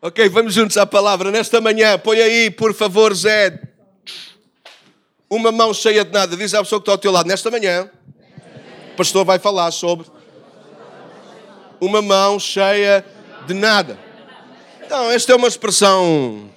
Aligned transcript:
Ok, 0.00 0.28
vamos 0.28 0.54
juntos 0.54 0.76
à 0.76 0.86
palavra. 0.86 1.32
Nesta 1.32 1.60
manhã, 1.60 1.98
põe 1.98 2.20
aí, 2.20 2.52
por 2.52 2.72
favor, 2.72 3.12
Zé, 3.12 3.60
uma 5.28 5.50
mão 5.50 5.74
cheia 5.74 6.04
de 6.04 6.12
nada. 6.12 6.36
Diz 6.36 6.54
à 6.54 6.62
pessoa 6.62 6.80
que 6.80 6.84
está 6.84 6.92
ao 6.92 6.98
teu 6.98 7.10
lado. 7.10 7.26
Nesta 7.26 7.50
manhã, 7.50 7.90
o 8.92 8.96
pastor 8.96 9.24
vai 9.24 9.40
falar 9.40 9.72
sobre 9.72 10.06
uma 11.80 12.00
mão 12.00 12.38
cheia 12.38 13.04
de 13.48 13.54
nada. 13.54 13.98
Então, 14.86 15.10
esta 15.10 15.32
é 15.32 15.34
uma 15.34 15.48
expressão 15.48 16.48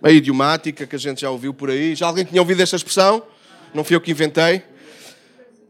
meio 0.00 0.18
idiomática 0.18 0.86
que 0.86 0.94
a 0.94 0.98
gente 0.98 1.22
já 1.22 1.30
ouviu 1.30 1.52
por 1.52 1.70
aí. 1.70 1.96
Já 1.96 2.06
alguém 2.06 2.24
tinha 2.24 2.40
ouvido 2.40 2.62
esta 2.62 2.76
expressão? 2.76 3.20
Não 3.74 3.82
fui 3.82 3.96
eu 3.96 4.00
que 4.00 4.12
inventei. 4.12 4.62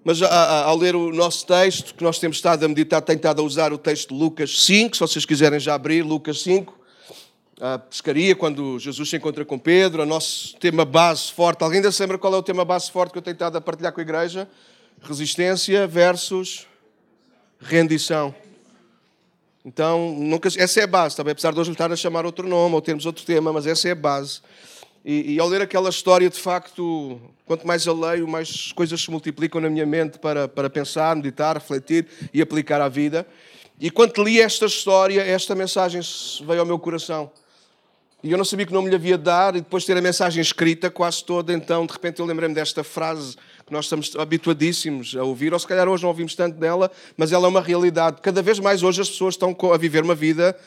Mas 0.04 0.20
ao 0.20 0.76
ler 0.76 0.94
o 0.94 1.10
nosso 1.14 1.46
texto, 1.46 1.94
que 1.94 2.04
nós 2.04 2.18
temos 2.18 2.36
estado 2.36 2.62
a 2.66 2.68
meditar, 2.68 3.00
tenho 3.00 3.16
estado 3.16 3.40
a 3.40 3.42
usar 3.42 3.72
o 3.72 3.78
texto 3.78 4.10
de 4.10 4.20
Lucas 4.20 4.64
5, 4.66 4.96
se 4.96 5.00
vocês 5.00 5.24
quiserem 5.24 5.58
já 5.58 5.74
abrir, 5.74 6.02
Lucas 6.02 6.42
5 6.42 6.75
a 7.61 7.79
pescaria, 7.79 8.36
quando 8.36 8.79
Jesus 8.79 9.08
se 9.08 9.17
encontra 9.17 9.44
com 9.44 9.58
Pedro, 9.58 10.03
o 10.03 10.07
nosso 10.07 10.57
tema 10.57 10.85
base 10.85 11.32
forte. 11.32 11.63
Alguém 11.63 11.79
ainda 11.79 11.90
se 11.90 12.03
lembra 12.03 12.18
qual 12.18 12.35
é 12.35 12.36
o 12.36 12.43
tema 12.43 12.64
base 12.64 12.90
forte 12.90 13.13
que 13.13 13.18
eu 13.18 13.22
tenho 13.22 13.35
estado 13.35 13.57
a 13.57 13.61
partilhar 13.61 13.93
com 13.93 14.00
a 14.00 14.03
igreja? 14.03 14.49
Resistência 15.00 15.86
versus 15.86 16.66
rendição. 17.58 18.35
Então, 19.64 20.14
nunca, 20.18 20.49
essa 20.49 20.80
é 20.80 20.85
a 20.85 20.86
base, 20.86 21.16
também, 21.16 21.32
apesar 21.32 21.53
de 21.53 21.58
hoje 21.58 21.72
estar 21.72 21.90
a 21.90 21.96
chamar 21.96 22.27
outro 22.27 22.46
nome 22.46 22.75
ou 22.75 22.80
termos 22.82 23.07
outro 23.07 23.25
tema, 23.25 23.53
mas 23.53 23.66
essa 23.66 23.88
é 23.88 23.93
a 23.93 23.96
base. 23.96 24.41
E, 25.04 25.35
e, 25.35 25.41
ao 25.41 25.49
ler 25.49 25.63
aquela 25.63 25.88
história, 25.88 26.29
de 26.29 26.38
facto, 26.38 27.21
quanto 27.46 27.66
mais 27.66 27.86
eu 27.86 27.99
leio, 27.99 28.29
mais 28.29 28.71
coisas 28.72 29.00
se 29.00 29.11
multiplicam 29.11 29.61
na 29.61 29.71
minha 29.71 29.86
mente 29.86 30.18
para, 30.18 30.46
para 30.46 30.68
pensar, 30.68 31.16
meditar, 31.16 31.57
refletir 31.57 32.06
e 32.34 32.42
aplicar 32.42 32.80
à 32.80 32.88
vida. 32.88 33.27
E 33.80 33.91
quando 33.91 34.22
li 34.22 34.41
esta 34.41 34.66
história, 34.66 35.22
esta 35.22 35.55
mensagem 35.55 36.00
veio 36.47 36.61
ao 36.61 36.66
meu 36.66 36.78
coração. 36.78 37.30
E 38.22 38.33
eu 38.33 38.38
não 38.38 38.44
sabia 38.44 38.66
que 38.66 38.72
nome 38.72 38.88
lhe 38.88 38.97
havia 38.97 39.19
de 39.19 39.25
dar, 39.25 39.55
e 39.55 39.61
depois 39.61 39.83
de 39.83 39.88
ter 39.88 39.97
a 39.98 40.02
mensagem 40.02 40.41
escrita 40.41 40.91
quase 40.91 41.22
toda, 41.22 41.52
então 41.52 41.86
de 41.86 41.92
repente 41.92 42.18
eu 42.18 42.27
lembrei-me 42.27 42.54
desta 42.54 42.82
frase 42.82 43.36
que 43.66 43.72
nós 43.72 43.84
estamos 43.84 44.16
habituadíssimos 44.16 45.14
a 45.16 45.22
ouvir, 45.22 45.52
ou 45.52 45.58
se 45.58 45.66
calhar 45.66 45.86
hoje 45.88 46.02
não 46.02 46.08
ouvimos 46.08 46.34
tanto 46.34 46.56
dela, 46.58 46.91
mas 47.16 47.30
ela 47.30 47.46
é 47.46 47.48
uma 47.48 47.60
realidade. 47.60 48.20
Cada 48.22 48.41
vez 48.41 48.58
mais 48.58 48.82
hoje 48.82 49.02
as 49.02 49.10
pessoas 49.10 49.34
estão 49.34 49.54
a 49.72 49.76
viver 49.76 50.02
uma 50.02 50.14
vida 50.14 50.58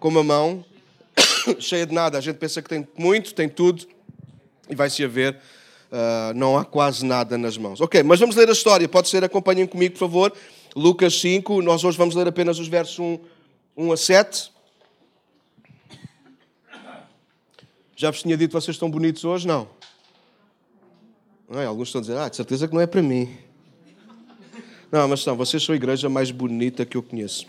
com 0.00 0.08
uma 0.08 0.24
mão 0.24 0.64
cheia 1.60 1.86
de 1.86 1.94
nada. 1.94 2.18
A 2.18 2.20
gente 2.20 2.36
pensa 2.36 2.60
que 2.60 2.68
tem 2.68 2.86
muito, 2.96 3.32
tem 3.32 3.48
tudo, 3.48 3.86
e 4.68 4.74
vai-se 4.74 5.02
a 5.04 5.08
ver, 5.08 5.36
uh, 5.92 6.34
não 6.34 6.58
há 6.58 6.64
quase 6.64 7.06
nada 7.06 7.38
nas 7.38 7.56
mãos. 7.56 7.80
Ok, 7.80 8.02
mas 8.02 8.18
vamos 8.18 8.34
ler 8.34 8.48
a 8.48 8.52
história. 8.52 8.88
Pode 8.88 9.08
ser, 9.08 9.22
acompanhem 9.22 9.66
comigo, 9.66 9.94
por 9.94 10.00
favor. 10.00 10.32
Lucas 10.74 11.18
5, 11.20 11.62
nós 11.62 11.84
hoje 11.84 11.96
vamos 11.96 12.14
ler 12.14 12.28
apenas 12.28 12.58
os 12.58 12.68
versos 12.68 12.98
1, 12.98 13.18
1 13.76 13.92
a 13.92 13.96
7. 13.96 14.57
Já 18.00 18.12
vos 18.12 18.22
tinha 18.22 18.36
dito 18.36 18.50
que 18.50 18.54
vocês 18.54 18.76
estão 18.76 18.88
bonitos 18.88 19.24
hoje? 19.24 19.44
Não. 19.44 19.68
não 21.50 21.60
é? 21.60 21.66
Alguns 21.66 21.88
estão 21.88 21.98
a 21.98 22.02
dizer, 22.02 22.16
ah, 22.16 22.28
de 22.28 22.36
certeza 22.36 22.68
que 22.68 22.72
não 22.72 22.80
é 22.80 22.86
para 22.86 23.02
mim. 23.02 23.36
Não, 24.92 25.08
mas 25.08 25.26
não, 25.26 25.36
vocês 25.36 25.60
são 25.60 25.72
a 25.72 25.76
igreja 25.76 26.08
mais 26.08 26.30
bonita 26.30 26.86
que 26.86 26.96
eu 26.96 27.02
conheço. 27.02 27.44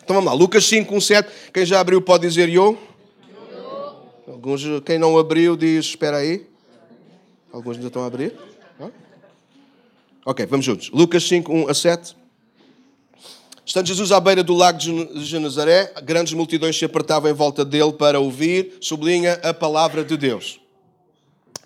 Então 0.00 0.14
vamos 0.14 0.26
lá, 0.26 0.32
Lucas 0.32 0.64
5, 0.64 0.94
1, 0.94 1.00
7. 1.00 1.32
Quem 1.52 1.66
já 1.66 1.80
abriu 1.80 2.00
pode 2.00 2.24
dizer 2.28 2.48
eu. 2.48 2.78
Alguns, 4.28 4.62
quem 4.86 4.96
não 4.96 5.18
abriu 5.18 5.56
diz, 5.56 5.86
espera 5.86 6.18
aí. 6.18 6.46
Alguns 7.52 7.78
ainda 7.78 7.88
estão 7.88 8.04
a 8.04 8.06
abrir. 8.06 8.38
Ok, 10.24 10.46
vamos 10.46 10.64
juntos. 10.64 10.88
Lucas 10.90 11.26
5, 11.26 11.52
1 11.52 11.68
a 11.68 11.74
7. 11.74 12.16
Estando 13.68 13.86
Jesus 13.86 14.10
à 14.12 14.18
beira 14.18 14.42
do 14.42 14.54
lago 14.54 14.78
de 14.78 15.24
Genezaré, 15.26 15.92
grandes 16.02 16.32
multidões 16.32 16.74
se 16.74 16.86
apertavam 16.86 17.30
em 17.30 17.34
volta 17.34 17.66
dele 17.66 17.92
para 17.92 18.18
ouvir, 18.18 18.78
sublinha 18.80 19.34
a 19.42 19.52
palavra 19.52 20.02
de 20.02 20.16
Deus. 20.16 20.58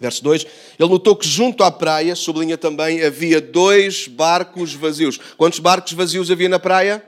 Verso 0.01 0.21
2: 0.25 0.45
Ele 0.81 0.89
notou 0.89 1.15
que 1.15 1.29
junto 1.29 1.63
à 1.63 1.71
praia, 1.71 2.17
sublinha 2.17 2.59
também, 2.59 3.05
havia 3.05 3.41
dois 3.41 4.09
barcos 4.09 4.75
vazios. 4.75 5.17
Quantos 5.37 5.61
barcos 5.61 5.93
vazios 5.93 6.29
havia 6.29 6.49
na 6.49 6.59
praia? 6.59 7.01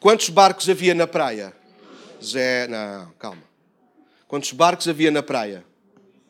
Quantos 0.00 0.30
barcos 0.30 0.70
havia 0.70 0.94
na 0.94 1.06
praia? 1.06 1.52
Zé, 2.24 2.66
não, 2.68 3.12
calma. 3.18 3.42
Quantos 4.26 4.52
barcos 4.52 4.88
havia 4.88 5.10
na 5.10 5.22
praia? 5.22 5.62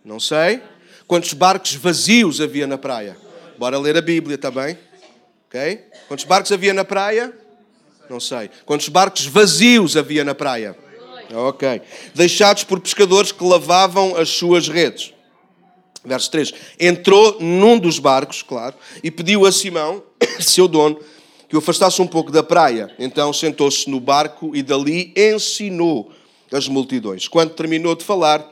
Não 0.05 0.19
sei. 0.19 0.61
Quantos 1.07 1.33
barcos 1.33 1.77
vazios 1.77 2.41
havia 2.41 2.67
na 2.67 2.77
praia? 2.77 3.17
Bora 3.57 3.79
ler 3.79 3.97
a 3.97 4.03
Bíblia, 4.03 4.35
está 4.35 4.51
bem? 4.51 4.77
Ok? 5.47 5.85
Quantos 6.09 6.25
barcos 6.25 6.51
havia 6.51 6.75
na 6.75 6.85
praia? 6.85 7.41
Não 8.09 8.21
sei. 8.21 8.51
Quantos 8.67 8.89
barcos 8.89 9.27
vazios 9.27 9.97
havia 9.97 10.25
na 10.25 10.35
praia? 10.35 10.77
Ok. 11.33 11.81
Deixados 12.15 12.65
por 12.65 12.79
pescadores 12.81 13.33
que 13.33 13.43
lavavam 13.45 14.17
as 14.17 14.29
suas 14.29 14.69
redes. 14.69 15.15
Verso 16.05 16.31
3. 16.31 16.53
Entrou 16.81 17.39
num 17.41 17.79
dos 17.79 17.99
barcos, 17.99 18.43
claro, 18.43 18.75
e 19.03 19.11
pediu 19.11 19.47
a 19.47 19.53
Simão, 19.53 20.03
seu 20.41 20.67
dono, 20.67 20.99
que 21.49 21.55
o 21.55 21.59
afastasse 21.59 22.03
um 22.03 22.07
pouco 22.07 22.31
da 22.31 22.43
praia. 22.43 22.93
Então 22.99 23.33
sentou-se 23.33 23.89
no 23.89 24.01
barco 24.01 24.55
e 24.55 24.63
dali 24.63 25.13
ensinou 25.17 26.11
as 26.53 26.69
multidões. 26.69 27.29
Quando 27.29 27.55
terminou 27.55 27.95
de 27.95 28.05
falar, 28.05 28.47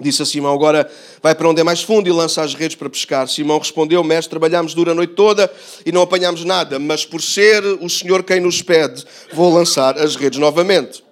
Disse 0.00 0.22
a 0.22 0.24
Simão: 0.24 0.54
Agora 0.54 0.90
vai 1.22 1.34
para 1.34 1.48
onde 1.48 1.60
é 1.60 1.64
mais 1.64 1.82
fundo 1.82 2.08
e 2.08 2.12
lança 2.12 2.42
as 2.42 2.54
redes 2.54 2.76
para 2.76 2.88
pescar. 2.88 3.28
Simão 3.28 3.58
respondeu: 3.58 4.02
Mestre, 4.02 4.30
trabalhámos 4.30 4.74
dura 4.74 4.92
a 4.92 4.94
noite 4.94 5.14
toda 5.14 5.52
e 5.84 5.92
não 5.92 6.02
apanhámos 6.02 6.44
nada, 6.44 6.78
mas 6.78 7.04
por 7.04 7.20
ser 7.20 7.62
o 7.64 7.88
Senhor 7.88 8.22
quem 8.22 8.40
nos 8.40 8.62
pede, 8.62 9.04
vou 9.32 9.52
lançar 9.52 9.98
as 9.98 10.16
redes 10.16 10.38
novamente. 10.38 11.04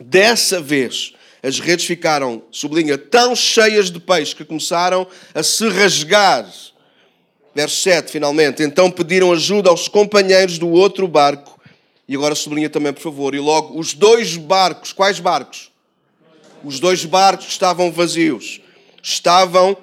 Dessa 0.00 0.60
vez, 0.60 1.12
as 1.42 1.58
redes 1.58 1.84
ficaram, 1.84 2.42
sublinha, 2.50 2.96
tão 2.96 3.34
cheias 3.34 3.90
de 3.90 4.00
peixe 4.00 4.34
que 4.34 4.44
começaram 4.44 5.06
a 5.34 5.42
se 5.42 5.68
rasgar. 5.68 6.48
Verso 7.54 7.76
7, 7.82 8.10
finalmente. 8.10 8.62
Então 8.62 8.90
pediram 8.90 9.32
ajuda 9.32 9.68
aos 9.68 9.88
companheiros 9.88 10.56
do 10.56 10.70
outro 10.70 11.06
barco. 11.06 11.60
E 12.08 12.14
agora 12.14 12.34
sublinha 12.34 12.70
também, 12.70 12.92
por 12.92 13.02
favor. 13.02 13.34
E 13.34 13.40
logo, 13.40 13.78
os 13.78 13.92
dois 13.92 14.36
barcos, 14.36 14.92
quais 14.92 15.20
barcos? 15.20 15.71
Os 16.64 16.80
dois 16.80 17.04
barcos 17.04 17.46
estavam 17.46 17.90
vazios, 17.90 18.60
estavam 19.02 19.76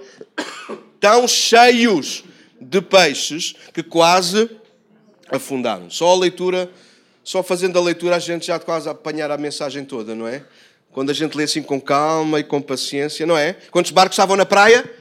tão 1.00 1.28
cheios 1.28 2.24
de 2.60 2.82
peixes 2.82 3.56
que 3.74 3.82
quase 3.82 4.50
afundaram. 5.30 5.90
Só 5.90 6.10
a 6.10 6.16
leitura, 6.16 6.70
só 7.24 7.42
fazendo 7.42 7.78
a 7.78 7.82
leitura, 7.82 8.16
a 8.16 8.20
gente 8.20 8.48
já 8.48 8.60
quase 8.60 8.90
apanhar 8.90 9.32
a 9.32 9.38
mensagem 9.38 9.86
toda, 9.86 10.14
não 10.14 10.28
é? 10.28 10.44
Quando 10.92 11.12
a 11.12 11.14
gente 11.14 11.38
lê 11.38 11.44
assim 11.44 11.62
com 11.62 11.80
calma 11.80 12.40
e 12.40 12.44
com 12.44 12.62
paciência, 12.62 13.26
não 13.26 13.38
é? 13.38 13.54
Quantos 13.72 13.92
barcos 13.92 14.16
estavam 14.16 14.36
na 14.36 14.46
praia? 14.46 14.99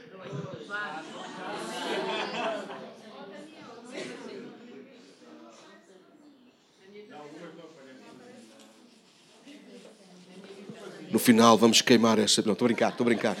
No 11.11 11.19
final 11.19 11.57
vamos 11.57 11.81
queimar 11.81 12.19
essa. 12.19 12.41
Não, 12.41 12.53
estou 12.53 12.65
a 12.65 12.69
brincar, 12.69 12.89
estou 12.89 13.03
a 13.03 13.05
brincar. 13.05 13.37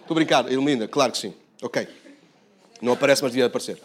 Estou 0.00 0.14
a 0.14 0.14
brincar, 0.14 0.50
ilumina, 0.50 0.88
claro 0.88 1.12
que 1.12 1.18
sim. 1.18 1.34
Ok. 1.62 1.86
Não 2.80 2.92
aparece, 2.92 3.22
mas 3.22 3.32
devia 3.32 3.46
aparecer. 3.46 3.80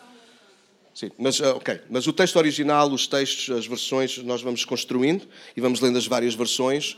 Sim, 0.93 1.11
mas, 1.19 1.39
ah, 1.39 1.55
ok. 1.55 1.79
Mas 1.91 2.07
o 2.07 2.13
texto 2.13 2.37
original, 2.37 2.91
os 2.91 3.05
textos, 3.05 3.55
as 3.55 3.67
versões, 3.67 4.17
nós 4.17 4.41
vamos 4.41 4.65
construindo 4.65 5.27
e 5.55 5.61
vamos 5.61 5.79
lendo 5.79 5.97
as 5.97 6.07
várias 6.07 6.33
versões. 6.33 6.97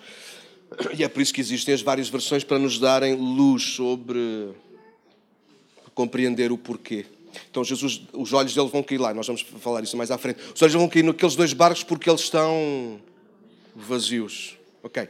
E 0.97 1.03
é 1.03 1.09
por 1.09 1.21
isso 1.21 1.33
que 1.33 1.41
existem 1.41 1.73
as 1.73 1.81
várias 1.81 2.07
versões 2.07 2.45
para 2.45 2.57
nos 2.57 2.79
darem 2.79 3.15
luz 3.15 3.63
sobre 3.63 4.53
compreender 5.93 6.49
o 6.49 6.57
porquê. 6.57 7.05
Então 7.51 7.61
Jesus, 7.61 8.01
os 8.13 8.31
olhos 8.31 8.55
dele 8.55 8.69
vão 8.69 8.81
cair 8.81 8.99
lá, 8.99 9.13
nós 9.13 9.27
vamos 9.27 9.41
falar 9.41 9.83
isso 9.83 9.97
mais 9.97 10.11
à 10.11 10.17
frente. 10.17 10.39
Os 10.55 10.61
olhos 10.61 10.73
vão 10.73 10.87
cair 10.87 11.03
naqueles 11.03 11.35
dois 11.35 11.51
barcos 11.51 11.83
porque 11.83 12.09
eles 12.09 12.21
estão 12.21 13.01
vazios. 13.75 14.57
Ok. 14.81 15.09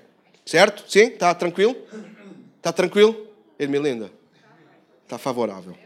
Certo? 0.49 0.83
Sim? 0.87 1.09
Está 1.09 1.31
tranquilo? 1.35 1.75
Está 2.57 2.73
tranquilo? 2.73 3.27
Ermelinda? 3.59 4.11
Está 5.03 5.19
favorável. 5.19 5.77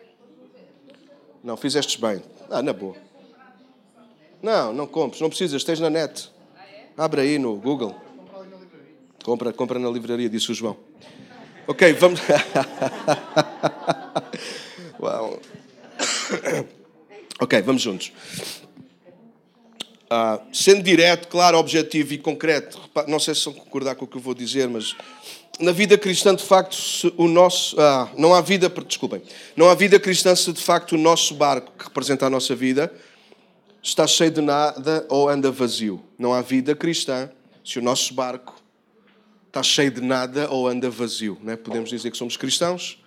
Não, 1.44 1.58
fizestes 1.58 1.98
bem. 1.98 2.24
Ah, 2.50 2.62
na 2.62 2.72
boa. 2.72 2.96
Não, 4.42 4.72
não 4.72 4.88
compres, 4.88 5.20
não 5.20 5.28
precisas, 5.28 5.60
esteja 5.60 5.84
na 5.84 5.90
net. 5.90 6.32
Abre 6.98 7.20
aí 7.20 7.38
no 7.38 7.58
Google. 7.58 7.94
Compra, 9.26 9.52
compra 9.52 9.78
na 9.78 9.90
livraria, 9.90 10.30
disse 10.30 10.50
o 10.50 10.56
João. 10.56 10.78
Ok, 11.68 11.92
vamos. 11.96 12.22
Ok, 17.42 17.62
vamos 17.64 17.82
juntos. 17.82 18.14
Ah, 20.10 20.40
sendo 20.52 20.84
direto, 20.84 21.28
claro, 21.28 21.58
objetivo 21.58 22.14
e 22.14 22.18
concreto, 22.18 22.80
não 23.08 23.20
sei 23.20 23.34
se 23.34 23.46
vão 23.46 23.54
concordar 23.54 23.96
com 23.96 24.06
o 24.06 24.08
que 24.08 24.18
eu 24.18 24.22
vou 24.22 24.34
dizer, 24.34 24.68
mas 24.68 24.96
na 25.60 25.72
vida 25.72 25.98
cristã, 25.98 26.36
de 26.36 26.44
facto, 26.44 27.14
o 27.18 27.28
nosso. 27.28 27.80
Ah, 27.80 28.10
não 28.18 28.34
há 28.34 28.42
vida. 28.42 28.70
Desculpem. 28.70 29.22
Não 29.56 29.70
há 29.70 29.76
vida 29.76 30.00
cristã 30.00 30.36
se 30.36 30.52
de 30.52 30.62
facto 30.62 30.94
o 30.94 30.98
nosso 30.98 31.36
barco, 31.36 31.72
que 31.78 31.86
representa 31.86 32.26
a 32.26 32.30
nossa 32.30 32.56
vida, 32.56 32.92
está 33.82 34.08
cheio 34.08 34.32
de 34.32 34.42
nada 34.42 35.06
ou 35.10 35.30
anda 35.30 35.52
vazio. 35.52 36.04
Não 36.18 36.34
há 36.34 36.42
vida 36.42 36.76
cristã 36.76 37.30
se 37.64 37.80
o 37.80 37.82
nosso 37.82 38.14
barco 38.14 38.56
está 39.48 39.62
cheio 39.62 39.92
de 39.92 40.02
nada 40.02 40.50
ou 40.50 40.68
anda 40.68 40.90
vazio. 40.90 41.38
Não 41.42 41.54
é? 41.54 41.56
Podemos 41.56 41.90
dizer 41.90 42.10
que 42.10 42.18
somos 42.18 42.36
cristãos, 42.36 43.00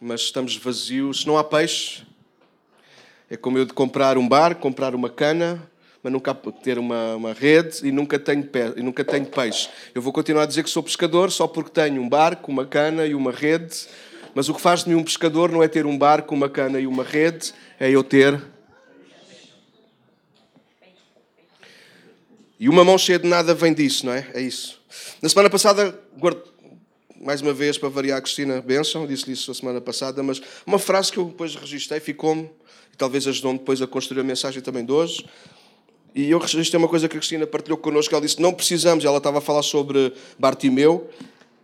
mas 0.00 0.20
estamos 0.20 0.56
vazios. 0.56 1.22
Se 1.22 1.26
não 1.26 1.36
há 1.36 1.42
peixe, 1.42 2.04
é 3.28 3.36
como 3.36 3.58
eu 3.58 3.64
de 3.64 3.72
comprar 3.72 4.16
um 4.16 4.28
bar, 4.28 4.54
comprar 4.54 4.94
uma 4.94 5.10
cana, 5.10 5.68
mas 6.06 6.12
nunca 6.12 6.32
ter 6.62 6.78
uma, 6.78 7.16
uma 7.16 7.32
rede 7.32 7.80
e 7.82 7.90
nunca, 7.90 8.16
tenho 8.16 8.44
pé, 8.44 8.72
e 8.76 8.80
nunca 8.80 9.04
tenho 9.04 9.26
peixe. 9.26 9.68
Eu 9.92 10.00
vou 10.00 10.12
continuar 10.12 10.44
a 10.44 10.46
dizer 10.46 10.62
que 10.62 10.70
sou 10.70 10.80
pescador 10.80 11.32
só 11.32 11.48
porque 11.48 11.68
tenho 11.68 12.00
um 12.00 12.08
barco, 12.08 12.48
uma 12.48 12.64
cana 12.64 13.04
e 13.04 13.12
uma 13.12 13.32
rede, 13.32 13.88
mas 14.32 14.48
o 14.48 14.54
que 14.54 14.60
faz 14.60 14.84
de 14.84 14.90
mim 14.90 14.94
um 14.94 15.02
pescador 15.02 15.50
não 15.50 15.64
é 15.64 15.66
ter 15.66 15.84
um 15.84 15.98
barco, 15.98 16.32
uma 16.32 16.48
cana 16.48 16.78
e 16.78 16.86
uma 16.86 17.02
rede, 17.02 17.52
é 17.80 17.90
eu 17.90 18.04
ter. 18.04 18.40
E 22.60 22.68
uma 22.68 22.84
mão 22.84 22.96
cheia 22.96 23.18
de 23.18 23.26
nada 23.26 23.52
vem 23.52 23.74
disso, 23.74 24.06
não 24.06 24.12
é? 24.12 24.28
É 24.32 24.40
isso. 24.40 24.80
Na 25.20 25.28
semana 25.28 25.50
passada, 25.50 25.92
guardo, 26.16 26.40
mais 27.20 27.42
uma 27.42 27.52
vez, 27.52 27.76
para 27.78 27.88
variar, 27.88 28.18
a 28.18 28.20
Cristina 28.20 28.62
Benção, 28.62 29.08
disse-lhe 29.08 29.32
isso 29.32 29.50
a 29.50 29.54
semana 29.54 29.80
passada, 29.80 30.22
mas 30.22 30.40
uma 30.64 30.78
frase 30.78 31.10
que 31.10 31.18
eu 31.18 31.24
depois 31.24 31.56
registrei 31.56 31.98
ficou-me, 31.98 32.48
e 32.92 32.96
talvez 32.96 33.26
ajudou-me 33.26 33.58
depois 33.58 33.82
a 33.82 33.88
construir 33.88 34.20
a 34.20 34.24
mensagem 34.24 34.62
também 34.62 34.84
de 34.84 34.92
hoje. 34.92 35.26
E 36.16 36.30
eu 36.30 36.38
registrei 36.38 36.78
uma 36.78 36.88
coisa 36.88 37.06
que 37.10 37.14
a 37.14 37.20
Cristina 37.20 37.46
partilhou 37.46 37.76
connosco, 37.76 38.14
ela 38.14 38.24
disse, 38.24 38.40
não 38.40 38.54
precisamos, 38.54 39.04
ela 39.04 39.18
estava 39.18 39.36
a 39.36 39.40
falar 39.42 39.62
sobre 39.62 40.14
Bartimeu, 40.38 41.10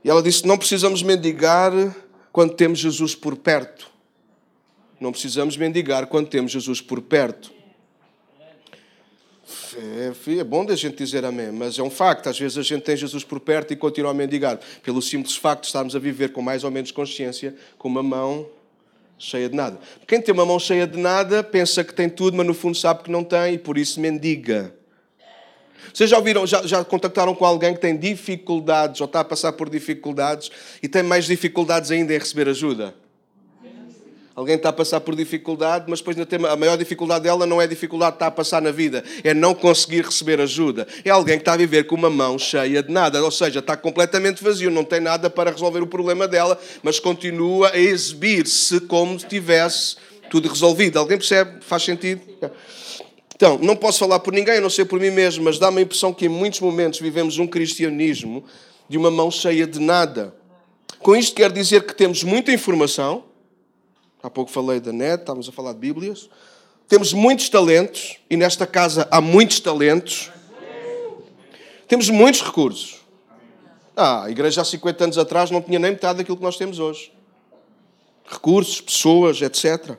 e 0.04 0.10
ela 0.10 0.22
disse, 0.22 0.46
não 0.46 0.58
precisamos 0.58 1.02
mendigar 1.02 1.72
quando 2.31 2.52
temos 2.52 2.78
Jesus 2.78 3.14
por 3.14 3.34
perto. 3.34 3.90
Não 5.00 5.10
precisamos 5.10 5.56
mendigar 5.56 6.06
quando 6.06 6.28
temos 6.28 6.52
Jesus 6.52 6.82
por 6.82 7.00
perto. 7.00 7.50
É, 9.75 10.12
é 10.38 10.44
bom 10.44 10.66
da 10.66 10.76
gente 10.76 10.98
dizer 10.98 11.25
amém, 11.25 11.50
mas 11.50 11.78
é 11.78 11.82
um 11.82 11.90
facto. 11.90 12.28
Às 12.28 12.38
vezes 12.38 12.58
a 12.58 12.62
gente 12.62 12.82
tem 12.82 12.94
Jesus 12.94 13.25
por 13.25 13.40
perto 13.40 13.72
e 13.72 13.76
continua 13.76 14.10
a 14.10 14.14
mendigar, 14.14 14.60
pelo 14.82 15.00
simples 15.00 15.34
facto 15.34 15.62
de 15.62 15.69
estarmos 15.69 15.96
a 15.96 15.98
viver 15.98 16.31
com 16.31 16.43
mais 16.43 16.62
ou 16.62 16.70
menos 16.70 16.90
consciência, 16.90 17.56
com 17.78 17.88
uma 17.88 18.02
mão 18.02 18.46
cheia 19.22 19.48
de 19.48 19.54
nada. 19.54 19.78
Quem 20.06 20.20
tem 20.20 20.34
uma 20.34 20.44
mão 20.44 20.58
cheia 20.58 20.86
de 20.86 20.98
nada 20.98 21.42
pensa 21.42 21.84
que 21.84 21.94
tem 21.94 22.08
tudo, 22.08 22.36
mas 22.36 22.46
no 22.46 22.54
fundo 22.54 22.76
sabe 22.76 23.04
que 23.04 23.10
não 23.10 23.22
tem 23.22 23.54
e 23.54 23.58
por 23.58 23.78
isso 23.78 24.00
mendiga. 24.00 24.74
Vocês 25.92 26.08
já 26.10 26.16
ouviram, 26.16 26.46
já, 26.46 26.66
já 26.66 26.84
contactaram 26.84 27.34
com 27.34 27.44
alguém 27.44 27.74
que 27.74 27.80
tem 27.80 27.96
dificuldades 27.96 29.00
ou 29.00 29.04
está 29.04 29.20
a 29.20 29.24
passar 29.24 29.52
por 29.52 29.69
dificuldades 29.69 30.50
e 30.82 30.88
tem 30.88 31.02
mais 31.02 31.26
dificuldades 31.26 31.90
ainda 31.90 32.14
em 32.14 32.19
receber 32.19 32.48
ajuda? 32.48 32.94
Alguém 34.34 34.56
está 34.56 34.70
a 34.70 34.73
passar 34.73 35.00
por 35.00 35.14
dificuldade, 35.14 35.84
mas 35.88 36.00
depois 36.00 36.17
a 36.19 36.56
maior 36.56 36.79
dificuldade 36.79 37.25
dela 37.25 37.44
não 37.44 37.61
é 37.61 37.64
a 37.64 37.69
dificuldade 37.69 38.12
que 38.12 38.17
está 38.17 38.29
a 38.29 38.31
passar 38.31 38.62
na 38.62 38.70
vida, 38.70 39.05
é 39.23 39.34
não 39.34 39.55
conseguir 39.55 40.06
receber 40.06 40.40
ajuda. 40.40 40.87
É 41.05 41.11
alguém 41.11 41.37
que 41.37 41.43
está 41.43 41.52
a 41.52 41.56
viver 41.56 41.84
com 41.84 41.94
uma 41.94 42.08
mão 42.08 42.38
cheia 42.38 42.82
de 42.82 42.90
nada, 42.90 43.23
ou 43.23 43.31
seja, 43.31 43.58
está 43.58 43.76
completamente 43.76 44.43
vazio, 44.43 44.70
não 44.70 44.84
tem 44.84 45.00
nada 45.00 45.29
para 45.29 45.50
resolver 45.50 45.82
o 45.82 45.87
problema 45.87 46.26
dela, 46.26 46.58
mas 46.82 46.99
continua 46.99 47.73
a 47.73 47.79
exibir-se 47.79 48.81
como 48.81 49.20
se 49.20 49.26
tivesse 49.26 49.96
tudo 50.31 50.49
resolvido. 50.49 50.99
Alguém 50.99 51.19
percebe? 51.19 51.58
Faz 51.61 51.82
sentido? 51.82 52.23
Então, 53.37 53.58
não 53.58 53.76
posso 53.76 53.99
falar 53.99 54.20
por 54.20 54.32
ninguém, 54.32 54.56
a 54.56 54.61
não 54.62 54.70
ser 54.70 54.87
por 54.87 54.99
mim 54.99 55.11
mesmo, 55.11 55.44
mas 55.44 55.58
dá-me 55.58 55.81
a 55.81 55.82
impressão 55.82 56.11
que 56.11 56.25
em 56.25 56.29
muitos 56.31 56.61
momentos 56.61 57.00
vivemos 57.00 57.38
um 57.38 57.46
cristianismo 57.46 58.44
de 58.88 58.96
uma 58.96 59.11
mão 59.11 59.31
cheia 59.31 59.67
de 59.67 59.79
nada. 59.79 60.34
Com 61.00 61.14
isto 61.14 61.34
quer 61.34 61.52
dizer 61.52 61.82
que 61.82 61.94
temos 61.94 62.23
muita 62.23 62.50
informação 62.50 63.25
Há 64.22 64.30
pouco 64.30 64.50
falei 64.50 64.78
da 64.78 64.92
net, 64.92 65.20
estávamos 65.20 65.48
a 65.48 65.52
falar 65.52 65.72
de 65.72 65.80
Bíblias. 65.80 66.30
Temos 66.88 67.12
muitos 67.12 67.48
talentos, 67.48 68.19
e 68.30 68.36
nesta 68.36 68.66
casa 68.66 69.08
há 69.10 69.20
muitos 69.20 69.58
talentos. 69.58 70.30
Temos 71.88 72.08
muitos 72.08 72.40
recursos. 72.40 73.00
Ah, 73.96 74.24
a 74.24 74.30
igreja 74.30 74.62
há 74.62 74.64
50 74.64 75.04
anos 75.04 75.19
atrás 75.19 75.50
não 75.50 75.60
tinha 75.60 75.78
nem 75.78 75.90
metade 75.90 76.19
daquilo 76.19 76.36
que 76.36 76.42
nós 76.42 76.56
temos 76.56 76.78
hoje. 76.78 77.12
Recursos, 78.24 78.80
pessoas, 78.80 79.42
etc. 79.42 79.98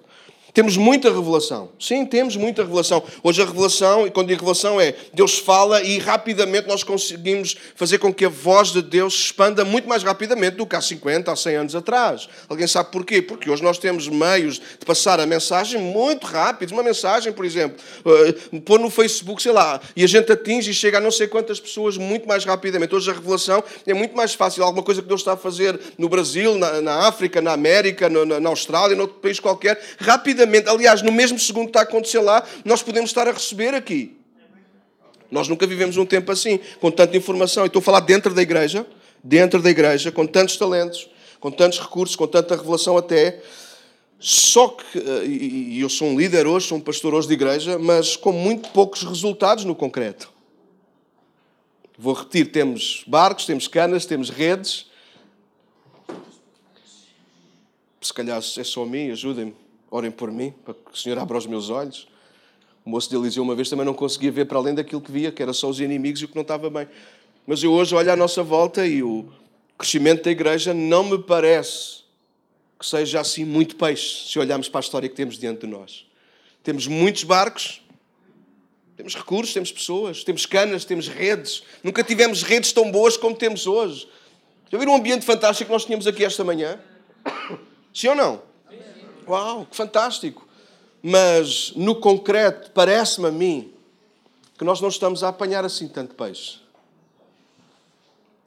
Temos 0.53 0.77
muita 0.77 1.11
revelação. 1.11 1.71
Sim, 1.79 2.05
temos 2.05 2.35
muita 2.35 2.61
revelação. 2.61 3.03
Hoje 3.23 3.41
a 3.41 3.45
revelação, 3.45 4.05
e 4.05 4.11
quando 4.11 4.27
digo 4.27 4.41
revelação, 4.41 4.79
é 4.79 4.93
Deus 5.11 5.39
fala 5.39 5.81
e 5.81 5.97
rapidamente 5.97 6.67
nós 6.67 6.83
conseguimos 6.83 7.57
fazer 7.75 7.97
com 7.97 8.13
que 8.13 8.23
a 8.23 8.29
voz 8.29 8.71
de 8.71 8.83
Deus 8.83 9.15
se 9.15 9.21
expanda 9.21 9.65
muito 9.65 9.89
mais 9.89 10.03
rapidamente 10.03 10.57
do 10.57 10.67
que 10.67 10.75
há 10.75 10.81
50, 10.81 11.31
há 11.31 11.35
100 11.35 11.55
anos 11.55 11.75
atrás. 11.75 12.29
Alguém 12.47 12.67
sabe 12.67 12.91
porquê? 12.91 13.19
Porque 13.19 13.49
hoje 13.49 13.63
nós 13.63 13.79
temos 13.79 14.07
meios 14.07 14.61
de 14.79 14.85
passar 14.85 15.19
a 15.19 15.25
mensagem 15.25 15.81
muito 15.81 16.27
rápidos. 16.27 16.71
Uma 16.71 16.83
mensagem, 16.83 17.33
por 17.33 17.45
exemplo, 17.45 17.75
uh, 18.05 18.61
pôr 18.61 18.79
no 18.79 18.91
Facebook, 18.91 19.41
sei 19.41 19.51
lá, 19.51 19.81
e 19.95 20.03
a 20.03 20.07
gente 20.07 20.31
atinge 20.31 20.69
e 20.69 20.73
chega 20.73 20.99
a 20.99 21.01
não 21.01 21.09
sei 21.09 21.25
quantas 21.25 21.59
pessoas 21.59 21.97
muito 21.97 22.27
mais 22.27 22.45
rapidamente. 22.45 22.93
Hoje 22.93 23.09
a 23.09 23.13
revelação 23.15 23.63
é 23.87 23.93
muito 23.95 24.15
mais 24.15 24.35
fácil. 24.35 24.63
Alguma 24.63 24.83
coisa 24.83 25.01
que 25.01 25.07
Deus 25.07 25.21
está 25.21 25.33
a 25.33 25.37
fazer 25.37 25.79
no 25.97 26.07
Brasil, 26.07 26.59
na, 26.59 26.79
na 26.79 27.07
África, 27.07 27.41
na 27.41 27.53
América, 27.53 28.07
na, 28.07 28.39
na 28.39 28.49
Austrália, 28.49 28.95
noutro 28.95 29.15
país 29.15 29.39
qualquer, 29.39 29.81
rapidamente 29.97 30.42
rapidamente, 30.43 30.69
aliás, 30.69 31.01
no 31.01 31.11
mesmo 31.11 31.39
segundo 31.39 31.65
que 31.65 31.69
está 31.69 31.79
a 31.81 31.83
acontecer 31.83 32.19
lá, 32.19 32.45
nós 32.63 32.83
podemos 32.83 33.09
estar 33.09 33.27
a 33.27 33.31
receber 33.31 33.73
aqui. 33.73 34.17
Nós 35.31 35.47
nunca 35.47 35.65
vivemos 35.65 35.97
um 35.97 36.05
tempo 36.05 36.31
assim, 36.31 36.59
com 36.79 36.91
tanta 36.91 37.17
informação. 37.17 37.63
E 37.63 37.67
estou 37.67 37.79
a 37.79 37.83
falar 37.83 38.01
dentro 38.01 38.33
da 38.33 38.41
igreja, 38.41 38.85
dentro 39.23 39.61
da 39.61 39.69
igreja, 39.69 40.11
com 40.11 40.27
tantos 40.27 40.57
talentos, 40.57 41.09
com 41.39 41.49
tantos 41.49 41.79
recursos, 41.79 42.15
com 42.15 42.27
tanta 42.27 42.55
revelação 42.55 42.97
até. 42.97 43.41
Só 44.19 44.69
que, 44.69 44.99
eh, 44.99 45.25
e 45.25 45.81
eu 45.81 45.89
sou 45.89 46.07
um 46.07 46.17
líder 46.17 46.45
hoje, 46.45 46.67
sou 46.67 46.77
um 46.77 46.81
pastor 46.81 47.13
hoje 47.13 47.27
de 47.27 47.33
igreja, 47.33 47.79
mas 47.79 48.15
com 48.15 48.31
muito 48.31 48.69
poucos 48.69 49.03
resultados 49.03 49.65
no 49.65 49.75
concreto. 49.75 50.31
Vou 51.97 52.13
repetir: 52.13 52.51
temos 52.51 53.03
barcos, 53.07 53.45
temos 53.45 53.67
canas, 53.67 54.05
temos 54.05 54.29
redes. 54.29 54.85
Se 58.01 58.13
calhar 58.13 58.37
é 58.37 58.63
só 58.63 58.83
a 58.83 58.85
mim, 58.85 59.11
ajudem-me 59.11 59.62
orem 59.93 60.09
por 60.09 60.31
mim, 60.31 60.51
para 60.65 60.73
que 60.73 60.91
o 60.91 60.97
Senhor 60.97 61.19
abra 61.19 61.37
os 61.37 61.45
meus 61.45 61.69
olhos. 61.69 62.07
O 62.83 62.89
moço 62.89 63.09
de 63.09 63.15
Eliseu 63.15 63.43
uma 63.43 63.53
vez 63.53 63.69
também 63.69 63.85
não 63.85 63.93
conseguia 63.93 64.31
ver 64.31 64.45
para 64.45 64.57
além 64.57 64.73
daquilo 64.73 64.99
que 64.99 65.11
via, 65.11 65.31
que 65.31 65.41
era 65.41 65.53
só 65.53 65.69
os 65.69 65.79
inimigos 65.79 66.21
e 66.21 66.25
o 66.25 66.27
que 66.27 66.35
não 66.35 66.41
estava 66.41 66.69
bem. 66.69 66.87
Mas 67.45 67.63
eu 67.63 67.71
hoje 67.71 67.93
olho 67.93 68.11
à 68.11 68.15
nossa 68.15 68.41
volta 68.41 68.85
e 68.87 69.03
o 69.03 69.25
crescimento 69.77 70.23
da 70.23 70.31
igreja 70.31 70.73
não 70.73 71.03
me 71.03 71.19
parece 71.19 72.03
que 72.79 72.85
seja 72.85 73.21
assim 73.21 73.45
muito 73.45 73.75
peixe, 73.75 74.31
se 74.31 74.39
olharmos 74.39 74.67
para 74.67 74.79
a 74.79 74.81
história 74.81 75.07
que 75.07 75.15
temos 75.15 75.37
diante 75.37 75.61
de 75.61 75.67
nós. 75.67 76.05
Temos 76.63 76.87
muitos 76.87 77.23
barcos, 77.23 77.81
temos 78.97 79.15
recursos, 79.15 79.53
temos 79.53 79.71
pessoas, 79.71 80.23
temos 80.23 80.45
canas, 80.45 80.85
temos 80.85 81.07
redes. 81.07 81.63
Nunca 81.83 82.03
tivemos 82.03 82.41
redes 82.41 82.73
tão 82.73 82.91
boas 82.91 83.15
como 83.15 83.35
temos 83.35 83.67
hoje. 83.67 84.07
Já 84.71 84.77
viram 84.77 84.93
um 84.93 84.95
ambiente 84.95 85.23
fantástico 85.23 85.67
que 85.67 85.73
nós 85.73 85.85
tínhamos 85.85 86.07
aqui 86.07 86.25
esta 86.25 86.43
manhã? 86.43 86.79
Sim 87.93 88.07
ou 88.09 88.15
não? 88.15 88.52
Uau, 89.27 89.65
que 89.69 89.75
fantástico! 89.75 90.47
Mas 91.01 91.73
no 91.75 91.95
concreto, 91.95 92.71
parece-me 92.71 93.27
a 93.27 93.31
mim 93.31 93.71
que 94.57 94.63
nós 94.63 94.79
não 94.79 94.89
estamos 94.89 95.23
a 95.23 95.29
apanhar 95.29 95.65
assim 95.65 95.87
tanto 95.87 96.15
peixe. 96.15 96.57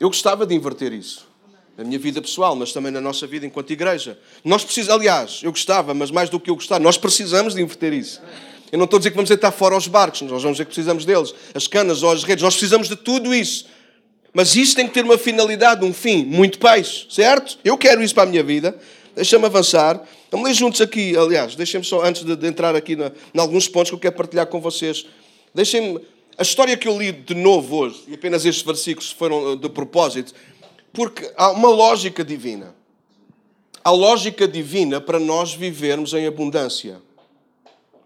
Eu 0.01 0.09
gostava 0.09 0.47
de 0.47 0.55
inverter 0.55 0.93
isso. 0.93 1.27
Na 1.77 1.85
minha 1.85 1.99
vida 1.99 2.23
pessoal, 2.23 2.57
mas 2.57 2.73
também 2.73 2.91
na 2.91 3.01
nossa 3.01 3.27
vida 3.27 3.45
enquanto 3.45 3.71
igreja. 3.71 4.19
Nós 4.43 4.65
precisamos, 4.65 5.01
aliás, 5.01 5.41
eu 5.43 5.51
gostava, 5.51 5.93
mas 5.93 6.11
mais 6.11 6.31
do 6.31 6.41
que 6.41 6.49
eu 6.49 6.55
gostar, 6.55 6.81
nós 6.81 6.97
precisamos 6.97 7.55
de 7.55 7.61
inverter 7.61 7.93
isso. 7.93 8.23
Eu 8.73 8.79
não 8.79 8.85
estou 8.85 8.97
a 8.97 9.01
dizer 9.01 9.11
que 9.11 9.17
vamos 9.17 9.29
deitar 9.29 9.53
fora 9.53 9.77
os 9.77 9.87
barcos, 9.87 10.23
nós 10.23 10.43
vamos 10.43 10.57
dizer 10.57 10.65
que 10.65 10.75
precisamos 10.75 11.05
deles, 11.05 11.35
as 11.55 11.69
canas 11.69 12.03
ou 12.03 12.11
as 12.11 12.25
redes, 12.25 12.43
nós 12.43 12.55
precisamos 12.55 12.89
de 12.89 12.97
tudo 12.97 13.35
isso. 13.35 13.67
Mas 14.33 14.57
isso 14.57 14.75
tem 14.75 14.87
que 14.87 14.95
ter 14.95 15.05
uma 15.05 15.19
finalidade, 15.19 15.85
um 15.85 15.93
fim, 15.93 16.25
muito 16.25 16.59
peixe, 16.59 17.07
certo? 17.11 17.59
Eu 17.65 17.79
quero 17.79 18.03
isso 18.03 18.15
para 18.15 18.25
a 18.25 18.27
minha 18.27 18.43
vida. 18.43 18.79
Deixa-me 19.15 19.47
avançar. 19.47 20.03
Vamos 20.31 20.49
ler 20.49 20.55
juntos 20.55 20.81
aqui, 20.81 21.17
aliás, 21.17 21.55
deixem-me 21.55 21.85
só, 21.87 22.05
antes 22.05 22.25
de, 22.25 22.35
de 22.35 22.47
entrar 22.47 22.75
aqui 22.75 22.95
em 22.95 23.41
alguns 23.41 23.69
pontos 23.69 23.91
que 23.91 23.95
eu 23.95 24.01
quero 24.01 24.17
partilhar 24.17 24.47
com 24.47 24.61
vocês, 24.61 25.07
deixem-me, 25.55 26.01
a 26.37 26.43
história 26.43 26.77
que 26.77 26.89
eu 26.89 26.99
li 26.99 27.13
de 27.13 27.35
novo 27.35 27.77
hoje, 27.77 28.03
e 28.09 28.15
apenas 28.15 28.45
estes 28.45 28.65
versículos 28.65 29.11
foram 29.11 29.53
eh, 29.53 29.57
de 29.57 29.69
propósito, 29.69 30.35
porque 30.93 31.31
há 31.37 31.51
uma 31.51 31.69
lógica 31.69 32.25
divina. 32.25 32.75
Há 33.85 33.91
lógica 33.91 34.49
divina 34.49 35.01
para 35.01 35.21
nós 35.21 35.55
vivermos 35.55 36.13
em 36.13 36.27
abundância. 36.27 37.01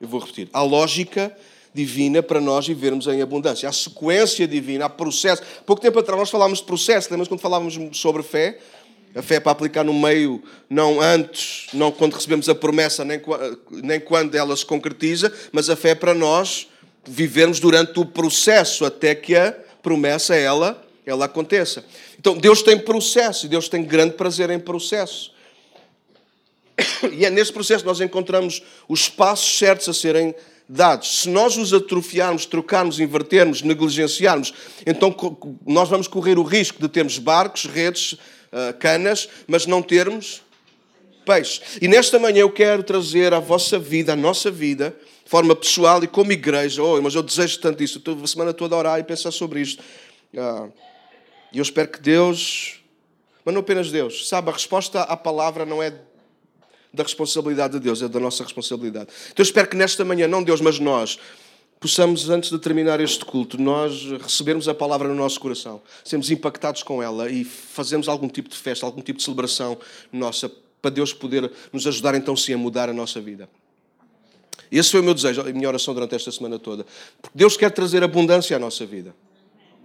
Eu 0.00 0.06
vou 0.06 0.20
repetir. 0.20 0.48
Há 0.52 0.62
lógica 0.62 1.34
divina 1.72 2.22
para 2.22 2.40
nós 2.40 2.66
vivermos 2.66 3.06
em 3.06 3.22
abundância. 3.22 3.68
Há 3.68 3.72
sequência 3.72 4.46
divina, 4.46 4.84
há 4.84 4.88
processo. 4.88 5.42
Pouco 5.64 5.80
tempo 5.80 5.98
atrás 5.98 6.18
nós 6.18 6.30
falámos 6.30 6.58
de 6.58 6.64
processo, 6.64 7.08
lembras 7.10 7.28
quando 7.28 7.40
falávamos 7.40 7.78
sobre 7.96 8.22
fé? 8.22 8.58
A 9.14 9.22
fé 9.22 9.36
é 9.36 9.40
para 9.40 9.52
aplicar 9.52 9.84
no 9.84 9.92
meio, 9.92 10.42
não 10.68 11.00
antes, 11.00 11.66
não 11.72 11.90
quando 11.90 12.14
recebemos 12.14 12.48
a 12.48 12.54
promessa, 12.54 13.04
nem, 13.04 13.20
nem 13.70 13.98
quando 13.98 14.34
ela 14.36 14.56
se 14.56 14.64
concretiza, 14.64 15.32
mas 15.50 15.68
a 15.68 15.74
fé 15.74 15.90
é 15.90 15.94
para 15.94 16.14
nós 16.14 16.68
vivermos 17.04 17.58
durante 17.58 17.98
o 17.98 18.06
processo 18.06 18.84
até 18.84 19.14
que 19.14 19.34
a 19.34 19.52
promessa 19.82 20.36
ela, 20.36 20.80
ela 21.04 21.24
aconteça. 21.24 21.84
Então 22.18 22.36
Deus 22.36 22.62
tem 22.62 22.78
processo, 22.78 23.46
e 23.46 23.48
Deus 23.48 23.68
tem 23.68 23.82
grande 23.82 24.14
prazer 24.14 24.50
em 24.50 24.60
processo. 24.60 25.32
E 27.12 27.24
é 27.24 27.30
nesse 27.30 27.52
processo 27.52 27.82
que 27.82 27.88
nós 27.88 28.00
encontramos 28.00 28.62
os 28.88 29.08
passos 29.08 29.58
certos 29.58 29.88
a 29.88 29.94
serem 29.94 30.34
dados. 30.68 31.22
Se 31.22 31.28
nós 31.28 31.56
os 31.56 31.74
atrofiarmos, 31.74 32.46
trocarmos, 32.46 33.00
invertermos, 33.00 33.62
negligenciarmos, 33.62 34.54
então 34.86 35.14
nós 35.66 35.88
vamos 35.88 36.06
correr 36.06 36.38
o 36.38 36.42
risco 36.42 36.80
de 36.80 36.88
termos 36.88 37.18
barcos, 37.18 37.64
redes, 37.64 38.16
ah, 38.52 38.72
canas, 38.72 39.28
mas 39.46 39.66
não 39.66 39.82
termos 39.82 40.42
peixe. 41.24 41.60
E 41.80 41.86
nesta 41.86 42.18
manhã 42.18 42.40
eu 42.40 42.50
quero 42.50 42.82
trazer 42.82 43.32
à 43.32 43.38
vossa 43.38 43.78
vida, 43.78 44.12
à 44.12 44.16
nossa 44.16 44.50
vida, 44.50 44.94
de 45.24 45.30
forma 45.30 45.54
pessoal 45.54 46.02
e 46.02 46.08
como 46.08 46.32
igreja. 46.32 46.82
Oh, 46.82 47.00
mas 47.00 47.14
eu 47.14 47.22
desejo 47.22 47.60
tanto 47.60 47.82
isso. 47.82 47.98
Estou 47.98 48.18
a 48.22 48.26
semana 48.26 48.52
toda 48.52 48.74
a 48.74 48.78
orar 48.78 49.00
e 49.00 49.04
pensar 49.04 49.30
sobre 49.30 49.60
isto. 49.60 49.82
Ah, 50.36 50.68
e 51.52 51.58
eu 51.58 51.62
espero 51.62 51.88
que 51.88 52.00
Deus, 52.00 52.80
mas 53.44 53.54
não 53.54 53.60
apenas 53.60 53.90
Deus, 53.90 54.28
sabe, 54.28 54.50
a 54.50 54.52
resposta 54.52 55.02
à 55.02 55.16
palavra 55.16 55.66
não 55.66 55.82
é 55.82 55.92
da 56.92 57.02
responsabilidade 57.02 57.74
de 57.74 57.80
Deus, 57.80 58.02
é 58.02 58.08
da 58.08 58.20
nossa 58.20 58.42
responsabilidade. 58.42 59.08
Então 59.26 59.42
eu 59.42 59.44
espero 59.44 59.68
que 59.68 59.76
nesta 59.76 60.04
manhã, 60.04 60.26
não 60.26 60.42
Deus, 60.42 60.60
mas 60.60 60.78
nós, 60.78 61.18
possamos, 61.80 62.28
antes 62.28 62.50
de 62.50 62.58
terminar 62.58 63.00
este 63.00 63.24
culto, 63.24 63.60
nós 63.60 64.04
recebermos 64.20 64.68
a 64.68 64.74
palavra 64.74 65.08
no 65.08 65.14
nosso 65.14 65.40
coração, 65.40 65.80
sermos 66.04 66.30
impactados 66.30 66.82
com 66.82 67.02
ela 67.02 67.30
e 67.30 67.42
fazermos 67.42 68.06
algum 68.06 68.28
tipo 68.28 68.50
de 68.50 68.56
festa, 68.56 68.84
algum 68.84 69.00
tipo 69.00 69.18
de 69.18 69.24
celebração 69.24 69.78
nossa, 70.12 70.52
para 70.82 70.90
Deus 70.90 71.14
poder 71.14 71.50
nos 71.72 71.86
ajudar 71.86 72.14
então 72.14 72.36
sim 72.36 72.52
a 72.52 72.58
mudar 72.58 72.90
a 72.90 72.92
nossa 72.92 73.20
vida. 73.20 73.48
Esse 74.70 74.90
foi 74.90 75.00
o 75.00 75.02
meu 75.02 75.14
desejo, 75.14 75.40
a 75.40 75.44
minha 75.44 75.66
oração 75.66 75.92
durante 75.94 76.14
esta 76.14 76.30
semana 76.30 76.58
toda. 76.58 76.86
Porque 77.20 77.36
Deus 77.36 77.56
quer 77.56 77.70
trazer 77.70 78.04
abundância 78.04 78.54
à 78.54 78.58
nossa 78.58 78.86
vida. 78.86 79.14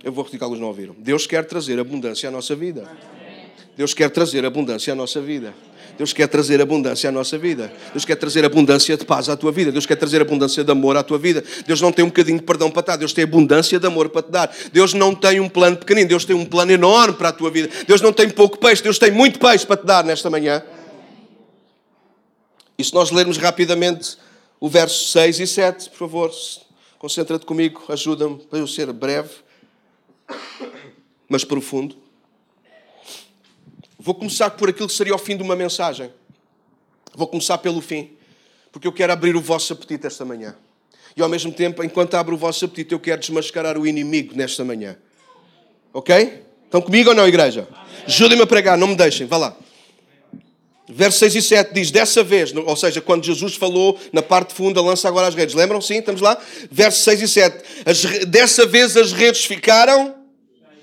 Eu 0.04 0.12
vou 0.12 0.24
repetir 0.24 0.38
que 0.38 0.44
alguns 0.44 0.60
não 0.60 0.68
ouviram. 0.68 0.96
Deus 1.00 1.26
quer 1.26 1.44
trazer 1.46 1.80
abundância 1.80 2.30
à 2.30 2.32
nossa 2.32 2.56
vida. 2.56 2.88
Deus 3.76 3.94
quer 3.94 4.10
trazer 4.12 4.46
abundância 4.46 4.94
à 4.94 4.96
nossa 4.96 5.20
vida. 5.20 5.56
Deus 5.98 6.12
quer 6.12 6.28
trazer 6.28 6.62
abundância 6.62 7.10
à 7.10 7.12
nossa 7.12 7.38
vida. 7.38 7.72
Deus 7.94 8.04
quer 8.04 8.16
trazer 8.16 8.44
abundância 8.44 8.98
de 8.98 9.06
paz 9.06 9.30
à 9.30 9.38
tua 9.38 9.52
vida. 9.52 9.72
Deus 9.72 9.86
quer 9.86 9.96
trazer 9.96 10.22
abundância 10.22 10.64
de 10.64 10.72
amor 10.72 10.98
à 10.98 11.04
tua 11.04 11.18
vida. 11.18 11.44
Deus 11.66 11.80
não 11.80 11.92
tem 11.92 12.04
um 12.04 12.10
bocadinho 12.10 12.38
de 12.38 12.44
perdão 12.44 12.70
para 12.70 12.84
te 12.84 12.88
dar. 12.88 12.98
Deus 12.98 13.14
tem 13.14 13.24
abundância 13.24 13.80
de 13.80 13.88
amor 13.88 14.10
para 14.10 14.22
te 14.22 14.32
dar. 14.32 14.56
Deus 14.74 14.94
não 14.94 15.16
tem 15.16 15.40
um 15.40 15.48
plano 15.48 15.78
pequenino. 15.78 16.10
Deus 16.10 16.26
tem 16.26 16.36
um 16.36 16.46
plano 16.46 16.72
enorme 16.72 17.18
para 17.18 17.30
a 17.30 17.32
tua 17.32 17.50
vida. 17.50 17.70
Deus 17.88 18.02
não 18.02 18.12
tem 18.12 18.30
pouco 18.30 18.58
peixe. 18.58 18.84
Deus 18.84 19.00
tem 19.00 19.10
muito 19.10 19.40
peixe 19.40 19.66
para 19.66 19.78
te 19.78 19.86
dar 19.86 20.04
nesta 20.04 20.30
manhã. 20.30 20.62
E 22.78 22.84
se 22.84 22.94
nós 22.94 23.10
lermos 23.12 23.38
rapidamente 23.38 24.18
o 24.60 24.68
verso 24.68 25.08
6 25.10 25.40
e 25.40 25.48
7, 25.48 25.90
por 25.92 25.98
favor, 25.98 26.32
concentra-te 27.00 27.46
comigo, 27.46 27.84
ajuda-me 27.88 28.38
para 28.38 28.60
eu 28.60 28.68
ser 28.68 28.92
breve, 28.92 29.30
mas 31.30 31.46
profundo. 31.46 32.05
Vou 34.06 34.14
começar 34.14 34.52
por 34.52 34.70
aquilo 34.70 34.88
que 34.88 34.94
seria 34.94 35.16
o 35.16 35.18
fim 35.18 35.36
de 35.36 35.42
uma 35.42 35.56
mensagem. 35.56 36.12
Vou 37.16 37.26
começar 37.26 37.58
pelo 37.58 37.82
fim, 37.82 38.12
porque 38.72 38.88
eu 38.88 38.94
quero 38.94 39.12
abrir 39.12 39.36
o 39.36 39.42
vosso 39.42 39.74
apetite 39.74 40.06
esta 40.06 40.24
manhã. 40.24 40.56
E 41.18 41.24
ao 41.24 41.28
mesmo 41.28 41.52
tempo, 41.52 41.84
enquanto 41.84 42.14
abro 42.14 42.36
o 42.36 42.38
vosso 42.38 42.66
apetite, 42.66 42.94
eu 42.94 43.00
quero 43.00 43.20
desmascarar 43.20 43.80
o 43.80 43.88
inimigo 43.88 44.36
nesta 44.36 44.64
manhã. 44.64 44.96
Ok? 45.92 46.44
Estão 46.66 46.84
comigo 46.84 47.10
ou 47.10 47.16
não, 47.16 47.28
igreja? 47.28 47.68
Ajudem-me 48.06 48.44
a 48.44 48.46
pregar, 48.46 48.78
não 48.78 48.86
me 48.86 48.96
deixem, 48.96 49.26
vá 49.26 49.38
lá. 49.38 49.58
Verso 50.88 51.18
6 51.18 51.36
e 51.38 51.42
7 51.42 51.74
diz: 51.74 51.90
Dessa 51.90 52.24
vez, 52.24 52.56
ou 52.56 52.76
seja, 52.76 53.02
quando 53.02 53.26
Jesus 53.26 53.56
falou 53.56 54.00
na 54.14 54.22
parte 54.22 54.54
funda, 54.54 54.84
lança 54.84 55.08
agora 55.08 55.26
as 55.26 55.34
redes. 55.34 55.56
Lembram? 55.56 55.82
Sim, 55.82 55.98
estamos 55.98 56.22
lá? 56.22 56.38
Verso 56.70 57.00
6 57.00 57.22
e 57.24 57.28
7. 57.28 57.64
As, 57.84 58.26
dessa 58.28 58.68
vez 58.68 58.96
as 58.96 59.12
redes 59.12 59.46
ficaram 59.46 60.14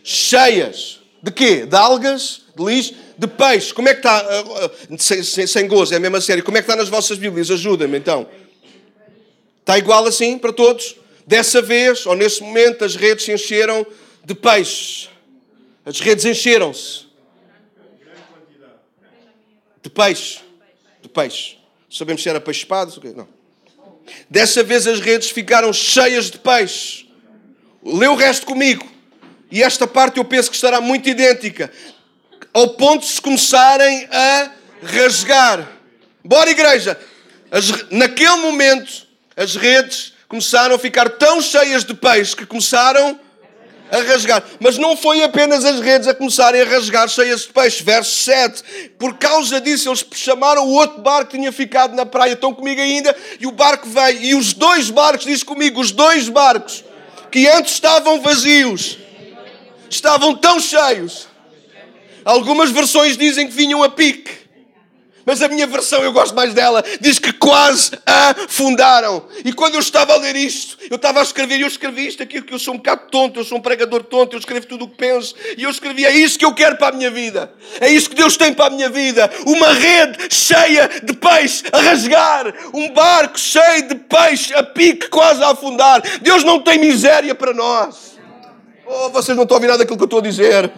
cheias. 0.02 1.00
De 1.22 1.30
quê? 1.30 1.64
De 1.66 1.76
algas, 1.76 2.42
de 2.56 2.64
lixo, 2.64 2.94
de 3.16 3.26
peixe. 3.26 3.72
Como 3.72 3.88
é 3.88 3.94
que 3.94 4.00
está? 4.00 4.18
Ah, 4.18 4.44
ah, 4.64 4.96
sem, 4.98 5.22
sem, 5.22 5.46
sem 5.46 5.66
gozo, 5.66 5.94
é 5.94 5.96
a 5.96 6.00
mesma 6.00 6.20
série. 6.20 6.42
Como 6.42 6.56
é 6.56 6.62
que 6.62 6.68
está 6.68 6.76
nas 6.76 6.88
vossas 6.88 7.18
Bíblias? 7.18 7.50
Ajudem-me 7.50 7.98
então. 7.98 8.28
Está 9.60 9.78
igual 9.78 10.04
assim 10.06 10.38
para 10.38 10.52
todos? 10.52 10.96
Dessa 11.26 11.62
vez, 11.62 12.04
ou 12.04 12.16
nesse 12.16 12.42
momento, 12.42 12.84
as 12.84 12.96
redes 12.96 13.24
se 13.24 13.32
encheram 13.32 13.86
de 14.24 14.34
peixe. 14.34 15.08
As 15.84 16.00
redes 16.00 16.24
encheram-se. 16.24 17.06
De 19.82 19.90
peixe. 19.90 20.40
De 21.00 21.08
peixe. 21.08 21.58
Sabemos 21.90 22.22
se 22.22 22.28
era 22.28 22.40
peixe 22.40 22.60
espada? 22.60 22.92
Não. 23.14 23.28
Dessa 24.28 24.62
vez 24.62 24.86
as 24.86 25.00
redes 25.00 25.30
ficaram 25.30 25.72
cheias 25.72 26.30
de 26.30 26.38
peixe. 26.38 27.08
Lê 27.84 28.06
o 28.06 28.14
resto 28.14 28.46
comigo. 28.46 28.86
E 29.50 29.62
esta 29.62 29.86
parte 29.86 30.18
eu 30.18 30.24
penso 30.24 30.48
que 30.48 30.56
estará 30.56 30.80
muito 30.80 31.08
idêntica 31.08 31.70
ao 32.52 32.70
ponto 32.70 33.00
de 33.00 33.12
se 33.12 33.20
começarem 33.20 34.08
a 34.10 34.50
rasgar. 34.82 35.68
Bora, 36.24 36.50
igreja! 36.50 36.98
As, 37.50 37.90
naquele 37.90 38.36
momento, 38.36 39.06
as 39.36 39.56
redes 39.56 40.12
começaram 40.28 40.74
a 40.74 40.78
ficar 40.78 41.10
tão 41.10 41.40
cheias 41.42 41.84
de 41.84 41.94
peixe 41.94 42.34
que 42.34 42.46
começaram 42.46 43.18
a 43.90 43.98
rasgar. 43.98 44.42
Mas 44.58 44.78
não 44.78 44.96
foi 44.96 45.22
apenas 45.22 45.64
as 45.64 45.80
redes 45.80 46.08
a 46.08 46.14
começarem 46.14 46.62
a 46.62 46.64
rasgar 46.64 47.06
cheias 47.08 47.42
de 47.42 47.48
peixe. 47.48 47.82
Verso 47.82 48.22
7. 48.22 48.90
Por 48.98 49.18
causa 49.18 49.60
disso, 49.60 49.90
eles 49.90 50.04
chamaram 50.14 50.66
o 50.66 50.72
outro 50.72 51.02
barco 51.02 51.32
que 51.32 51.36
tinha 51.36 51.52
ficado 51.52 51.94
na 51.94 52.06
praia. 52.06 52.32
Estão 52.32 52.54
comigo 52.54 52.80
ainda? 52.80 53.14
E 53.38 53.46
o 53.46 53.52
barco 53.52 53.86
veio. 53.86 54.22
E 54.22 54.34
os 54.34 54.54
dois 54.54 54.88
barcos, 54.88 55.26
diz 55.26 55.42
comigo, 55.42 55.78
os 55.80 55.90
dois 55.90 56.28
barcos 56.30 56.82
que 57.30 57.48
antes 57.48 57.72
estavam 57.74 58.20
vazios, 58.20 58.98
estavam 59.90 60.34
tão 60.34 60.60
cheios 60.60 61.31
Algumas 62.24 62.70
versões 62.70 63.16
dizem 63.16 63.46
que 63.46 63.52
vinham 63.52 63.82
a 63.82 63.88
pique. 63.88 64.42
Mas 65.24 65.40
a 65.40 65.48
minha 65.48 65.66
versão, 65.66 66.02
eu 66.02 66.12
gosto 66.12 66.34
mais 66.34 66.52
dela, 66.52 66.82
diz 67.00 67.18
que 67.18 67.32
quase 67.32 67.92
afundaram. 68.04 69.24
E 69.44 69.52
quando 69.52 69.74
eu 69.74 69.80
estava 69.80 70.14
a 70.14 70.16
ler 70.16 70.34
isto, 70.34 70.76
eu 70.90 70.96
estava 70.96 71.20
a 71.20 71.22
escrever, 71.22 71.58
e 71.58 71.62
eu 71.62 71.68
escrevi 71.68 72.06
isto 72.06 72.22
aqui, 72.22 72.42
que 72.42 72.52
eu 72.52 72.58
sou 72.58 72.74
um 72.74 72.76
bocado 72.76 73.02
tonto, 73.10 73.38
eu 73.38 73.44
sou 73.44 73.58
um 73.58 73.60
pregador 73.60 74.02
tonto, 74.02 74.34
eu 74.34 74.40
escrevo 74.40 74.66
tudo 74.66 74.84
o 74.84 74.88
que 74.88 74.96
penso, 74.96 75.34
e 75.56 75.62
eu 75.62 75.70
escrevi, 75.70 76.04
é 76.04 76.12
isso 76.12 76.38
que 76.38 76.44
eu 76.44 76.52
quero 76.52 76.76
para 76.76 76.88
a 76.88 76.92
minha 76.92 77.10
vida. 77.10 77.52
É 77.80 77.88
isso 77.88 78.10
que 78.10 78.16
Deus 78.16 78.36
tem 78.36 78.52
para 78.52 78.66
a 78.66 78.70
minha 78.70 78.88
vida. 78.88 79.30
Uma 79.46 79.72
rede 79.72 80.26
cheia 80.30 80.88
de 81.02 81.12
peixe 81.12 81.64
a 81.72 81.80
rasgar. 81.80 82.52
Um 82.74 82.92
barco 82.92 83.38
cheio 83.38 83.88
de 83.88 83.94
peixe 83.94 84.52
a 84.54 84.62
pique, 84.62 85.08
quase 85.08 85.42
a 85.42 85.50
afundar. 85.50 86.02
Deus 86.20 86.42
não 86.42 86.60
tem 86.60 86.78
miséria 86.78 87.34
para 87.34 87.54
nós. 87.54 88.18
Oh, 88.84 89.10
vocês 89.10 89.36
não 89.36 89.44
estão 89.44 89.54
a 89.54 89.58
ouvir 89.58 89.68
nada 89.68 89.78
daquilo 89.78 89.96
que 89.96 90.02
eu 90.02 90.06
estou 90.06 90.18
a 90.18 90.22
dizer. 90.22 90.72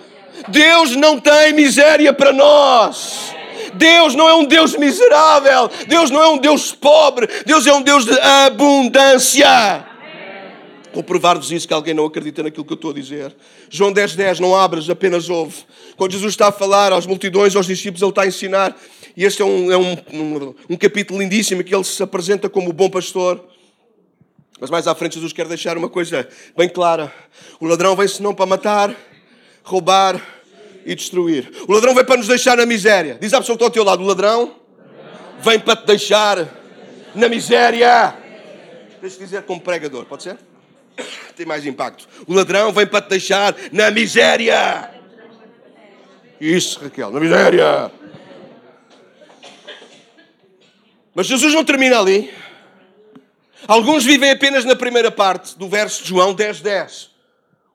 Deus 0.49 0.97
não 0.97 1.19
tem 1.19 1.53
miséria 1.53 2.13
para 2.13 2.33
nós. 2.33 3.35
Deus 3.75 4.15
não 4.15 4.29
é 4.29 4.35
um 4.35 4.45
Deus 4.45 4.77
miserável. 4.77 5.71
Deus 5.89 6.11
não 6.11 6.23
é 6.23 6.29
um 6.29 6.39
Deus 6.39 6.73
pobre. 6.73 7.29
Deus 7.45 7.67
é 7.67 7.73
um 7.73 7.83
Deus 7.83 8.05
de 8.05 8.19
abundância. 8.21 9.87
Vou 10.93 11.03
provar-vos 11.03 11.51
isso 11.51 11.67
que 11.67 11.75
alguém 11.75 11.93
não 11.93 12.07
acredita 12.07 12.41
naquilo 12.43 12.65
que 12.65 12.73
eu 12.73 12.77
estou 12.77 12.93
a 12.93 12.95
dizer. 12.95 13.35
João 13.69 13.93
10, 13.93 14.15
10, 14.15 14.41
não 14.41 14.55
abras, 14.55 14.89
apenas 14.89 15.29
ouve. 15.29 15.65
Quando 15.97 16.13
Jesus 16.13 16.33
está 16.33 16.49
a 16.49 16.53
falar 16.53 16.93
às 16.93 17.05
multidões, 17.05 17.57
aos 17.57 17.67
discípulos, 17.67 18.01
ele 18.01 18.11
está 18.11 18.23
a 18.23 18.27
ensinar. 18.29 18.77
E 19.17 19.25
este 19.25 19.43
é 19.43 19.45
um, 19.45 19.73
é 19.73 19.77
um, 19.77 19.93
um, 20.13 20.55
um 20.71 20.77
capítulo 20.77 21.21
lindíssimo 21.21 21.65
que 21.65 21.75
ele 21.75 21.83
se 21.83 22.01
apresenta 22.01 22.49
como 22.49 22.71
o 22.71 22.73
bom 22.73 22.89
pastor. 22.89 23.45
Mas 24.61 24.71
mais 24.71 24.87
à 24.87 24.95
frente, 24.95 25.15
Jesus 25.15 25.33
quer 25.33 25.49
deixar 25.49 25.77
uma 25.77 25.89
coisa 25.89 26.29
bem 26.57 26.69
clara: 26.69 27.13
o 27.59 27.67
ladrão 27.67 27.97
vem-se 27.97 28.23
não 28.23 28.33
para 28.33 28.47
matar, 28.47 28.95
roubar 29.65 30.21
e 30.85 30.95
destruir. 30.95 31.51
O 31.67 31.73
ladrão 31.73 31.95
vem 31.95 32.05
para 32.05 32.19
nos 32.19 32.29
deixar 32.29 32.57
na 32.57 32.67
miséria. 32.67 33.19
Diz 33.21 33.33
à 33.33 33.41
pessoa 33.41 33.57
que 33.57 33.65
está 33.65 33.67
ao 33.67 33.73
teu 33.73 33.83
lado: 33.83 34.03
o 34.03 34.07
ladrão 34.07 34.55
vem 35.41 35.59
para 35.59 35.75
te 35.75 35.87
deixar 35.87 36.47
na 37.15 37.29
miséria. 37.29 38.15
Deixa 39.01 39.17
eu 39.17 39.21
dizer 39.21 39.43
como 39.43 39.61
pregador, 39.61 40.05
pode 40.05 40.23
ser? 40.23 40.37
Tem 41.35 41.47
mais 41.47 41.67
impacto. 41.67 42.07
O 42.27 42.35
ladrão 42.35 42.73
vem 42.73 42.87
para 42.87 43.01
te 43.01 43.09
deixar 43.09 43.57
na 43.73 43.91
miséria. 43.91 44.91
Isso, 46.41 46.81
Raquel, 46.81 47.11
na 47.11 47.21
miséria. 47.21 47.91
Mas 51.15 51.27
Jesus 51.27 51.55
não 51.55 51.65
termina 51.65 51.99
ali. 51.99 52.33
Alguns 53.67 54.05
vivem 54.05 54.31
apenas 54.31 54.65
na 54.65 54.77
primeira 54.77 55.11
parte 55.11 55.57
do 55.57 55.69
verso 55.69 56.03
de 56.03 56.09
João 56.11 56.35
10, 56.35 56.61
10. 56.61 57.14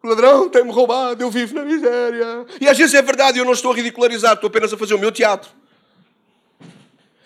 O 0.01 0.08
ladrão 0.08 0.48
tem-me 0.50 0.72
roubado, 0.72 1.22
eu 1.22 1.29
vivo 1.29 1.56
na 1.56 1.63
miséria. 1.63 2.46
E 2.62 2.68
às 2.68 2.77
vezes 2.77 2.94
é 2.94 3.01
verdade, 3.01 3.38
eu 3.38 3.46
não 3.46 3.51
estou 3.51 3.72
a 3.72 3.75
ridicularizar, 3.75 4.34
estou 4.34 4.48
apenas 4.48 4.72
a 4.72 4.77
fazer 4.77 4.94
o 4.94 5.00
meu 5.00 5.12
teatro. 5.12 5.50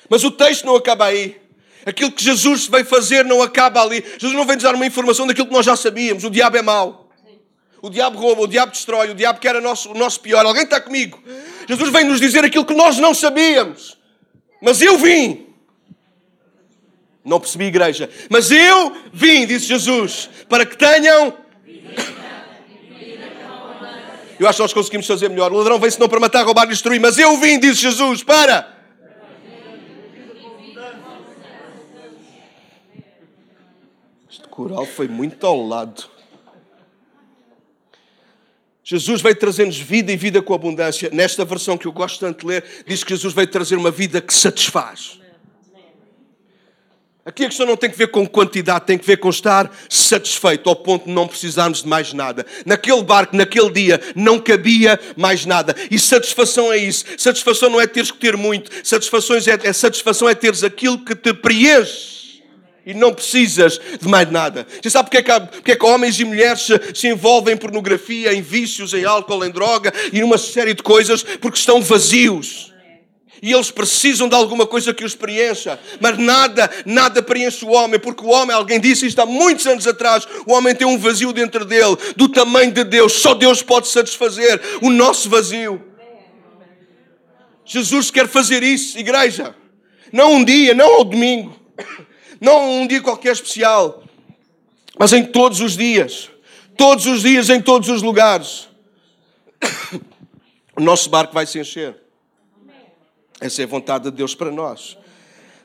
Mas 0.09 0.23
o 0.23 0.31
texto 0.31 0.65
não 0.65 0.75
acaba 0.75 1.05
aí. 1.05 1.39
Aquilo 1.85 2.11
que 2.11 2.23
Jesus 2.23 2.67
veio 2.67 2.85
fazer 2.85 3.25
não 3.25 3.41
acaba 3.41 3.81
ali. 3.81 4.03
Jesus 4.17 4.33
não 4.33 4.45
vem 4.45 4.55
nos 4.55 4.63
dar 4.63 4.73
uma 4.73 4.85
informação 4.85 5.27
daquilo 5.27 5.47
que 5.47 5.53
nós 5.53 5.65
já 5.65 5.75
sabíamos. 5.75 6.23
O 6.23 6.29
diabo 6.29 6.57
é 6.57 6.61
mau. 6.61 7.09
O 7.81 7.89
diabo 7.89 8.17
rouba, 8.17 8.43
o 8.43 8.47
diabo 8.47 8.71
destrói, 8.71 9.09
o 9.11 9.13
diabo 9.13 9.39
quer 9.39 9.61
nosso, 9.61 9.91
o 9.91 9.93
nosso 9.93 10.21
pior. 10.21 10.45
Alguém 10.45 10.63
está 10.63 10.79
comigo? 10.79 11.21
Jesus 11.67 11.91
vem 11.91 12.05
nos 12.05 12.19
dizer 12.19 12.43
aquilo 12.43 12.65
que 12.65 12.73
nós 12.73 12.97
não 12.97 13.13
sabíamos. 13.13 13.97
Mas 14.61 14.81
eu 14.81 14.97
vim. 14.97 15.47
Não 17.25 17.39
percebi, 17.39 17.65
igreja. 17.65 18.09
Mas 18.29 18.51
eu 18.51 18.95
vim, 19.11 19.45
disse 19.45 19.65
Jesus, 19.65 20.29
para 20.47 20.65
que 20.65 20.77
tenham 20.77 21.33
eu 24.43 24.49
acho 24.49 24.57
que 24.57 24.63
nós 24.63 24.73
conseguimos 24.73 25.07
fazer 25.07 25.29
melhor. 25.29 25.51
O 25.51 25.57
ladrão 25.57 25.79
vem-se 25.79 25.99
não 25.99 26.09
para 26.09 26.19
matar, 26.19 26.45
roubar 26.45 26.65
e 26.65 26.69
destruir, 26.69 26.99
mas 26.99 27.17
eu 27.17 27.37
vim, 27.37 27.59
disse 27.59 27.81
Jesus, 27.81 28.23
para. 28.23 28.73
coral 34.53 34.85
foi 34.85 35.07
muito 35.07 35.47
ao 35.47 35.65
lado. 35.65 36.03
Jesus 38.83 39.19
veio 39.19 39.35
trazer-nos 39.35 39.79
vida 39.79 40.11
e 40.11 40.17
vida 40.17 40.43
com 40.43 40.53
abundância. 40.53 41.09
Nesta 41.11 41.43
versão 41.43 41.75
que 41.75 41.87
eu 41.87 41.91
gosto 41.91 42.19
tanto 42.19 42.41
de 42.41 42.45
ler, 42.45 42.83
diz 42.85 43.03
que 43.03 43.09
Jesus 43.15 43.33
veio 43.33 43.47
trazer 43.47 43.77
uma 43.77 43.89
vida 43.89 44.21
que 44.21 44.31
satisfaz. 44.31 45.19
Aqui 47.25 47.45
a 47.45 47.47
questão 47.47 47.65
não 47.65 47.77
tem 47.77 47.89
que 47.89 47.97
ver 47.97 48.07
com 48.07 48.27
quantidade, 48.27 48.85
tem 48.85 48.97
que 48.97 49.07
ver 49.07 49.15
com 49.15 49.29
estar 49.29 49.73
satisfeito 49.87 50.67
ao 50.67 50.75
ponto 50.75 51.05
de 51.05 51.11
não 51.11 51.25
precisarmos 51.25 51.81
de 51.81 51.87
mais 51.87 52.11
nada. 52.11 52.45
Naquele 52.65 53.01
barco, 53.01 53.33
naquele 53.33 53.71
dia, 53.71 54.01
não 54.13 54.37
cabia 54.37 54.99
mais 55.15 55.45
nada. 55.45 55.73
E 55.89 55.97
satisfação 55.97 56.69
é 56.69 56.75
isso. 56.75 57.05
Satisfação 57.17 57.69
não 57.69 57.79
é 57.79 57.87
teres 57.87 58.11
que 58.11 58.17
ter 58.17 58.35
muito. 58.35 58.69
Satisfação 58.85 59.37
é, 59.37 59.39
é, 59.63 59.71
satisfação 59.71 60.27
é 60.27 60.35
teres 60.35 60.65
aquilo 60.65 60.97
que 60.97 61.15
te 61.15 61.33
preenche. 61.33 62.43
E 62.85 62.93
não 62.93 63.13
precisas 63.13 63.79
de 64.01 64.07
mais 64.09 64.29
nada. 64.29 64.67
Você 64.81 64.89
sabe 64.89 65.09
porque 65.09 65.19
é 65.19 65.23
que, 65.23 65.39
porque 65.39 65.71
é 65.71 65.75
que 65.77 65.85
homens 65.85 66.19
e 66.19 66.25
mulheres 66.25 66.67
se 66.93 67.07
envolvem 67.07 67.53
em 67.53 67.57
pornografia, 67.57 68.33
em 68.33 68.41
vícios, 68.41 68.93
em 68.93 69.05
álcool, 69.05 69.45
em 69.45 69.49
droga 69.49 69.93
e 70.11 70.19
numa 70.19 70.37
série 70.37 70.73
de 70.73 70.83
coisas? 70.83 71.23
Porque 71.23 71.57
estão 71.57 71.81
vazios 71.81 72.72
e 73.43 73.51
eles 73.51 73.69
precisam 73.69 74.29
de 74.29 74.35
alguma 74.35 74.65
coisa 74.65 74.93
que 74.93 75.03
os 75.03 75.15
preencha. 75.15 75.77
Mas 75.99 76.17
nada, 76.17 76.71
nada 76.85 77.21
preenche 77.21 77.65
o 77.65 77.71
homem, 77.71 77.99
porque 77.99 78.23
o 78.23 78.29
homem, 78.29 78.55
alguém 78.55 78.79
disse 78.79 79.05
isto 79.05 79.19
há 79.19 79.25
muitos 79.25 79.67
anos 79.67 79.85
atrás, 79.85 80.25
o 80.47 80.53
homem 80.53 80.73
tem 80.73 80.87
um 80.87 80.97
vazio 80.97 81.33
dentro 81.33 81.65
dele, 81.65 81.97
do 82.15 82.29
tamanho 82.29 82.71
de 82.71 82.85
Deus. 82.85 83.11
Só 83.11 83.33
Deus 83.33 83.61
pode 83.61 83.89
satisfazer 83.89 84.61
o 84.81 84.89
nosso 84.89 85.29
vazio. 85.29 85.83
Jesus 87.65 88.09
quer 88.09 88.29
fazer 88.29 88.63
isso, 88.63 88.97
igreja. 88.97 89.53
Não 90.09 90.35
um 90.35 90.45
dia, 90.45 90.73
não 90.73 90.95
ao 90.95 91.03
domingo, 91.03 91.53
não 92.39 92.79
um 92.79 92.87
dia 92.87 93.01
qualquer 93.01 93.33
especial, 93.33 94.05
mas 94.97 95.11
em 95.11 95.25
todos 95.25 95.59
os 95.59 95.75
dias. 95.75 96.29
Todos 96.77 97.05
os 97.07 97.23
dias, 97.23 97.49
em 97.49 97.61
todos 97.61 97.89
os 97.89 98.01
lugares. 98.01 98.69
O 100.75 100.81
nosso 100.81 101.07
barco 101.07 101.35
vai 101.35 101.45
se 101.45 101.59
encher. 101.59 102.02
Essa 103.43 103.61
é 103.61 103.65
a 103.65 103.67
vontade 103.67 104.05
de 104.05 104.11
Deus 104.11 104.33
para 104.33 104.49
nós. 104.49 104.97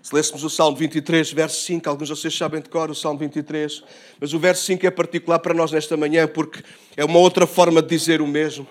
Se 0.03 0.13
lêssemos 0.13 0.43
o 0.43 0.51
Salmo 0.51 0.77
23, 0.77 1.31
verso 1.31 1.63
5, 1.63 1.89
alguns 1.89 2.09
de 2.09 2.17
vocês 2.17 2.37
sabem 2.37 2.61
de 2.61 2.69
cor 2.69 2.91
o 2.91 2.95
Salmo 2.95 3.21
23, 3.21 3.85
mas 4.21 4.35
o 4.35 4.39
verso 4.41 4.65
5 4.65 4.85
é 4.85 4.91
particular 4.91 5.39
para 5.39 5.55
nós 5.55 5.71
nesta 5.71 5.97
manhã 5.97 6.27
porque 6.27 6.61
é 6.97 7.05
uma 7.05 7.21
outra 7.21 7.47
forma 7.47 7.81
de 7.81 7.87
dizer 7.87 8.21
o 8.21 8.27
mesmo. 8.27 8.67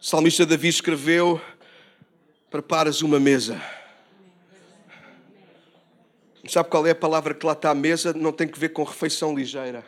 O 0.00 0.06
salmista 0.06 0.46
Davi 0.46 0.68
escreveu: 0.68 1.40
Preparas 2.48 3.02
uma 3.02 3.18
mesa. 3.18 3.60
Sabe 6.48 6.68
qual 6.68 6.86
é 6.86 6.92
a 6.92 6.94
palavra 6.94 7.34
que 7.34 7.44
lá 7.44 7.54
está? 7.54 7.74
Mesa 7.74 8.12
não 8.12 8.30
tem 8.30 8.46
que 8.46 8.56
ver 8.56 8.68
com 8.68 8.84
refeição 8.84 9.34
ligeira. 9.34 9.84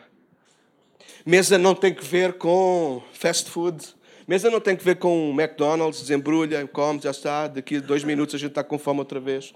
Mesa 1.25 1.57
não 1.57 1.73
tem 1.73 1.93
que 1.93 2.03
ver 2.03 2.33
com 2.33 3.01
fast 3.13 3.49
food. 3.49 3.95
Mesa 4.29 4.51
não 4.51 4.59
tem 4.59 4.75
que 4.75 4.83
ver 4.85 4.97
com 4.97 5.31
McDonald's, 5.35 6.01
desembrulha, 6.01 6.67
come, 6.67 7.01
já 7.01 7.09
está, 7.09 7.47
daqui 7.47 7.77
a 7.77 7.79
dois 7.79 8.03
minutos 8.03 8.35
a 8.35 8.37
gente 8.37 8.51
está 8.51 8.63
com 8.63 8.77
fome 8.77 8.99
outra 8.99 9.19
vez. 9.19 9.55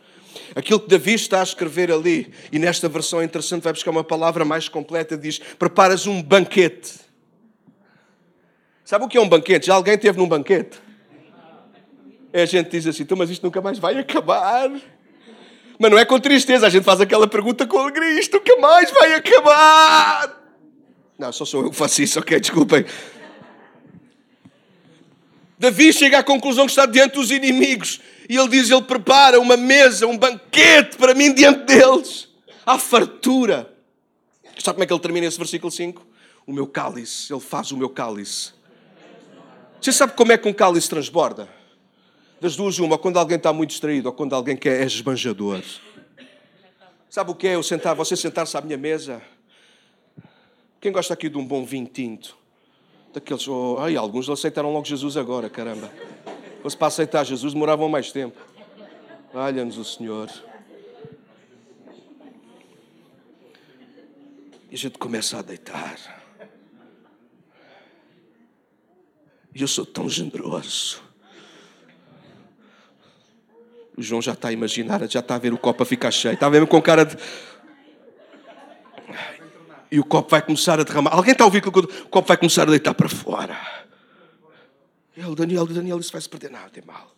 Aquilo 0.56 0.80
que 0.80 0.90
Davi 0.90 1.14
está 1.14 1.42
a 1.42 1.44
escrever 1.44 1.92
ali, 1.92 2.34
e 2.52 2.58
nesta 2.58 2.90
versão 2.90 3.22
é 3.22 3.24
interessante, 3.24 3.62
vai 3.62 3.72
buscar 3.72 3.92
uma 3.92 4.04
palavra 4.04 4.44
mais 4.44 4.68
completa, 4.68 5.16
diz: 5.16 5.38
preparas 5.38 6.08
um 6.08 6.24
banquete. 6.24 6.92
Sabe 8.84 9.06
o 9.06 9.08
que 9.08 9.16
é 9.16 9.22
um 9.22 9.30
banquete? 9.30 9.68
Já 9.68 9.76
alguém 9.76 9.96
teve 9.96 10.18
num 10.18 10.28
banquete? 10.28 10.82
E 12.34 12.42
a 12.42 12.46
gente 12.48 12.72
diz 12.72 12.88
assim, 12.88 13.04
então, 13.04 13.16
mas 13.16 13.30
isto 13.30 13.44
nunca 13.44 13.62
mais 13.62 13.78
vai 13.78 13.96
acabar. 14.00 14.72
Mas 15.78 15.92
não 15.92 16.00
é 16.00 16.04
com 16.04 16.20
tristeza, 16.20 16.66
a 16.66 16.70
gente 16.72 16.84
faz 16.84 17.00
aquela 17.00 17.28
pergunta 17.28 17.68
com 17.68 17.78
alegria: 17.78 18.20
isto 18.20 18.38
nunca 18.38 18.58
mais 18.58 18.90
vai 18.90 19.14
acabar. 19.14 20.36
Não, 21.16 21.32
só 21.32 21.46
sou 21.46 21.62
eu 21.62 21.70
que 21.70 21.76
faço 21.76 22.02
isso, 22.02 22.20
ok, 22.20 22.40
desculpem. 22.40 22.84
Davi 25.64 25.94
chega 25.94 26.20
à 26.20 26.24
conclusão 26.24 26.66
que 26.66 26.74
está 26.74 26.86
diante 26.86 27.14
dos 27.14 27.32
inimigos 27.32 28.02
e 28.28 28.36
ele 28.36 28.50
diz: 28.50 28.70
Ele 28.70 28.82
prepara 28.82 29.40
uma 29.40 29.56
mesa, 29.56 30.06
um 30.06 30.18
banquete 30.18 30.98
para 30.98 31.14
mim 31.14 31.34
diante 31.34 31.64
deles. 31.64 32.28
Há 32.66 32.78
fartura. 32.78 33.74
Sabe 34.60 34.76
como 34.76 34.84
é 34.84 34.88
que 34.88 34.94
ele 34.94 35.00
termina 35.00 35.26
esse 35.26 35.38
versículo 35.38 35.72
5? 35.72 36.06
O 36.46 36.52
meu 36.52 36.68
cálice, 36.68 37.32
ele 37.32 37.40
faz 37.40 37.72
o 37.72 37.78
meu 37.78 37.90
cálice. 37.90 38.52
Você 39.80 39.94
sabe 39.94 40.12
como 40.18 40.34
é 40.34 40.38
que 40.38 40.50
um 40.50 40.54
cálice 40.54 40.90
transborda? 40.90 41.48
Das 42.42 42.58
duas, 42.58 42.78
uma, 42.80 42.98
quando 42.98 43.18
alguém 43.18 43.38
está 43.38 43.54
muito 43.54 43.70
distraído 43.70 44.10
ou 44.10 44.14
quando 44.14 44.36
alguém 44.36 44.58
quer 44.58 44.82
é 44.82 44.86
esbanjador. 44.86 45.64
Sabe 47.10 47.32
o 47.32 47.36
que 47.36 47.48
é 47.48 47.56
eu 47.56 47.64
sentar, 47.64 47.96
você 47.96 48.18
sentar-se 48.18 48.58
à 48.58 48.60
minha 48.60 48.78
mesa? 48.78 49.22
Quem 50.82 50.92
gosta 50.92 51.14
aqui 51.14 51.30
de 51.30 51.38
um 51.38 51.46
bom 51.46 51.64
vinho 51.64 51.88
tinto? 51.88 52.43
Daqueles. 53.14 53.48
Oh, 53.48 53.78
ai, 53.80 53.96
alguns 53.96 54.30
aceitaram 54.30 54.74
logo 54.74 54.86
Jesus 54.86 55.16
agora, 55.16 55.50
caramba. 55.50 55.90
Fosse 56.62 56.76
para 56.76 56.88
aceitar 56.88 57.24
Jesus, 57.24 57.54
demoravam 57.54 57.88
mais 57.88 58.12
tempo. 58.12 58.40
Olha-nos 59.34 59.78
o 59.78 59.86
Senhor. 59.86 60.30
E 64.72 64.76
a 64.76 64.78
gente 64.78 64.98
começa 64.98 65.38
a 65.38 65.42
deitar. 65.42 65.98
E 69.54 69.62
eu 69.62 69.68
sou 69.68 69.86
tão 69.86 70.10
generoso. 70.10 71.02
O 73.96 74.02
João 74.02 74.22
já 74.22 74.34
está 74.34 74.48
a 74.48 74.52
imaginar, 74.52 75.08
já 75.08 75.20
está 75.20 75.36
a 75.36 75.38
ver 75.38 75.54
o 75.54 75.58
copo 75.58 75.84
a 75.84 75.86
ficar 75.86 76.10
cheio. 76.10 76.34
Está 76.34 76.50
mesmo 76.50 76.66
com 76.66 76.82
cara 76.82 77.06
de 77.06 77.16
e 79.94 80.00
o 80.00 80.04
copo 80.04 80.32
vai 80.32 80.42
começar 80.42 80.80
a 80.80 80.84
derramar. 80.84 81.12
Alguém 81.14 81.34
está 81.34 81.44
a 81.44 81.46
ouvir 81.46 81.62
que 81.62 81.70
o 81.70 82.08
copo 82.10 82.28
vai 82.28 82.36
começar 82.36 82.64
a 82.64 82.72
deitar 82.72 82.96
para 82.96 83.08
fora. 83.08 83.56
Ele, 85.16 85.36
Daniel, 85.36 85.68
Daniel, 85.68 86.00
isso 86.00 86.12
vai 86.12 86.20
se 86.20 86.28
perder. 86.28 86.50
Não, 86.50 86.68
tem 86.68 86.84
mal. 86.84 87.16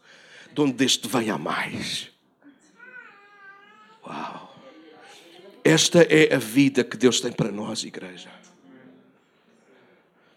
De 0.54 0.60
onde 0.60 0.74
deste 0.74 1.08
vem 1.08 1.30
a 1.30 1.38
mais. 1.38 2.12
Uau. 4.06 4.58
Esta 5.64 6.02
é 6.02 6.36
a 6.36 6.38
vida 6.38 6.84
que 6.84 6.98
Deus 6.98 7.22
tem 7.22 7.32
para 7.32 7.50
nós, 7.50 7.86
igreja. 7.86 8.30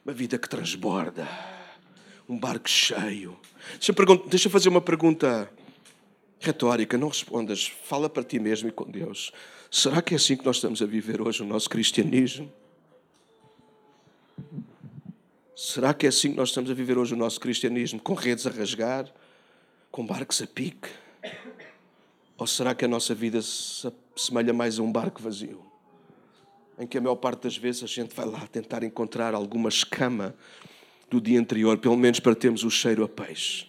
Uma 0.04 0.14
vida 0.14 0.38
que 0.38 0.48
transborda. 0.48 1.28
Um 2.28 2.38
barco 2.38 2.70
cheio. 2.70 3.36
Deixa, 3.72 3.92
deixa 4.28 4.46
eu 4.46 4.52
fazer 4.52 4.68
uma 4.68 4.80
pergunta 4.80 5.50
retórica. 6.38 6.96
Não 6.96 7.08
respondas. 7.08 7.66
Fala 7.82 8.08
para 8.08 8.22
ti 8.22 8.38
mesmo 8.38 8.68
e 8.68 8.72
com 8.72 8.88
Deus. 8.88 9.32
Será 9.70 10.00
que 10.00 10.14
é 10.14 10.16
assim 10.16 10.36
que 10.36 10.44
nós 10.44 10.56
estamos 10.56 10.80
a 10.80 10.86
viver 10.86 11.20
hoje 11.20 11.42
o 11.42 11.46
nosso 11.46 11.68
cristianismo? 11.68 12.50
Será 15.54 15.92
que 15.92 16.06
é 16.06 16.08
assim 16.08 16.30
que 16.30 16.36
nós 16.36 16.48
estamos 16.48 16.70
a 16.70 16.74
viver 16.74 16.96
hoje 16.96 17.12
o 17.12 17.16
nosso 17.16 17.38
cristianismo? 17.38 18.00
Com 18.00 18.14
redes 18.14 18.46
a 18.46 18.50
rasgar? 18.50 19.12
Com 19.90 20.06
barcos 20.06 20.40
a 20.40 20.46
pique? 20.46 20.88
Ou 22.38 22.46
será 22.46 22.74
que 22.74 22.84
a 22.84 22.88
nossa 22.88 23.14
vida 23.14 23.42
se 23.42 23.92
assemelha 24.16 24.54
mais 24.54 24.78
a 24.78 24.82
um 24.82 24.90
barco 24.90 25.20
vazio? 25.20 25.62
Em 26.78 26.86
que 26.86 26.96
a 26.96 27.00
maior 27.00 27.16
parte 27.16 27.42
das 27.42 27.56
vezes 27.56 27.82
a 27.82 27.86
gente 27.86 28.14
vai 28.14 28.24
lá 28.24 28.46
tentar 28.46 28.82
encontrar 28.82 29.34
alguma 29.34 29.68
escama 29.68 30.34
do 31.10 31.20
dia 31.20 31.38
anterior, 31.38 31.76
pelo 31.76 31.96
menos 31.96 32.20
para 32.20 32.34
termos 32.34 32.64
o 32.64 32.70
cheiro 32.70 33.04
a 33.04 33.08
peixe. 33.08 33.66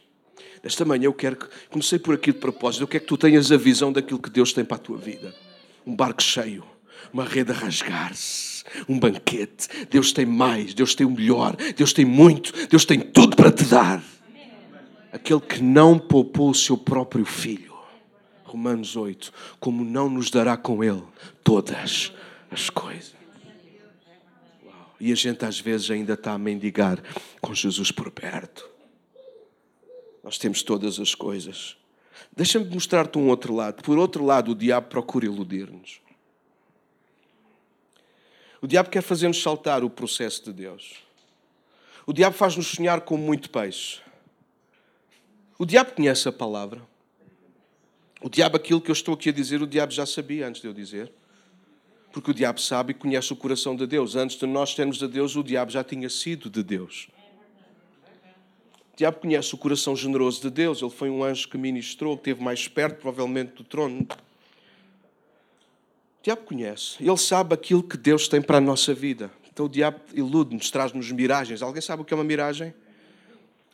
Nesta 0.64 0.86
manhã 0.86 1.06
eu 1.06 1.14
quero 1.14 1.36
que, 1.36 1.48
comecei 1.70 2.00
por 2.00 2.16
aqui 2.16 2.32
de 2.32 2.40
propósito, 2.40 2.84
eu 2.84 2.88
quero 2.88 3.04
que 3.04 3.08
tu 3.08 3.18
tenhas 3.18 3.52
a 3.52 3.58
visão 3.58 3.92
daquilo 3.92 4.20
que 4.20 4.30
Deus 4.30 4.54
tem 4.54 4.64
para 4.64 4.78
a 4.78 4.80
tua 4.80 4.98
vida 4.98 5.49
um 5.90 5.96
barco 5.96 6.22
cheio, 6.22 6.64
uma 7.12 7.26
rede 7.26 7.52
a 7.52 7.56
rasgar-se, 7.56 8.64
um 8.88 9.00
banquete. 9.00 9.68
Deus 9.90 10.12
tem 10.12 10.26
mais, 10.26 10.74
Deus 10.76 10.94
tem 10.94 11.06
o 11.06 11.10
melhor, 11.10 11.56
Deus 11.76 11.92
tem 11.92 12.06
muito, 12.06 12.54
Deus 12.68 12.86
tem 12.86 13.00
tudo 13.00 13.36
para 13.36 13.52
te 13.52 13.66
dar. 13.66 14.04
Aquele 15.12 15.42
que 15.42 15.64
não 15.64 15.98
poupou 15.98 16.52
o 16.52 16.56
seu 16.56 16.78
próprio 16.78 17.26
filho, 17.26 17.76
Romanos 18.44 18.96
8, 18.96 19.34
como 19.60 19.84
não 19.84 20.08
nos 20.08 20.30
dará 20.30 20.56
com 20.56 20.84
ele 20.84 21.04
todas 21.44 22.14
as 22.52 22.70
coisas. 22.70 23.16
E 25.00 25.12
a 25.12 25.16
gente 25.16 25.44
às 25.46 25.60
vezes 25.60 25.90
ainda 25.90 26.14
está 26.14 26.34
a 26.34 26.38
mendigar 26.38 27.02
com 27.42 27.56
Jesus 27.56 27.92
por 27.92 28.12
perto. 28.12 28.70
Nós 30.24 30.38
temos 30.38 30.62
todas 30.62 31.00
as 31.00 31.16
coisas. 31.16 31.79
Deixa-me 32.36 32.66
mostrar-te 32.66 33.18
um 33.18 33.28
outro 33.28 33.54
lado. 33.54 33.82
Por 33.84 33.98
outro 33.98 34.26
lado, 34.26 34.52
o 34.52 34.56
diabo 34.56 34.88
procura 34.88 35.26
iludir-nos. 35.26 36.02
O 38.62 38.68
diabo 38.68 38.90
quer 38.90 39.02
fazer-nos 39.02 39.42
saltar 39.42 39.84
o 39.84 39.90
processo 39.90 40.44
de 40.44 40.54
Deus. 40.54 40.96
O 42.06 42.14
diabo 42.14 42.36
faz-nos 42.36 42.68
sonhar 42.68 43.02
com 43.02 43.18
muito 43.18 43.50
peixe. 43.50 44.00
O 45.58 45.66
diabo 45.66 45.94
conhece 45.94 46.28
a 46.28 46.32
palavra. 46.32 46.82
O 48.22 48.30
diabo, 48.30 48.58
aquilo 48.58 48.82
que 48.82 48.92
eu 48.92 48.94
estou 48.94 49.14
aqui 49.14 49.30
a 49.30 49.34
dizer, 49.34 49.62
o 49.62 49.68
diabo 49.68 49.92
já 49.92 50.06
sabia 50.06 50.48
antes 50.48 50.62
de 50.62 50.68
eu 50.68 50.74
dizer. 50.74 51.12
Porque 52.12 52.32
o 52.32 52.34
diabo 52.34 52.60
sabe 52.60 52.92
e 52.92 52.94
conhece 52.94 53.32
o 53.32 53.36
coração 53.36 53.76
de 53.76 53.86
Deus. 53.86 54.16
Antes 54.16 54.38
de 54.38 54.46
nós 54.46 54.74
termos 54.74 54.98
de 54.98 55.08
Deus, 55.08 55.36
o 55.36 55.44
diabo 55.44 55.72
já 55.72 55.84
tinha 55.84 56.10
sido 56.10 56.50
de 56.50 56.64
Deus 56.64 57.08
diabo 59.00 59.20
conhece 59.20 59.56
o 59.56 59.58
coração 59.58 59.96
generoso 59.96 60.42
de 60.42 60.50
Deus. 60.50 60.82
Ele 60.82 60.92
foi 60.92 61.10
um 61.10 61.24
anjo 61.24 61.48
que 61.48 61.58
ministrou, 61.58 62.18
que 62.18 62.30
esteve 62.30 62.44
mais 62.44 62.68
perto, 62.68 63.00
provavelmente, 63.00 63.54
do 63.54 63.64
trono. 63.64 64.02
O 64.02 64.08
diabo 66.22 66.42
conhece, 66.42 66.98
ele 67.00 67.18
sabe 67.18 67.54
aquilo 67.54 67.82
que 67.82 67.96
Deus 67.96 68.28
tem 68.28 68.42
para 68.42 68.58
a 68.58 68.62
nossa 68.62 68.94
vida. 68.94 69.32
Então 69.52 69.68
o 69.68 69.70
diabo 69.70 70.02
ilude-nos, 70.14 70.70
traz-nos 70.70 71.10
miragens. 71.14 71.62
Alguém 71.62 71.82
sabe 71.82 72.02
o 72.02 72.06
que 72.06 72.14
é 72.14 72.18
uma 72.18 72.26
miragem? 72.26 72.74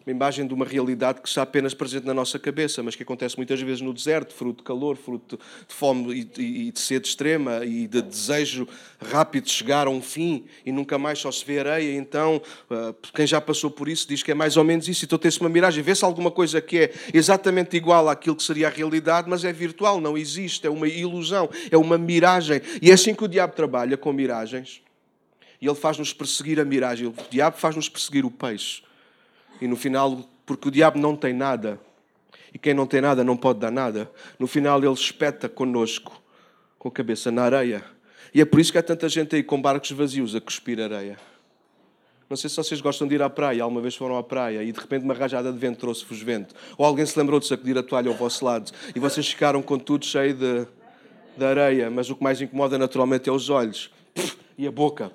Uma 0.06 0.12
imagem 0.12 0.46
de 0.46 0.54
uma 0.54 0.66
realidade 0.66 1.20
que 1.20 1.28
está 1.28 1.42
apenas 1.42 1.74
presente 1.74 2.06
na 2.06 2.14
nossa 2.14 2.38
cabeça, 2.38 2.84
mas 2.84 2.96
que 2.96 3.02
acontece 3.02 3.36
muitas 3.38 3.60
vezes 3.60 3.82
no 3.82 3.92
deserto, 3.92 4.36
fruto 4.36 4.58
de 4.58 4.64
calor, 4.64 4.96
fruto 4.96 5.40
de 5.68 5.74
fome 5.74 6.30
e 6.38 6.72
de 6.72 6.80
sede 6.80 7.08
extrema 7.08 7.66
e 7.66 7.88
de 7.88 8.04
desejo 8.04 8.68
rápido 9.02 9.46
de 9.46 9.52
chegar 9.52 9.88
a 9.88 9.90
um 9.90 10.02
fim 10.02 10.46
e 10.64 10.72
nunca 10.72 11.00
mais 11.00 11.18
só 11.18 11.32
se 11.32 11.44
vê 11.44 11.60
areia. 11.60 11.98
Então, 11.98 12.40
ah, 12.70 12.94
quem 13.16 13.26
já 13.26 13.42
passou 13.42 13.72
por 13.72 13.90
isso 13.90 14.08
diz 14.08 14.22
que 14.22 14.30
é 14.30 14.36
mais 14.36 14.58
ou 14.58 14.64
menos 14.64 14.88
isso. 14.88 15.06
Então 15.06 15.18
tem-se 15.18 15.40
uma 15.40 15.50
miragem, 15.50 15.84
vê-se 15.84 16.06
alguma 16.06 16.30
coisa 16.30 16.62
que 16.62 16.78
é 16.78 16.94
exatamente 17.12 17.76
igual 17.76 18.08
àquilo 18.08 18.36
que 18.36 18.44
seria 18.44 18.68
a 18.68 18.72
realidade, 18.72 19.28
mas 19.28 19.44
é 19.44 19.52
virtual, 19.52 20.00
não 20.00 20.16
existe, 20.16 20.68
é 20.68 20.70
uma 20.70 20.88
ilusão, 20.88 21.50
é 21.72 21.78
uma 21.78 21.98
miragem. 21.98 22.62
E 22.80 22.92
é 22.92 22.94
assim 22.94 23.16
que 23.16 23.24
o 23.24 23.28
diabo 23.28 23.56
trabalha 23.56 23.98
com 23.98 24.14
miragens. 24.14 24.84
E 25.60 25.66
ele 25.66 25.76
faz-nos 25.76 26.14
perseguir 26.14 26.60
a 26.60 26.66
miragem, 26.66 27.08
o 27.08 27.16
diabo 27.32 27.58
faz-nos 27.58 27.90
perseguir 27.90 28.24
o 28.24 28.30
peixe. 28.30 28.85
E 29.62 29.68
no 29.68 29.76
final, 29.76 30.24
porque 30.46 30.68
o 30.68 30.72
diabo 30.72 31.00
não 31.00 31.16
tem 31.16 31.34
nada, 31.34 31.80
e 32.54 32.58
quem 32.58 32.74
não 32.74 32.88
tem 32.88 33.02
nada 33.02 33.24
não 33.24 33.36
pode 33.36 33.60
dar 33.60 33.72
nada, 33.72 34.10
no 34.40 34.48
final 34.48 34.82
ele 34.82 34.94
espeta 34.94 35.50
connosco, 35.50 36.22
com 36.80 36.88
a 36.88 36.92
cabeça 36.92 37.32
na 37.32 37.44
areia. 37.44 37.84
E 38.34 38.42
é 38.42 38.46
por 38.46 38.60
isso 38.60 38.72
que 38.72 38.78
há 38.78 38.84
tanta 38.84 39.08
gente 39.10 39.36
aí 39.36 39.44
com 39.44 39.62
barcos 39.62 39.92
vazios 39.92 40.36
a 40.36 40.42
cuspir 40.42 40.80
areia. 40.80 41.18
Não 42.30 42.36
sei 42.36 42.50
se 42.50 42.56
vocês 42.56 42.82
gostam 42.82 43.08
de 43.08 43.16
ir 43.16 43.22
à 43.22 43.30
praia, 43.30 43.62
alguma 43.62 43.82
vez 43.82 43.96
foram 43.96 44.18
à 44.18 44.24
praia 44.24 44.64
e 44.64 44.72
de 44.72 44.80
repente 44.80 45.04
uma 45.04 45.14
rajada 45.14 45.54
de 45.54 45.60
vento 45.60 45.80
trouxe-vos 45.80 46.22
vento. 46.22 46.56
Ou 46.78 46.86
alguém 46.86 47.06
se 47.06 47.18
lembrou 47.20 47.40
de 47.40 47.46
sacudir 47.46 47.78
a 47.78 47.84
toalha 47.84 48.10
ao 48.10 48.16
vosso 48.16 48.44
lado 48.44 48.72
e 48.96 49.00
vocês 49.00 49.28
ficaram 49.28 49.62
com 49.62 49.78
tudo 49.78 50.06
cheio 50.06 50.34
de, 50.34 50.66
de 51.38 51.46
areia, 51.46 51.90
mas 51.90 52.10
o 52.10 52.16
que 52.16 52.24
mais 52.24 52.42
incomoda 52.42 52.78
naturalmente 52.78 53.30
é 53.30 53.32
os 53.32 53.50
olhos 53.50 53.92
e 54.58 54.66
a 54.66 54.72
boca 54.72 55.12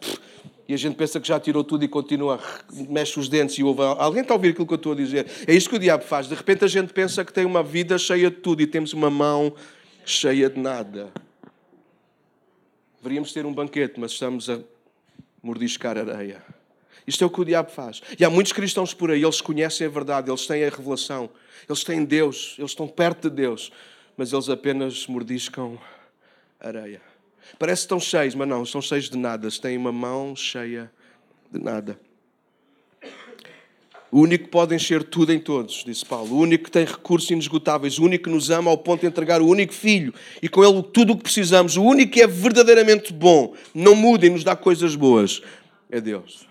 e 0.70 0.74
a 0.74 0.76
gente 0.76 0.94
pensa 0.94 1.18
que 1.18 1.26
já 1.26 1.40
tirou 1.40 1.64
tudo 1.64 1.85
e 1.85 1.88
continua, 1.88 2.38
mexe 2.88 3.18
os 3.18 3.28
dentes 3.28 3.59
e 3.59 3.64
ouve. 3.64 3.83
Alguém 3.83 4.22
está 4.22 4.35
a 4.35 4.37
ouvir 4.37 4.50
aquilo 4.50 4.64
que 4.68 4.72
eu 4.72 4.76
estou 4.76 4.92
a 4.92 4.94
dizer? 4.94 5.26
É 5.44 5.52
isto 5.52 5.68
que 5.68 5.74
o 5.74 5.78
diabo 5.80 6.04
faz. 6.04 6.28
De 6.28 6.35
repente 6.37 6.64
a 6.64 6.68
gente 6.68 6.92
pensa 6.92 7.24
que 7.24 7.33
tem 7.33 7.44
uma 7.44 7.61
vida 7.61 7.98
cheia 7.98 8.30
de 8.30 8.37
tudo 8.37 8.62
e 8.62 8.68
temos 8.68 8.92
uma 8.92 9.11
mão 9.11 9.52
cheia 10.06 10.48
de 10.48 10.61
nada. 10.61 11.12
Deveríamos 12.98 13.33
ter 13.33 13.44
um 13.44 13.52
banquete, 13.52 13.98
mas 13.98 14.12
estamos 14.12 14.48
a 14.48 14.61
mordiscar 15.42 15.98
areia. 15.98 16.40
Isto 17.04 17.24
é 17.24 17.26
o 17.26 17.30
que 17.30 17.40
o 17.40 17.44
diabo 17.44 17.72
faz. 17.72 18.00
E 18.16 18.24
há 18.24 18.30
muitos 18.30 18.52
cristãos 18.52 18.94
por 18.94 19.11
aí, 19.11 19.24
eles 19.24 19.40
conhecem 19.40 19.88
a 19.88 19.90
verdade, 19.90 20.30
eles 20.30 20.46
têm 20.46 20.64
a 20.64 20.70
revelação, 20.70 21.28
eles 21.68 21.83
têm 21.83 22.04
Deus, 22.04 22.54
eles 22.56 22.70
estão 22.70 22.87
perto 22.87 23.28
de 23.28 23.35
Deus, 23.35 23.72
mas 24.16 24.33
eles 24.33 24.48
apenas 24.48 25.04
mordiscam 25.09 25.76
areia. 26.61 27.10
Parece 27.59 27.83
que 27.83 27.85
estão 27.87 28.00
cheios, 28.00 28.35
mas 28.35 28.48
não, 28.48 28.62
estão 28.62 28.81
cheios 28.81 29.09
de 29.09 29.18
nada. 29.18 29.48
Têm 29.50 29.76
uma 29.76 29.92
mão 29.92 30.35
cheia 30.35 30.90
de 31.53 31.61
nada. 31.61 31.98
O 34.12 34.20
único 34.20 34.44
que 34.44 34.50
pode 34.50 34.74
encher 34.74 35.05
tudo 35.05 35.33
em 35.33 35.38
todos, 35.38 35.85
disse 35.85 36.05
Paulo. 36.05 36.35
O 36.35 36.40
único 36.40 36.64
que 36.64 36.70
tem 36.70 36.85
recursos 36.85 37.31
inesgotáveis. 37.31 37.98
O 37.98 38.05
único 38.05 38.24
que 38.24 38.31
nos 38.31 38.50
ama 38.50 38.70
ao 38.70 38.76
ponto 38.76 39.03
de 39.03 39.07
entregar 39.07 39.40
o 39.40 39.46
único 39.46 39.72
filho 39.72 40.12
e 40.42 40.48
com 40.48 40.64
ele 40.64 40.83
tudo 40.83 41.12
o 41.12 41.16
que 41.16 41.22
precisamos. 41.22 41.76
O 41.76 41.83
único 41.85 42.12
que 42.12 42.20
é 42.20 42.26
verdadeiramente 42.26 43.12
bom, 43.12 43.55
não 43.72 43.94
muda 43.94 44.26
e 44.26 44.31
nos 44.31 44.42
dá 44.42 44.57
coisas 44.57 44.96
boas, 44.96 45.40
é 45.88 46.00
Deus. 46.00 46.48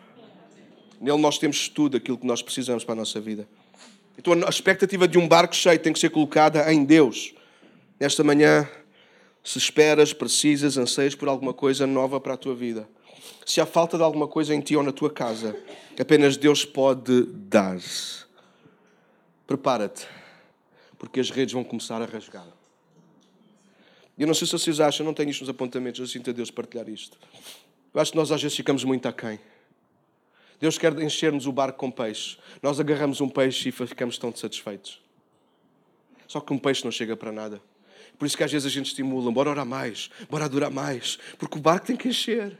Nele 1.01 1.17
nós 1.17 1.37
temos 1.37 1.67
tudo 1.67 1.97
aquilo 1.97 2.17
que 2.17 2.25
nós 2.25 2.41
precisamos 2.41 2.85
para 2.85 2.93
a 2.93 2.97
nossa 2.97 3.19
vida. 3.19 3.47
Então 4.17 4.33
a 4.33 4.49
expectativa 4.49 5.07
de 5.07 5.17
um 5.17 5.27
barco 5.27 5.55
cheio 5.55 5.79
tem 5.79 5.91
que 5.91 5.99
ser 5.99 6.09
colocada 6.09 6.71
em 6.71 6.85
Deus. 6.85 7.33
Nesta 7.99 8.23
manhã 8.23 8.69
se 9.49 9.57
esperas, 9.57 10.13
precisas, 10.13 10.77
anseias 10.77 11.15
por 11.15 11.27
alguma 11.27 11.55
coisa 11.55 11.87
nova 11.87 12.19
para 12.19 12.35
a 12.35 12.37
tua 12.37 12.53
vida. 12.53 12.87
Se 13.47 13.59
há 13.59 13.65
falta 13.65 13.97
de 13.97 14.03
alguma 14.03 14.27
coisa 14.27 14.53
em 14.53 14.61
ti 14.61 14.75
ou 14.75 14.83
na 14.83 14.91
tua 14.91 15.09
casa, 15.09 15.59
apenas 15.99 16.37
Deus 16.37 16.63
pode 16.63 17.23
dar. 17.23 17.79
Prepara-te, 19.47 20.07
porque 20.99 21.19
as 21.19 21.31
redes 21.31 21.53
vão 21.53 21.63
começar 21.63 21.99
a 21.99 22.05
rasgar. 22.05 22.45
Eu 24.19 24.27
não 24.27 24.35
sei 24.35 24.45
se 24.45 24.53
vocês 24.53 24.79
acham, 24.79 25.03
não 25.03 25.15
tenho 25.15 25.31
isto 25.31 25.41
nos 25.41 25.49
apontamentos, 25.49 25.99
eu 25.99 26.05
sinto 26.05 26.29
a 26.29 26.33
Deus 26.33 26.51
partilhar 26.51 26.87
isto. 26.87 27.17
Eu 27.91 27.99
acho 27.99 28.11
que 28.11 28.17
nós 28.17 28.31
às 28.31 28.39
vezes 28.39 28.55
ficamos 28.55 28.83
muito 28.83 29.07
aquém. 29.07 29.39
Deus 30.59 30.77
quer 30.77 30.95
encher-nos 31.01 31.47
o 31.47 31.51
barco 31.51 31.79
com 31.79 31.89
peixe. 31.89 32.37
Nós 32.61 32.79
agarramos 32.79 33.19
um 33.19 33.27
peixe 33.27 33.69
e 33.69 33.71
ficamos 33.71 34.15
tão 34.19 34.31
satisfeitos. 34.35 35.01
Só 36.27 36.39
que 36.39 36.53
um 36.53 36.59
peixe 36.59 36.83
não 36.83 36.91
chega 36.91 37.17
para 37.17 37.31
nada. 37.31 37.59
Por 38.19 38.25
isso 38.25 38.35
que 38.35 38.43
às 38.43 38.51
vezes 38.51 38.65
a 38.65 38.69
gente 38.69 38.87
estimula, 38.87 39.31
bora 39.31 39.49
orar 39.49 39.65
mais, 39.65 40.09
bora 40.29 40.47
durar 40.49 40.69
mais, 40.69 41.17
porque 41.37 41.57
o 41.57 41.61
barco 41.61 41.87
tem 41.87 41.95
que 41.95 42.09
encher. 42.09 42.55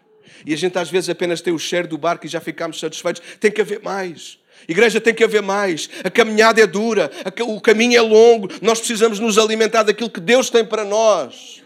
E 0.46 0.54
a 0.54 0.58
gente 0.58 0.78
às 0.80 0.90
vezes 0.90 1.10
apenas 1.10 1.42
tem 1.42 1.54
o 1.54 1.60
cheiro 1.60 1.88
do 1.88 1.98
barco 1.98 2.26
e 2.26 2.30
já 2.30 2.40
ficamos 2.40 2.80
satisfeitos. 2.80 3.22
Tem 3.40 3.52
que 3.52 3.60
haver 3.60 3.82
mais. 3.84 4.40
Igreja 4.68 5.02
tem 5.02 5.14
que 5.14 5.24
haver 5.24 5.42
mais. 5.42 5.90
A 6.04 6.10
caminhada 6.10 6.62
é 6.62 6.68
dura, 6.68 7.12
o 7.42 7.60
caminho 7.60 7.98
é 7.98 8.02
longo. 8.02 8.48
Nós 8.62 8.80
precisamos 8.80 9.20
nos 9.20 9.38
alimentar 9.38 9.84
daquilo 9.84 10.10
que 10.10 10.22
Deus 10.22 10.50
tem 10.50 10.64
para 10.64 10.86
nós. 10.86 11.62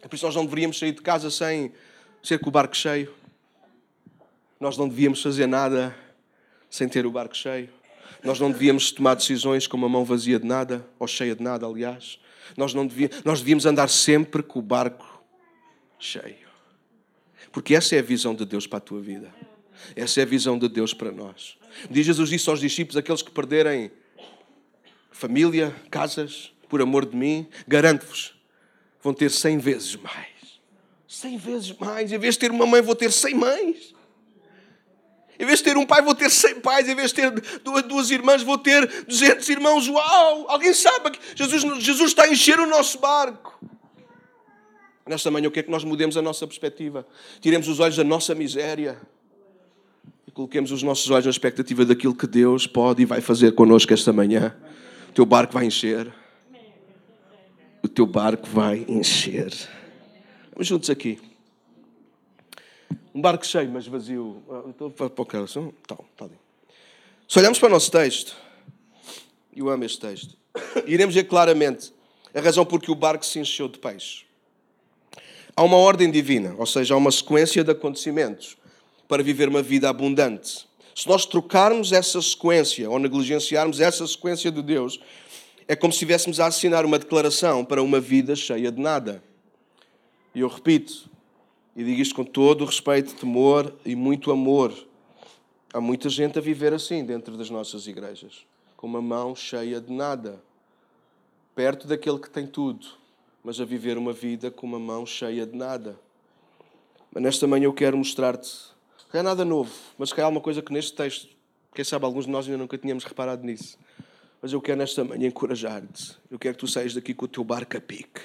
É 0.00 0.06
por 0.06 0.14
isso 0.14 0.24
nós 0.24 0.36
não 0.36 0.44
deveríamos 0.44 0.78
sair 0.78 0.92
de 0.92 1.02
casa 1.02 1.30
sem 1.30 1.72
ser 2.22 2.38
com 2.38 2.48
o 2.48 2.52
barco 2.52 2.76
cheio. 2.76 3.12
Nós 4.60 4.78
não 4.78 4.88
devíamos 4.88 5.20
fazer 5.20 5.46
nada 5.46 5.96
sem 6.70 6.88
ter 6.88 7.04
o 7.04 7.10
barco 7.10 7.36
cheio. 7.36 7.68
Nós 8.22 8.38
não 8.38 8.50
devíamos 8.50 8.92
tomar 8.92 9.14
decisões 9.14 9.66
com 9.66 9.76
uma 9.76 9.88
mão 9.88 10.04
vazia 10.04 10.38
de 10.38 10.46
nada, 10.46 10.86
ou 10.98 11.06
cheia 11.06 11.34
de 11.34 11.42
nada, 11.42 11.66
aliás. 11.66 12.18
Nós, 12.56 12.74
não 12.74 12.86
devíamos, 12.86 13.22
nós 13.24 13.40
devíamos 13.40 13.66
andar 13.66 13.88
sempre 13.88 14.42
com 14.42 14.58
o 14.58 14.62
barco 14.62 15.22
cheio. 15.98 16.46
Porque 17.52 17.74
essa 17.74 17.96
é 17.96 17.98
a 17.98 18.02
visão 18.02 18.34
de 18.34 18.44
Deus 18.44 18.66
para 18.66 18.78
a 18.78 18.80
tua 18.80 19.00
vida. 19.00 19.32
Essa 19.94 20.20
é 20.20 20.22
a 20.22 20.26
visão 20.26 20.58
de 20.58 20.68
Deus 20.68 20.92
para 20.92 21.10
nós. 21.10 21.56
Diz 21.90 22.04
Jesus 22.04 22.32
isso 22.32 22.50
aos 22.50 22.60
discípulos, 22.60 22.96
aqueles 22.96 23.22
que 23.22 23.30
perderem 23.30 23.90
família, 25.10 25.74
casas, 25.90 26.52
por 26.68 26.82
amor 26.82 27.06
de 27.06 27.16
mim, 27.16 27.46
garanto-vos, 27.66 28.34
vão 29.02 29.14
ter 29.14 29.30
cem 29.30 29.58
vezes 29.58 29.96
mais. 29.96 30.60
Cem 31.08 31.38
vezes 31.38 31.72
mais. 31.78 32.12
Em 32.12 32.18
vez 32.18 32.34
de 32.34 32.40
ter 32.40 32.50
uma 32.50 32.66
mãe, 32.66 32.82
vou 32.82 32.94
ter 32.94 33.10
cem 33.10 33.34
mães. 33.34 33.94
Em 35.38 35.44
vez 35.44 35.58
de 35.58 35.64
ter 35.64 35.76
um 35.76 35.84
pai, 35.84 36.02
vou 36.02 36.14
ter 36.14 36.30
100 36.30 36.60
pais. 36.60 36.88
Em 36.88 36.94
vez 36.94 37.12
de 37.12 37.14
ter 37.14 37.30
duas, 37.62 37.82
duas 37.82 38.10
irmãs, 38.10 38.42
vou 38.42 38.56
ter 38.56 38.86
200 39.04 39.48
irmãos. 39.48 39.88
Uau! 39.88 40.46
Alguém 40.48 40.72
sabe 40.72 41.10
que 41.10 41.18
Jesus, 41.34 41.82
Jesus 41.82 42.10
está 42.10 42.24
a 42.24 42.28
encher 42.28 42.58
o 42.58 42.66
nosso 42.66 42.98
barco. 42.98 43.58
Nesta 45.06 45.30
manhã, 45.30 45.48
o 45.48 45.50
que 45.50 45.60
é 45.60 45.62
que 45.62 45.70
nós 45.70 45.84
mudemos 45.84 46.16
a 46.16 46.22
nossa 46.22 46.46
perspectiva? 46.46 47.06
Tiremos 47.40 47.68
os 47.68 47.78
olhos 47.78 47.96
da 47.96 48.02
nossa 48.02 48.34
miséria 48.34 48.98
e 50.26 50.30
coloquemos 50.32 50.72
os 50.72 50.82
nossos 50.82 51.08
olhos 51.10 51.26
na 51.26 51.30
expectativa 51.30 51.84
daquilo 51.84 52.14
que 52.14 52.26
Deus 52.26 52.66
pode 52.66 53.02
e 53.02 53.04
vai 53.04 53.20
fazer 53.20 53.52
connosco 53.52 53.92
esta 53.92 54.12
manhã. 54.12 54.56
O 55.10 55.12
teu 55.12 55.24
barco 55.24 55.52
vai 55.52 55.66
encher. 55.66 56.12
O 57.82 57.88
teu 57.88 58.04
barco 58.04 58.48
vai 58.48 58.84
encher. 58.88 59.52
Vamos 60.52 60.66
juntos 60.66 60.90
aqui. 60.90 61.20
Um 63.16 63.20
barco 63.22 63.46
cheio, 63.46 63.70
mas 63.70 63.86
vazio. 63.86 64.42
Ah, 64.50 64.68
estou 64.68 64.90
para 64.90 65.06
o 65.06 65.24
cara. 65.24 65.44
Está 65.46 65.62
ali. 66.20 66.38
Se 67.26 67.38
olharmos 67.38 67.58
para 67.58 67.68
o 67.68 67.70
nosso 67.70 67.90
texto, 67.90 68.36
eu 69.56 69.70
amo 69.70 69.84
este 69.84 69.98
texto, 69.98 70.36
iremos 70.86 71.14
ver 71.14 71.24
claramente 71.24 71.94
a 72.34 72.40
razão 72.42 72.66
por 72.66 72.78
que 72.78 72.90
o 72.90 72.94
barco 72.94 73.24
se 73.24 73.38
encheu 73.38 73.68
de 73.68 73.78
peixe. 73.78 74.26
Há 75.56 75.62
uma 75.62 75.78
ordem 75.78 76.10
divina, 76.10 76.54
ou 76.58 76.66
seja, 76.66 76.92
há 76.92 76.96
uma 76.98 77.10
sequência 77.10 77.64
de 77.64 77.70
acontecimentos 77.70 78.58
para 79.08 79.22
viver 79.22 79.48
uma 79.48 79.62
vida 79.62 79.88
abundante. 79.88 80.68
Se 80.94 81.08
nós 81.08 81.24
trocarmos 81.24 81.92
essa 81.92 82.20
sequência 82.20 82.90
ou 82.90 82.98
negligenciarmos 82.98 83.80
essa 83.80 84.06
sequência 84.06 84.52
de 84.52 84.60
Deus, 84.60 85.00
é 85.66 85.74
como 85.74 85.90
se 85.90 85.96
estivéssemos 85.96 86.38
a 86.38 86.48
assinar 86.48 86.84
uma 86.84 86.98
declaração 86.98 87.64
para 87.64 87.82
uma 87.82 87.98
vida 87.98 88.36
cheia 88.36 88.70
de 88.70 88.78
nada. 88.78 89.24
E 90.34 90.40
eu 90.40 90.48
repito, 90.48 91.15
e 91.76 91.84
digo 91.84 92.00
isto 92.00 92.14
com 92.14 92.24
todo 92.24 92.62
o 92.62 92.64
respeito, 92.64 93.14
temor 93.14 93.70
e 93.84 93.94
muito 93.94 94.32
amor. 94.32 94.72
Há 95.74 95.80
muita 95.80 96.08
gente 96.08 96.38
a 96.38 96.40
viver 96.40 96.72
assim 96.72 97.04
dentro 97.04 97.36
das 97.36 97.50
nossas 97.50 97.86
igrejas, 97.86 98.46
com 98.78 98.86
uma 98.86 99.02
mão 99.02 99.36
cheia 99.36 99.78
de 99.78 99.92
nada, 99.92 100.42
perto 101.54 101.86
daquele 101.86 102.18
que 102.18 102.30
tem 102.30 102.46
tudo, 102.46 102.86
mas 103.44 103.60
a 103.60 103.64
viver 103.66 103.98
uma 103.98 104.14
vida 104.14 104.50
com 104.50 104.66
uma 104.66 104.78
mão 104.78 105.04
cheia 105.04 105.46
de 105.46 105.54
nada. 105.54 106.00
Mas 107.12 107.22
nesta 107.22 107.46
manhã 107.46 107.66
eu 107.66 107.74
quero 107.74 107.98
mostrar-te 107.98 108.74
que 109.10 109.18
é 109.18 109.22
nada 109.22 109.44
novo, 109.44 109.72
mas 109.98 110.14
que 110.14 110.20
há 110.20 110.24
alguma 110.24 110.40
coisa 110.40 110.62
que 110.62 110.72
neste 110.72 110.94
texto, 110.94 111.28
quem 111.74 111.84
sabe 111.84 112.06
alguns 112.06 112.24
de 112.24 112.30
nós 112.30 112.46
ainda 112.46 112.56
nunca 112.56 112.78
tínhamos 112.78 113.04
reparado 113.04 113.44
nisso. 113.44 113.78
Mas 114.40 114.50
eu 114.50 114.62
quero 114.62 114.78
nesta 114.78 115.04
manhã 115.04 115.28
encorajar-te. 115.28 116.16
Eu 116.30 116.38
quero 116.38 116.54
que 116.54 116.60
tu 116.60 116.68
saias 116.68 116.94
daqui 116.94 117.12
com 117.12 117.26
o 117.26 117.28
teu 117.28 117.44
barco 117.44 117.76
a 117.76 117.80
pique. 117.80 118.20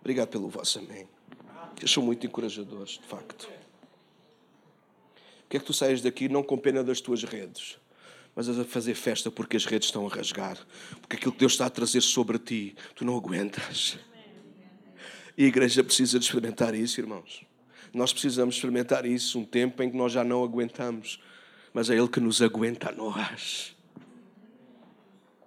Obrigado 0.00 0.28
pelo 0.28 0.48
vosso 0.48 0.80
amém 0.80 1.17
que 1.80 1.88
são 1.88 2.02
muito 2.02 2.26
encorajadores, 2.26 2.92
de 2.92 3.06
facto. 3.06 3.48
O 5.44 5.48
que 5.48 5.56
é 5.56 5.60
que 5.60 5.66
tu 5.66 5.72
saias 5.72 6.02
daqui 6.02 6.28
não 6.28 6.42
com 6.42 6.58
pena 6.58 6.84
das 6.84 7.00
tuas 7.00 7.22
redes, 7.22 7.78
mas 8.34 8.48
a 8.48 8.64
fazer 8.64 8.94
festa 8.94 9.30
porque 9.30 9.56
as 9.56 9.64
redes 9.64 9.88
estão 9.88 10.06
a 10.06 10.10
rasgar, 10.10 10.58
porque 11.00 11.16
aquilo 11.16 11.32
que 11.32 11.38
Deus 11.38 11.52
está 11.52 11.66
a 11.66 11.70
trazer 11.70 12.02
sobre 12.02 12.38
ti, 12.38 12.76
tu 12.94 13.04
não 13.04 13.16
aguentas. 13.16 13.98
E 15.36 15.44
a 15.44 15.46
igreja 15.46 15.82
precisa 15.82 16.18
de 16.18 16.24
experimentar 16.24 16.74
isso, 16.74 17.00
irmãos. 17.00 17.44
Nós 17.94 18.12
precisamos 18.12 18.56
experimentar 18.56 19.06
isso 19.06 19.38
um 19.38 19.44
tempo 19.44 19.82
em 19.82 19.90
que 19.90 19.96
nós 19.96 20.12
já 20.12 20.22
não 20.22 20.44
aguentamos, 20.44 21.20
mas 21.72 21.88
é 21.88 21.96
Ele 21.96 22.08
que 22.08 22.20
nos 22.20 22.42
aguenta 22.42 22.90
a 22.90 22.92
nós. 22.92 23.74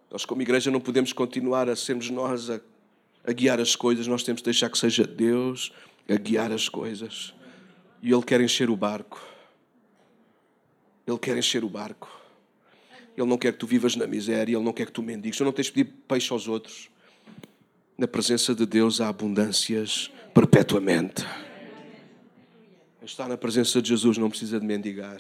Nós, 0.10 0.26
como 0.26 0.42
igreja, 0.42 0.72
não 0.72 0.82
podemos 0.82 1.14
continuar 1.14 1.70
a 1.70 1.76
sermos 1.76 2.10
nós 2.10 2.50
a, 2.50 2.60
a 3.24 3.32
guiar 3.32 3.60
as 3.60 3.76
coisas, 3.76 4.08
nós 4.08 4.24
temos 4.24 4.42
de 4.42 4.46
deixar 4.46 4.70
que 4.70 4.78
seja 4.78 5.06
Deus 5.06 5.72
a 6.12 6.18
guiar 6.18 6.52
as 6.52 6.68
coisas. 6.68 7.34
E 8.02 8.12
Ele 8.12 8.24
quer 8.24 8.42
encher 8.42 8.70
o 8.70 8.76
barco. 8.76 9.22
Ele 11.08 11.18
quer 11.18 11.38
encher 11.38 11.64
o 11.64 11.70
barco. 11.70 12.10
Ele 13.16 13.28
não 13.28 13.38
quer 13.38 13.52
que 13.54 13.60
tu 13.60 13.68
vivas 13.68 13.96
na 13.96 14.08
miséria, 14.08 14.56
Ele 14.56 14.64
não 14.64 14.74
quer 14.74 14.86
que 14.86 14.92
tu 14.92 15.04
mendigues. 15.04 15.38
Tu 15.38 15.44
não 15.44 15.52
tens 15.52 15.68
de 15.68 15.74
pedir 15.74 15.94
peixe 16.08 16.32
aos 16.32 16.48
outros. 16.48 16.90
Na 17.98 18.08
presença 18.08 18.56
de 18.56 18.66
Deus 18.66 19.00
há 19.00 19.10
abundâncias 19.10 20.12
perpetuamente. 20.34 21.24
Estar 23.04 23.28
na 23.28 23.38
presença 23.38 23.82
de 23.82 23.90
Jesus 23.90 24.18
não 24.18 24.30
precisa 24.30 24.60
de 24.60 24.66
mendigar. 24.66 25.20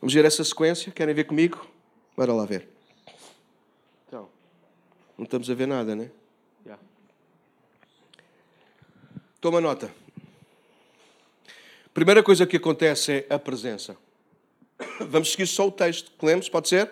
Vamos 0.00 0.14
ver 0.14 0.24
essa 0.24 0.42
sequência? 0.44 0.92
Querem 0.92 1.14
ver 1.14 1.24
comigo? 1.24 1.66
Bora 2.16 2.32
lá 2.32 2.44
ver. 2.44 2.68
Então, 4.06 4.28
não 5.16 5.24
estamos 5.24 5.50
a 5.50 5.54
ver 5.54 5.66
nada, 5.66 5.94
né? 5.94 6.10
Yeah. 6.64 6.82
Toma 9.40 9.60
nota. 9.60 9.92
Primeira 11.94 12.22
coisa 12.22 12.46
que 12.46 12.56
acontece 12.56 13.24
é 13.28 13.34
a 13.34 13.38
presença. 13.38 13.96
Vamos 15.00 15.30
seguir 15.30 15.46
só 15.46 15.68
o 15.68 15.70
texto 15.70 16.10
que 16.18 16.26
lemos, 16.26 16.48
pode 16.48 16.68
ser? 16.68 16.90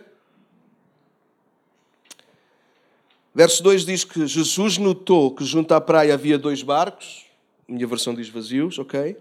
Verso 3.35 3.63
2 3.63 3.85
diz 3.85 4.05
que 4.05 4.27
Jesus 4.27 4.79
notou 4.79 5.35
que 5.35 5.45
junto 5.45 5.75
à 5.75 5.81
praia 5.81 6.15
havia 6.15 6.39
dois 6.39 6.63
barcos, 6.63 7.27
minha 7.69 7.87
versão 7.87 8.15
diz 8.15 8.29
vazios, 8.29 8.79
ok? 8.79 9.17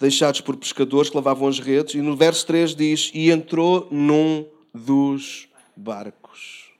Deixados 0.00 0.40
por 0.40 0.56
pescadores 0.56 1.10
que 1.10 1.16
lavavam 1.16 1.46
as 1.46 1.58
redes. 1.58 1.94
E 1.94 2.00
no 2.00 2.16
verso 2.16 2.46
3 2.46 2.74
diz: 2.74 3.10
E 3.14 3.30
entrou 3.30 3.86
num 3.90 4.46
dos 4.74 5.48
barcos. 5.76 6.70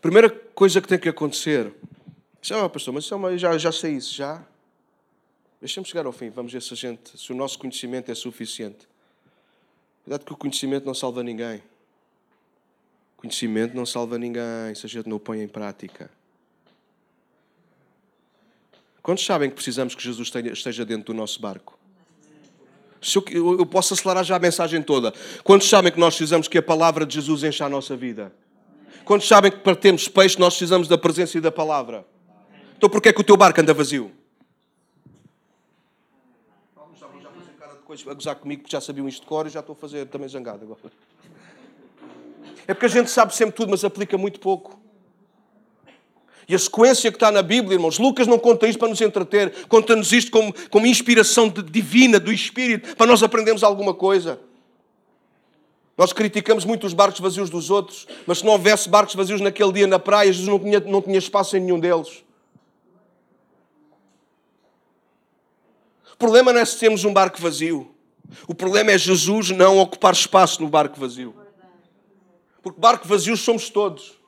Primeira 0.00 0.30
coisa 0.30 0.80
que 0.80 0.88
tem 0.88 0.98
que 0.98 1.08
acontecer. 1.08 1.74
Ah, 2.50 2.68
pastor, 2.68 2.94
mas 2.94 3.10
é 3.10 3.38
já, 3.38 3.58
já 3.58 3.72
sei 3.72 3.96
isso, 3.96 4.14
já. 4.14 4.42
Deixa-me 5.60 5.86
chegar 5.86 6.06
ao 6.06 6.12
fim, 6.12 6.30
vamos 6.30 6.52
ver 6.52 6.62
se, 6.62 6.74
gente, 6.74 7.18
se 7.18 7.30
o 7.32 7.34
nosso 7.34 7.58
conhecimento 7.58 8.10
é 8.10 8.14
suficiente. 8.14 8.88
Cuidado 10.04 10.24
que 10.24 10.32
o 10.32 10.36
conhecimento 10.36 10.86
não 10.86 10.94
salva 10.94 11.22
ninguém. 11.22 11.62
Conhecimento 13.16 13.76
não 13.76 13.84
salva 13.84 14.18
ninguém 14.18 14.74
se 14.74 14.86
a 14.86 14.88
gente 14.88 15.06
não 15.06 15.18
o 15.18 15.20
põe 15.20 15.42
em 15.42 15.48
prática. 15.48 16.10
Quantos 19.02 19.24
sabem 19.24 19.50
que 19.50 19.54
precisamos 19.54 19.94
que 19.94 20.02
Jesus 20.02 20.30
esteja 20.52 20.84
dentro 20.84 21.12
do 21.12 21.14
nosso 21.14 21.40
barco? 21.40 21.78
Se 23.02 23.16
eu, 23.16 23.58
eu 23.58 23.66
posso 23.66 23.94
acelerar 23.94 24.24
já 24.24 24.36
a 24.36 24.38
mensagem 24.38 24.82
toda. 24.82 25.12
Quantos 25.44 25.68
sabem 25.68 25.92
que 25.92 25.98
nós 25.98 26.14
precisamos 26.14 26.48
que 26.48 26.58
a 26.58 26.62
palavra 26.62 27.04
de 27.04 27.14
Jesus 27.14 27.44
encha 27.44 27.66
a 27.66 27.68
nossa 27.68 27.96
vida? 27.96 28.32
Quantos 29.04 29.28
sabem 29.28 29.50
que 29.50 29.58
para 29.58 29.76
termos 29.76 30.08
peixe 30.08 30.38
nós 30.38 30.54
precisamos 30.54 30.88
da 30.88 30.96
presença 30.96 31.36
e 31.36 31.40
da 31.40 31.50
palavra? 31.50 32.06
Então 32.80 32.88
porquê 32.88 33.10
é 33.10 33.12
que 33.12 33.20
o 33.20 33.24
teu 33.24 33.36
barco 33.36 33.60
anda 33.60 33.74
vazio? 33.74 34.10
Já 36.98 37.06
fazer 37.06 37.52
cara 37.58 37.74
de 37.74 37.80
coisa 37.80 38.10
a 38.10 38.14
gozar 38.14 38.36
comigo 38.36 38.62
porque 38.62 38.72
já 38.72 38.80
sabiam 38.80 39.06
isto 39.06 39.20
de 39.20 39.26
cor 39.26 39.46
e 39.46 39.50
já 39.50 39.60
estou 39.60 39.74
a 39.74 39.76
fazer 39.76 40.06
também 40.06 40.26
zangado 40.26 40.64
agora. 40.64 40.80
É 42.66 42.72
porque 42.72 42.86
a 42.86 42.88
gente 42.88 43.10
sabe 43.10 43.36
sempre 43.36 43.54
tudo, 43.54 43.68
mas 43.68 43.84
aplica 43.84 44.16
muito 44.16 44.40
pouco. 44.40 44.80
E 46.48 46.54
a 46.54 46.58
sequência 46.58 47.10
que 47.10 47.16
está 47.16 47.30
na 47.30 47.42
Bíblia, 47.42 47.74
irmãos, 47.74 47.98
Lucas 47.98 48.26
não 48.26 48.38
conta 48.38 48.66
isto 48.66 48.78
para 48.78 48.88
nos 48.88 49.02
entreter, 49.02 49.66
conta-nos 49.66 50.10
isto 50.10 50.30
como, 50.30 50.50
como 50.70 50.86
inspiração 50.86 51.50
divina 51.50 52.18
do 52.18 52.32
Espírito, 52.32 52.96
para 52.96 53.04
nós 53.04 53.22
aprendermos 53.22 53.62
alguma 53.62 53.92
coisa. 53.92 54.40
Nós 55.98 56.14
criticamos 56.14 56.64
muito 56.64 56.86
os 56.86 56.94
barcos 56.94 57.20
vazios 57.20 57.50
dos 57.50 57.68
outros, 57.68 58.06
mas 58.26 58.38
se 58.38 58.44
não 58.46 58.52
houvesse 58.52 58.88
barcos 58.88 59.14
vazios 59.14 59.42
naquele 59.42 59.70
dia 59.70 59.86
na 59.86 59.98
praia, 59.98 60.32
Jesus 60.32 60.48
não 60.48 60.58
tinha, 60.58 60.80
não 60.80 61.02
tinha 61.02 61.18
espaço 61.18 61.58
em 61.58 61.60
nenhum 61.60 61.78
deles. 61.78 62.24
Problema 66.20 66.52
não 66.52 66.60
é 66.60 66.64
se 66.66 66.76
temos 66.76 67.04
um 67.04 67.12
barco 67.12 67.40
vazio. 67.40 67.92
O 68.46 68.54
problema 68.54 68.92
é 68.92 68.98
Jesus 68.98 69.50
não 69.50 69.78
ocupar 69.78 70.12
espaço 70.12 70.62
no 70.62 70.68
barco 70.68 71.00
vazio. 71.00 71.34
Porque 72.62 72.78
barco 72.78 73.08
vazios 73.08 73.40
somos 73.40 73.70
todos. 73.70 74.20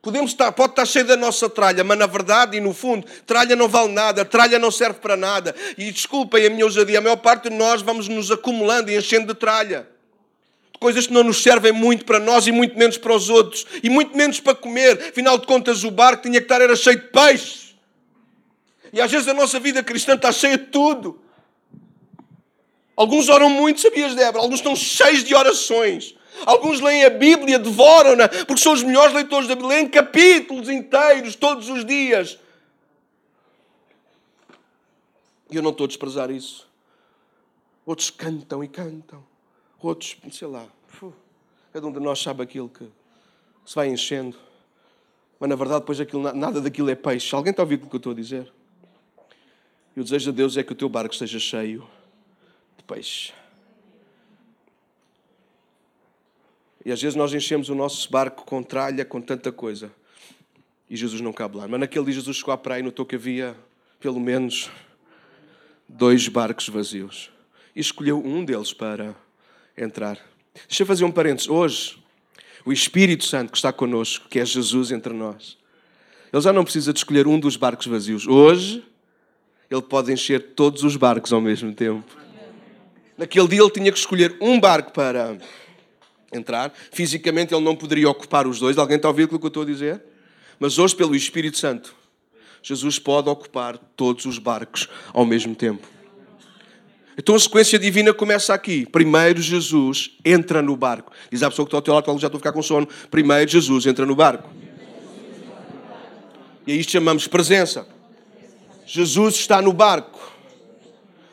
Podemos 0.00 0.30
estar, 0.30 0.50
pode 0.52 0.72
estar 0.72 0.86
cheio 0.86 1.04
da 1.04 1.16
nossa 1.16 1.50
tralha, 1.50 1.84
mas 1.84 1.98
na 1.98 2.06
verdade 2.06 2.56
e 2.56 2.60
no 2.60 2.72
fundo, 2.72 3.06
tralha 3.26 3.54
não 3.54 3.68
vale 3.68 3.92
nada, 3.92 4.24
tralha 4.24 4.58
não 4.58 4.70
serve 4.70 5.00
para 5.00 5.16
nada. 5.16 5.54
E 5.76 5.90
desculpem 5.90 6.46
a 6.46 6.50
minha 6.50 6.64
ousadia, 6.64 6.98
a 6.98 7.02
maior 7.02 7.16
parte 7.16 7.50
de 7.50 7.56
nós 7.56 7.82
vamos 7.82 8.08
nos 8.08 8.30
acumulando 8.30 8.90
e 8.90 8.96
enchendo 8.96 9.34
de 9.34 9.38
tralha. 9.38 9.86
Coisas 10.78 11.08
que 11.08 11.12
não 11.12 11.24
nos 11.24 11.42
servem 11.42 11.72
muito 11.72 12.06
para 12.06 12.18
nós 12.18 12.46
e 12.46 12.52
muito 12.52 12.78
menos 12.78 12.96
para 12.96 13.14
os 13.14 13.28
outros. 13.28 13.66
E 13.82 13.90
muito 13.90 14.16
menos 14.16 14.40
para 14.40 14.54
comer. 14.54 15.08
Afinal 15.10 15.36
de 15.36 15.46
contas, 15.46 15.84
o 15.84 15.90
barco 15.90 16.22
tinha 16.22 16.40
que 16.40 16.44
estar 16.44 16.62
era 16.62 16.74
cheio 16.74 16.98
de 16.98 17.08
peixe. 17.08 17.69
E 18.92 19.00
às 19.00 19.10
vezes 19.10 19.28
a 19.28 19.34
nossa 19.34 19.60
vida 19.60 19.82
cristã 19.82 20.14
está 20.14 20.32
cheia 20.32 20.58
de 20.58 20.66
tudo. 20.66 21.20
Alguns 22.96 23.28
oram 23.28 23.48
muito, 23.48 23.80
sabias, 23.80 24.14
Débora? 24.14 24.42
Alguns 24.42 24.58
estão 24.58 24.76
cheios 24.76 25.24
de 25.24 25.34
orações. 25.34 26.14
Alguns 26.44 26.80
leem 26.80 27.04
a 27.04 27.10
Bíblia, 27.10 27.58
devoram-na, 27.58 28.28
porque 28.28 28.58
são 28.58 28.72
os 28.72 28.82
melhores 28.82 29.14
leitores 29.14 29.48
da 29.48 29.54
Bíblia, 29.54 29.76
leem 29.76 29.88
capítulos 29.88 30.68
inteiros, 30.68 31.34
todos 31.34 31.68
os 31.68 31.84
dias. 31.84 32.38
E 35.50 35.56
eu 35.56 35.62
não 35.62 35.70
estou 35.70 35.84
a 35.84 35.88
desprezar 35.88 36.30
isso. 36.30 36.68
Outros 37.84 38.10
cantam 38.10 38.62
e 38.62 38.68
cantam. 38.68 39.24
Outros, 39.80 40.16
sei 40.30 40.46
lá, 40.46 40.66
cada 41.72 41.86
um 41.86 41.92
de 41.92 42.00
nós 42.00 42.20
sabe 42.20 42.42
aquilo 42.42 42.68
que 42.68 42.84
se 43.64 43.74
vai 43.74 43.88
enchendo. 43.88 44.36
Mas 45.38 45.48
na 45.48 45.56
verdade, 45.56 45.80
depois 45.80 45.98
aquilo, 45.98 46.32
nada 46.34 46.60
daquilo 46.60 46.90
é 46.90 46.94
peixe. 46.94 47.34
Alguém 47.34 47.50
está 47.50 47.62
a 47.62 47.64
ouvir 47.64 47.76
o 47.76 47.86
que 47.86 47.96
eu 47.96 47.98
estou 47.98 48.12
a 48.12 48.14
dizer? 48.14 48.52
O 50.00 50.02
desejo 50.02 50.32
de 50.32 50.38
Deus 50.38 50.56
é 50.56 50.62
que 50.62 50.72
o 50.72 50.74
teu 50.74 50.88
barco 50.88 51.12
esteja 51.12 51.38
cheio 51.38 51.86
de 52.78 52.82
peixe. 52.84 53.34
E 56.82 56.90
às 56.90 57.02
vezes 57.02 57.14
nós 57.14 57.34
enchemos 57.34 57.68
o 57.68 57.74
nosso 57.74 58.10
barco 58.10 58.46
com 58.46 58.62
tralha, 58.62 59.04
com 59.04 59.20
tanta 59.20 59.52
coisa. 59.52 59.92
E 60.88 60.96
Jesus 60.96 61.20
não 61.20 61.34
cabe 61.34 61.58
lá. 61.58 61.68
Mas 61.68 61.80
naquele 61.80 62.06
dia 62.06 62.14
Jesus 62.14 62.38
chegou 62.38 62.54
à 62.54 62.56
praia 62.56 62.80
e 62.80 62.82
notou 62.82 63.04
que 63.04 63.14
havia 63.14 63.54
pelo 64.00 64.18
menos 64.18 64.70
dois 65.86 66.26
barcos 66.28 66.66
vazios. 66.70 67.30
E 67.76 67.80
escolheu 67.80 68.24
um 68.24 68.42
deles 68.42 68.72
para 68.72 69.14
entrar. 69.76 70.18
Deixa 70.66 70.82
eu 70.82 70.86
fazer 70.86 71.04
um 71.04 71.12
parênteses. 71.12 71.46
Hoje, 71.46 72.02
o 72.64 72.72
Espírito 72.72 73.26
Santo 73.26 73.52
que 73.52 73.58
está 73.58 73.70
connosco, 73.70 74.30
que 74.30 74.40
é 74.40 74.46
Jesus 74.46 74.92
entre 74.92 75.12
nós, 75.12 75.58
ele 76.32 76.40
já 76.40 76.54
não 76.54 76.64
precisa 76.64 76.90
de 76.90 77.00
escolher 77.00 77.26
um 77.26 77.38
dos 77.38 77.56
barcos 77.56 77.86
vazios. 77.86 78.26
Hoje, 78.26 78.82
ele 79.70 79.82
pode 79.82 80.12
encher 80.12 80.54
todos 80.54 80.82
os 80.82 80.96
barcos 80.96 81.32
ao 81.32 81.40
mesmo 81.40 81.72
tempo. 81.72 82.04
Naquele 83.16 83.46
dia, 83.46 83.60
ele 83.60 83.70
tinha 83.70 83.92
que 83.92 83.98
escolher 83.98 84.36
um 84.40 84.58
barco 84.58 84.92
para 84.92 85.38
entrar. 86.32 86.72
Fisicamente 86.90 87.54
ele 87.54 87.62
não 87.62 87.76
poderia 87.76 88.08
ocupar 88.08 88.46
os 88.46 88.58
dois. 88.58 88.78
Alguém 88.78 88.96
está 88.96 89.08
a 89.08 89.10
ouvir 89.10 89.24
aquilo 89.24 89.38
que 89.38 89.46
eu 89.46 89.48
estou 89.48 89.62
a 89.62 89.66
dizer? 89.66 90.02
Mas 90.58 90.78
hoje, 90.78 90.96
pelo 90.96 91.14
Espírito 91.14 91.58
Santo, 91.58 91.94
Jesus 92.62 92.98
pode 92.98 93.28
ocupar 93.28 93.78
todos 93.94 94.24
os 94.24 94.38
barcos 94.38 94.88
ao 95.12 95.24
mesmo 95.24 95.54
tempo. 95.54 95.86
Então 97.16 97.34
a 97.34 97.38
sequência 97.38 97.78
divina 97.78 98.14
começa 98.14 98.54
aqui. 98.54 98.86
Primeiro 98.86 99.40
Jesus 99.40 100.12
entra 100.24 100.62
no 100.62 100.74
barco. 100.76 101.12
Diz 101.30 101.42
a 101.42 101.50
pessoa 101.50 101.66
que 101.66 101.68
está 101.68 101.78
ao 101.78 101.82
teu 101.82 101.94
lado, 101.94 102.18
já 102.18 102.26
estou 102.26 102.38
a 102.38 102.40
ficar 102.40 102.52
com 102.52 102.62
sono. 102.62 102.88
Primeiro 103.10 103.50
Jesus 103.50 103.86
entra 103.86 104.06
no 104.06 104.16
barco. 104.16 104.48
E 106.66 106.72
a 106.72 106.74
isto 106.74 106.92
chamamos 106.92 107.26
presença. 107.26 107.86
Jesus 108.92 109.36
está 109.36 109.62
no 109.62 109.72
barco. 109.72 110.18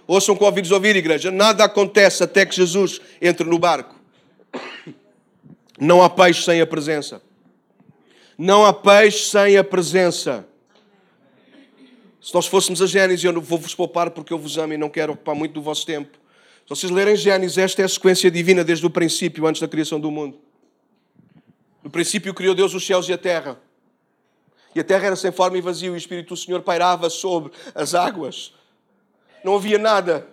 Ouçam 0.05 0.35
com 0.35 0.45
ouvidos 0.45 0.69
ouvir, 0.69 0.95
igreja. 0.95 1.31
Nada 1.31 1.63
acontece 1.63 2.23
até 2.23 2.45
que 2.45 2.55
Jesus 2.55 3.01
entre 3.19 3.49
no 3.49 3.57
barco. 3.57 3.95
Não 5.79 6.03
há 6.03 6.07
peixe 6.07 6.43
sem 6.43 6.61
a 6.61 6.67
presença. 6.67 7.19
Não 8.37 8.63
há 8.63 8.71
peixe 8.71 9.31
sem 9.31 9.57
a 9.57 9.63
presença. 9.63 10.47
Se 12.21 12.31
nós 12.31 12.45
fôssemos 12.45 12.79
a 12.79 12.85
Gênesis, 12.85 13.25
eu 13.25 13.41
vou-vos 13.41 13.73
poupar 13.73 14.11
porque 14.11 14.31
eu 14.31 14.37
vos 14.37 14.59
amo 14.59 14.73
e 14.73 14.77
não 14.77 14.89
quero 14.89 15.13
ocupar 15.13 15.33
muito 15.33 15.53
do 15.53 15.61
vosso 15.61 15.83
tempo. 15.83 16.15
Se 16.63 16.69
vocês 16.69 16.91
lerem 16.91 17.15
Gênesis, 17.15 17.57
esta 17.57 17.81
é 17.81 17.85
a 17.85 17.89
sequência 17.89 18.29
divina 18.29 18.63
desde 18.63 18.85
o 18.85 18.89
princípio, 18.89 19.47
antes 19.47 19.59
da 19.59 19.67
criação 19.67 19.99
do 19.99 20.11
mundo. 20.11 20.37
No 21.83 21.89
princípio 21.89 22.35
criou 22.35 22.53
Deus 22.53 22.75
os 22.75 22.85
céus 22.85 23.09
e 23.09 23.13
a 23.13 23.17
terra. 23.17 23.59
E 24.77 24.79
a 24.79 24.83
terra 24.83 25.07
era 25.07 25.15
sem 25.15 25.31
forma 25.31 25.57
e 25.57 25.61
vazio, 25.61 25.93
e 25.93 25.95
o 25.95 25.97
Espírito 25.97 26.35
do 26.35 26.37
Senhor 26.37 26.61
pairava 26.61 27.09
sobre 27.09 27.51
as 27.73 27.95
águas. 27.95 28.53
Não 29.43 29.55
havia 29.55 29.79
nada. 29.79 30.27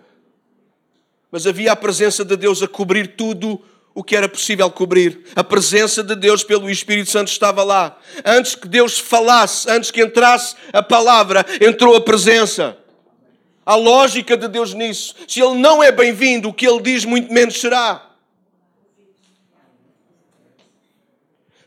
Mas 1.31 1.47
havia 1.47 1.71
a 1.71 1.75
presença 1.75 2.23
de 2.23 2.37
Deus 2.37 2.61
a 2.61 2.67
cobrir 2.67 3.15
tudo 3.15 3.59
o 3.91 4.03
que 4.03 4.15
era 4.15 4.29
possível 4.29 4.69
cobrir. 4.69 5.23
A 5.35 5.43
presença 5.43 6.03
de 6.03 6.15
Deus 6.15 6.43
pelo 6.43 6.69
Espírito 6.69 7.09
Santo 7.09 7.29
estava 7.29 7.63
lá. 7.63 7.97
Antes 8.23 8.53
que 8.53 8.67
Deus 8.67 8.99
falasse, 8.99 9.67
antes 9.67 9.89
que 9.89 10.03
entrasse 10.03 10.55
a 10.71 10.83
palavra, 10.83 11.43
entrou 11.59 11.95
a 11.95 12.01
presença. 12.01 12.77
A 13.65 13.73
lógica 13.73 14.37
de 14.37 14.47
Deus 14.47 14.75
nisso. 14.75 15.15
Se 15.27 15.41
Ele 15.41 15.55
não 15.55 15.81
é 15.81 15.91
bem-vindo, 15.91 16.49
o 16.49 16.53
que 16.53 16.67
Ele 16.67 16.83
diz 16.83 17.03
muito 17.03 17.33
menos 17.33 17.59
será. 17.59 18.04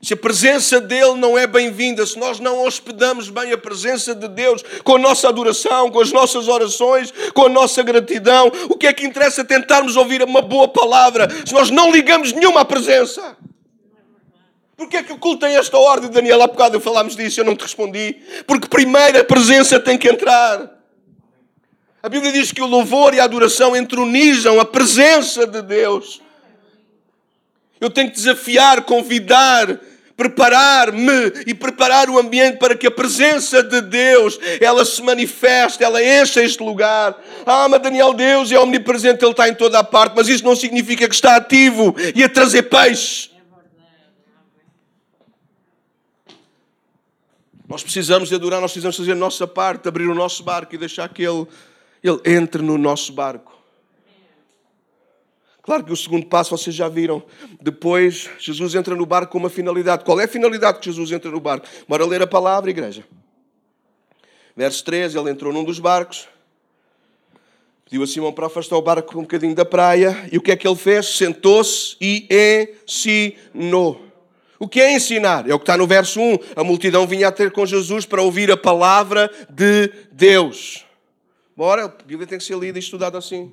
Se 0.00 0.14
a 0.14 0.16
presença 0.16 0.80
dele 0.80 1.14
não 1.14 1.36
é 1.36 1.44
bem-vinda, 1.46 2.06
se 2.06 2.16
nós 2.18 2.38
não 2.38 2.64
hospedamos 2.64 3.30
bem 3.30 3.52
a 3.52 3.58
presença 3.58 4.14
de 4.14 4.28
Deus 4.28 4.62
com 4.84 4.94
a 4.94 4.98
nossa 4.98 5.28
adoração, 5.28 5.90
com 5.90 6.00
as 6.00 6.12
nossas 6.12 6.46
orações, 6.46 7.12
com 7.34 7.46
a 7.46 7.48
nossa 7.48 7.82
gratidão, 7.82 8.50
o 8.68 8.76
que 8.76 8.86
é 8.86 8.92
que 8.92 9.04
interessa 9.04 9.44
tentarmos 9.44 9.96
ouvir 9.96 10.22
uma 10.22 10.40
boa 10.40 10.68
palavra 10.68 11.28
se 11.44 11.52
nós 11.52 11.68
não 11.68 11.90
ligamos 11.90 12.32
nenhuma 12.32 12.60
à 12.60 12.64
presença? 12.64 13.36
Porquê 14.76 14.98
é 14.98 15.02
que 15.02 15.12
o 15.12 15.18
culto 15.18 15.40
tem 15.40 15.56
esta 15.56 15.76
ordem, 15.76 16.08
Daniel? 16.08 16.40
Há 16.40 16.46
bocado 16.46 16.78
falámos 16.78 17.16
disso, 17.16 17.40
eu 17.40 17.44
não 17.44 17.56
te 17.56 17.62
respondi. 17.62 18.14
Porque 18.46 18.68
primeiro 18.68 19.18
a 19.18 19.24
presença 19.24 19.80
tem 19.80 19.98
que 19.98 20.08
entrar. 20.08 20.78
A 22.00 22.08
Bíblia 22.08 22.30
diz 22.30 22.52
que 22.52 22.62
o 22.62 22.66
louvor 22.66 23.12
e 23.12 23.18
a 23.18 23.24
adoração 23.24 23.74
entronizam 23.74 24.60
a 24.60 24.64
presença 24.64 25.44
de 25.44 25.60
Deus. 25.60 26.22
Eu 27.80 27.90
tenho 27.90 28.08
que 28.08 28.14
desafiar, 28.14 28.82
convidar, 28.84 29.80
preparar-me 30.18 31.44
e 31.46 31.54
preparar 31.54 32.10
o 32.10 32.18
ambiente 32.18 32.58
para 32.58 32.76
que 32.76 32.88
a 32.88 32.90
presença 32.90 33.62
de 33.62 33.80
Deus 33.80 34.36
ela 34.60 34.84
se 34.84 35.00
manifeste, 35.00 35.84
ela 35.84 36.02
encha 36.02 36.42
este 36.42 36.60
lugar. 36.60 37.16
Ah, 37.46 37.68
mas 37.68 37.80
Daniel, 37.80 38.12
Deus 38.12 38.50
é 38.50 38.58
omnipresente, 38.58 39.24
Ele 39.24 39.30
está 39.30 39.48
em 39.48 39.54
toda 39.54 39.78
a 39.78 39.84
parte, 39.84 40.14
mas 40.16 40.26
isso 40.26 40.44
não 40.44 40.56
significa 40.56 41.08
que 41.08 41.14
está 41.14 41.36
ativo 41.36 41.94
e 42.16 42.24
a 42.24 42.28
trazer 42.28 42.64
peixe. 42.64 43.30
Nós 47.68 47.84
precisamos 47.84 48.28
de 48.28 48.34
adorar, 48.34 48.60
nós 48.60 48.72
precisamos 48.72 48.96
fazer 48.96 49.12
a 49.12 49.14
nossa 49.14 49.46
parte, 49.46 49.86
abrir 49.86 50.08
o 50.08 50.14
nosso 50.16 50.42
barco 50.42 50.74
e 50.74 50.78
deixar 50.78 51.08
que 51.10 51.22
Ele, 51.22 51.46
ele 52.02 52.20
entre 52.24 52.60
no 52.60 52.76
nosso 52.76 53.12
barco. 53.12 53.57
Claro 55.68 55.84
que 55.84 55.92
o 55.92 55.96
segundo 55.96 56.24
passo 56.24 56.56
vocês 56.56 56.74
já 56.74 56.88
viram. 56.88 57.22
Depois, 57.60 58.30
Jesus 58.38 58.74
entra 58.74 58.94
no 58.94 59.04
barco 59.04 59.32
com 59.32 59.36
uma 59.36 59.50
finalidade. 59.50 60.02
Qual 60.02 60.18
é 60.18 60.24
a 60.24 60.28
finalidade 60.28 60.78
que 60.78 60.86
Jesus 60.86 61.12
entra 61.12 61.30
no 61.30 61.38
barco? 61.40 61.66
Bora 61.86 62.06
ler 62.06 62.22
a 62.22 62.26
palavra, 62.26 62.70
igreja. 62.70 63.04
Verso 64.56 64.82
13: 64.82 65.18
Ele 65.18 65.30
entrou 65.30 65.52
num 65.52 65.62
dos 65.62 65.78
barcos, 65.78 66.26
pediu 67.84 68.02
a 68.02 68.06
Simão 68.06 68.32
para 68.32 68.46
afastar 68.46 68.78
o 68.78 68.80
barco 68.80 69.18
um 69.18 69.20
bocadinho 69.20 69.54
da 69.54 69.66
praia, 69.66 70.26
e 70.32 70.38
o 70.38 70.40
que 70.40 70.52
é 70.52 70.56
que 70.56 70.66
ele 70.66 70.74
fez? 70.74 71.18
Sentou-se 71.18 71.98
e 72.00 72.26
ensinou. 72.86 74.00
O 74.58 74.66
que 74.66 74.80
é 74.80 74.90
ensinar? 74.90 75.50
É 75.50 75.52
o 75.52 75.58
que 75.58 75.64
está 75.64 75.76
no 75.76 75.86
verso 75.86 76.18
1. 76.18 76.38
A 76.56 76.64
multidão 76.64 77.06
vinha 77.06 77.28
a 77.28 77.30
ter 77.30 77.50
com 77.50 77.66
Jesus 77.66 78.06
para 78.06 78.22
ouvir 78.22 78.50
a 78.50 78.56
palavra 78.56 79.30
de 79.50 79.92
Deus. 80.12 80.86
Bora, 81.54 81.84
a 81.84 81.88
Bíblia 81.88 82.26
tem 82.26 82.38
que 82.38 82.44
ser 82.44 82.56
lida 82.56 82.78
e 82.78 82.80
estudada 82.80 83.18
assim. 83.18 83.52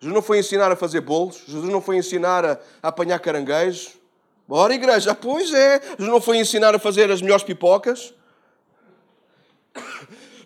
Jesus 0.00 0.14
não 0.14 0.22
foi 0.22 0.38
ensinar 0.38 0.70
a 0.70 0.76
fazer 0.76 1.00
bolos, 1.00 1.42
Jesus 1.46 1.70
não 1.70 1.82
foi 1.82 1.96
ensinar 1.96 2.44
a, 2.44 2.58
apanhar 2.82 3.18
caranguejos. 3.18 3.98
Bora, 4.46 4.74
igreja, 4.74 5.14
pois 5.14 5.52
é. 5.52 5.80
Jesus 5.80 6.08
não 6.08 6.20
foi 6.20 6.38
ensinar 6.38 6.74
a 6.74 6.78
fazer 6.78 7.10
as 7.10 7.20
melhores 7.20 7.44
pipocas. 7.44 8.14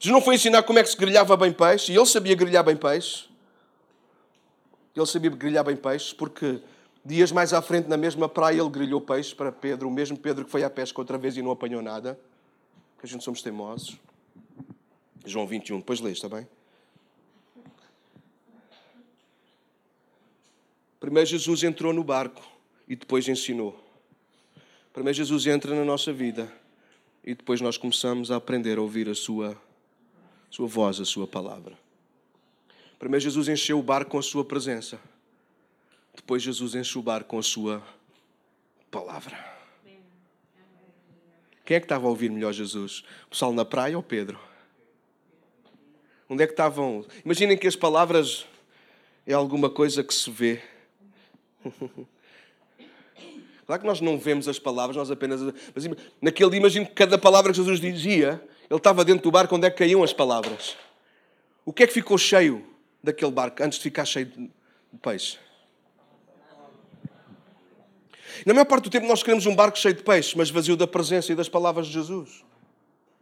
Jesus 0.01 0.13
não 0.13 0.21
foi 0.21 0.35
ensinar 0.35 0.63
como 0.65 0.79
é 0.79 0.83
que 0.83 0.89
se 0.89 0.97
grelhava 0.97 1.37
bem 1.37 1.53
peixe, 1.53 1.93
e 1.93 1.97
ele 1.97 2.07
sabia 2.07 2.35
grelhar 2.35 2.65
bem 2.65 2.77
peixe. 2.77 3.29
Ele 4.97 5.07
sabia 5.07 5.31
grelhar 5.31 5.65
bem 5.65 5.77
peixe, 5.77 6.15
porque 6.15 6.61
dias 7.05 7.31
mais 7.31 7.53
à 7.53 7.63
frente, 7.63 7.89
na 7.89 7.97
mesma 7.97 8.29
praia, 8.29 8.61
ele 8.61 8.69
grelhou 8.69 9.01
peixe 9.01 9.35
para 9.35 9.53
Pedro, 9.53 9.89
o 9.89 9.91
mesmo 9.91 10.19
Pedro 10.19 10.45
que 10.45 10.51
foi 10.51 10.65
à 10.65 10.71
pesca 10.71 11.01
outra 11.01 11.17
vez 11.17 11.37
e 11.37 11.43
não 11.43 11.51
apanhou 11.51 11.81
nada. 11.81 12.19
Que 12.99 13.07
a 13.07 13.09
gente 13.09 13.23
somos 13.23 13.43
teimosos. 13.43 13.97
João 15.25 15.47
21, 15.47 15.79
depois 15.79 16.01
lês, 16.01 16.17
está 16.17 16.29
bem? 16.29 16.47
Primeiro 21.03 21.29
Jesus 21.29 21.65
entrou 21.65 21.93
no 21.93 22.05
barco 22.05 22.41
e 22.87 22.95
depois 22.95 23.27
ensinou. 23.27 23.77
Primeiro 24.93 25.17
Jesus 25.17 25.49
entra 25.49 25.75
na 25.75 25.85
nossa 25.85 26.13
vida 26.13 26.49
e 27.25 27.35
depois 27.35 27.61
nós 27.61 27.77
começamos 27.77 28.31
a 28.31 28.37
aprender 28.37 28.79
a 28.79 28.81
ouvir 28.81 29.09
a 29.09 29.15
sua, 29.17 29.61
sua 30.49 30.69
voz, 30.69 31.01
a 31.01 31.05
sua 31.05 31.27
palavra. 31.27 31.77
Primeiro 33.01 33.21
Jesus 33.21 33.49
encheu 33.49 33.81
o 33.81 33.83
barco 33.83 34.13
com 34.13 34.19
a 34.19 34.23
sua 34.23 34.45
presença. 34.45 35.01
Depois 36.15 36.41
Jesus 36.41 36.77
enche 36.77 36.97
o 36.97 37.03
barco 37.03 37.31
com 37.31 37.39
a 37.41 37.43
sua 37.43 37.83
palavra. 38.89 39.37
Quem 41.65 41.79
é 41.79 41.81
que 41.81 41.87
estava 41.87 42.07
a 42.07 42.11
ouvir 42.11 42.31
melhor 42.31 42.53
Jesus? 42.53 43.03
O 43.27 43.31
pessoal 43.31 43.53
na 43.53 43.65
praia 43.65 43.97
ou 43.97 44.05
Pedro? 44.05 44.39
Onde 46.29 46.45
é 46.45 46.47
que 46.47 46.53
estavam? 46.53 47.05
Imaginem 47.25 47.59
que 47.59 47.67
as 47.67 47.75
palavras 47.75 48.47
é 49.27 49.33
alguma 49.33 49.69
coisa 49.69 50.05
que 50.05 50.15
se 50.15 50.31
vê. 50.31 50.63
Claro 53.65 53.81
que 53.81 53.87
nós 53.87 54.01
não 54.01 54.19
vemos 54.19 54.49
as 54.49 54.59
palavras, 54.59 54.97
nós 54.97 55.11
apenas. 55.11 55.41
Mas 55.75 55.89
naquele 56.21 56.57
imagino 56.57 56.85
que 56.85 56.93
cada 56.93 57.17
palavra 57.17 57.53
que 57.53 57.57
Jesus 57.57 57.81
dizia, 57.81 58.43
ele 58.69 58.77
estava 58.77 59.05
dentro 59.05 59.23
do 59.23 59.31
barco 59.31 59.55
onde 59.55 59.67
é 59.67 59.71
que 59.71 59.79
caíam 59.79 60.03
as 60.03 60.13
palavras. 60.13 60.77
O 61.65 61.73
que 61.73 61.85
é 61.85 61.87
que 61.87 61.93
ficou 61.93 62.19
cheio 62.19 62.67
daquele 63.03 63.31
barco 63.31 63.63
antes 63.63 63.79
de 63.79 63.85
ficar 63.85 64.05
cheio 64.05 64.27
de 64.27 64.51
peixe? 65.01 65.39
Na 68.45 68.53
maior 68.53 68.65
parte 68.65 68.85
do 68.85 68.91
tempo 68.91 69.07
nós 69.07 69.23
queremos 69.23 69.47
um 69.47 69.55
barco 69.55 69.79
cheio 69.79 69.95
de 69.95 70.03
peixe, 70.03 70.37
mas 70.37 70.51
vazio 70.51 70.77
da 70.77 70.87
presença 70.87 71.33
e 71.33 71.35
das 71.35 71.49
palavras 71.49 71.87
de 71.87 71.93
Jesus. 71.93 72.45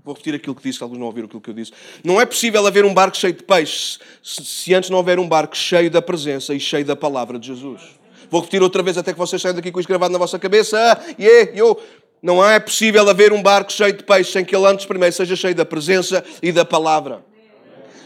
Vou 0.03 0.15
repetir 0.15 0.35
aquilo 0.35 0.55
que 0.55 0.63
disse, 0.63 0.79
que 0.79 0.83
alguns 0.83 0.99
não 0.99 1.07
ouviram 1.07 1.27
aquilo 1.27 1.43
que 1.43 1.51
eu 1.51 1.55
disse. 1.55 1.73
Não 2.03 2.19
é 2.19 2.25
possível 2.25 2.67
haver 2.67 2.87
um 2.87 2.95
barco 2.95 3.17
cheio 3.17 3.35
de 3.35 3.43
peixe 3.43 3.99
se 4.23 4.73
antes 4.73 4.89
não 4.89 4.97
houver 4.97 5.19
um 5.19 5.29
barco 5.29 5.55
cheio 5.55 5.91
da 5.91 6.01
presença 6.01 6.55
e 6.55 6.61
cheio 6.61 6.85
da 6.87 6.97
palavra 6.97 7.39
de 7.39 7.49
Jesus. 7.49 8.00
Vou 8.31 8.41
repetir 8.41 8.63
outra 8.63 8.83
vez 8.83 8.97
até 8.97 9.13
que 9.13 9.19
vocês 9.19 9.43
saiam 9.43 9.57
daqui 9.57 9.73
com 9.73 9.81
isso 9.81 9.89
gravado 9.89 10.13
na 10.13 10.19
vossa 10.19 10.39
cabeça. 10.39 10.77
e 11.19 11.25
yeah, 11.25 11.53
eu. 11.55 11.81
Não 12.23 12.47
é 12.47 12.61
possível 12.61 13.09
haver 13.09 13.33
um 13.33 13.43
barco 13.43 13.73
cheio 13.73 13.95
de 13.95 14.05
peixe 14.05 14.33
sem 14.33 14.45
que 14.45 14.55
ele 14.55 14.67
antes 14.67 14.85
primeiro 14.85 15.15
seja 15.15 15.35
cheio 15.35 15.55
da 15.55 15.65
presença 15.65 16.23
e 16.43 16.53
da 16.53 16.67
palavra. 16.67 17.25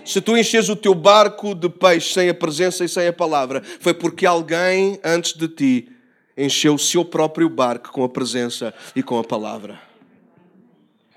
Se 0.05 0.21
tu 0.21 0.37
enches 0.37 0.69
o 0.69 0.77
teu 0.77 0.95
barco 0.95 1.53
de 1.53 1.69
peixe 1.69 2.15
sem 2.15 2.29
a 2.29 2.35
presença 2.35 2.85
e 2.85 2.89
sem 2.89 3.09
a 3.09 3.13
palavra, 3.13 3.61
foi 3.81 3.93
porque 3.93 4.25
alguém 4.25 5.01
antes 5.03 5.33
de 5.33 5.49
ti 5.49 5.89
encheu 6.37 6.75
o 6.75 6.79
seu 6.79 7.05
próprio 7.05 7.49
barco 7.49 7.91
com 7.91 8.05
a 8.05 8.09
presença 8.09 8.73
e 8.95 9.03
com 9.03 9.19
a 9.19 9.25
palavra. 9.25 9.81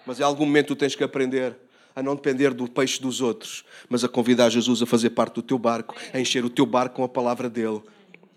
Mas 0.03 0.19
em 0.19 0.23
algum 0.23 0.45
momento 0.45 0.69
tu 0.69 0.75
tens 0.75 0.95
que 0.95 1.03
aprender 1.03 1.55
a 1.95 2.01
não 2.01 2.15
depender 2.15 2.51
do 2.51 2.67
peixe 2.67 2.99
dos 2.99 3.21
outros, 3.21 3.63
mas 3.89 4.03
a 4.03 4.07
convidar 4.07 4.49
Jesus 4.49 4.81
a 4.81 4.87
fazer 4.87 5.11
parte 5.11 5.35
do 5.35 5.41
teu 5.43 5.59
barco, 5.59 5.95
a 6.11 6.19
encher 6.19 6.43
o 6.43 6.49
teu 6.49 6.65
barco 6.65 6.95
com 6.95 7.03
a 7.03 7.09
palavra 7.09 7.47
dele 7.47 7.81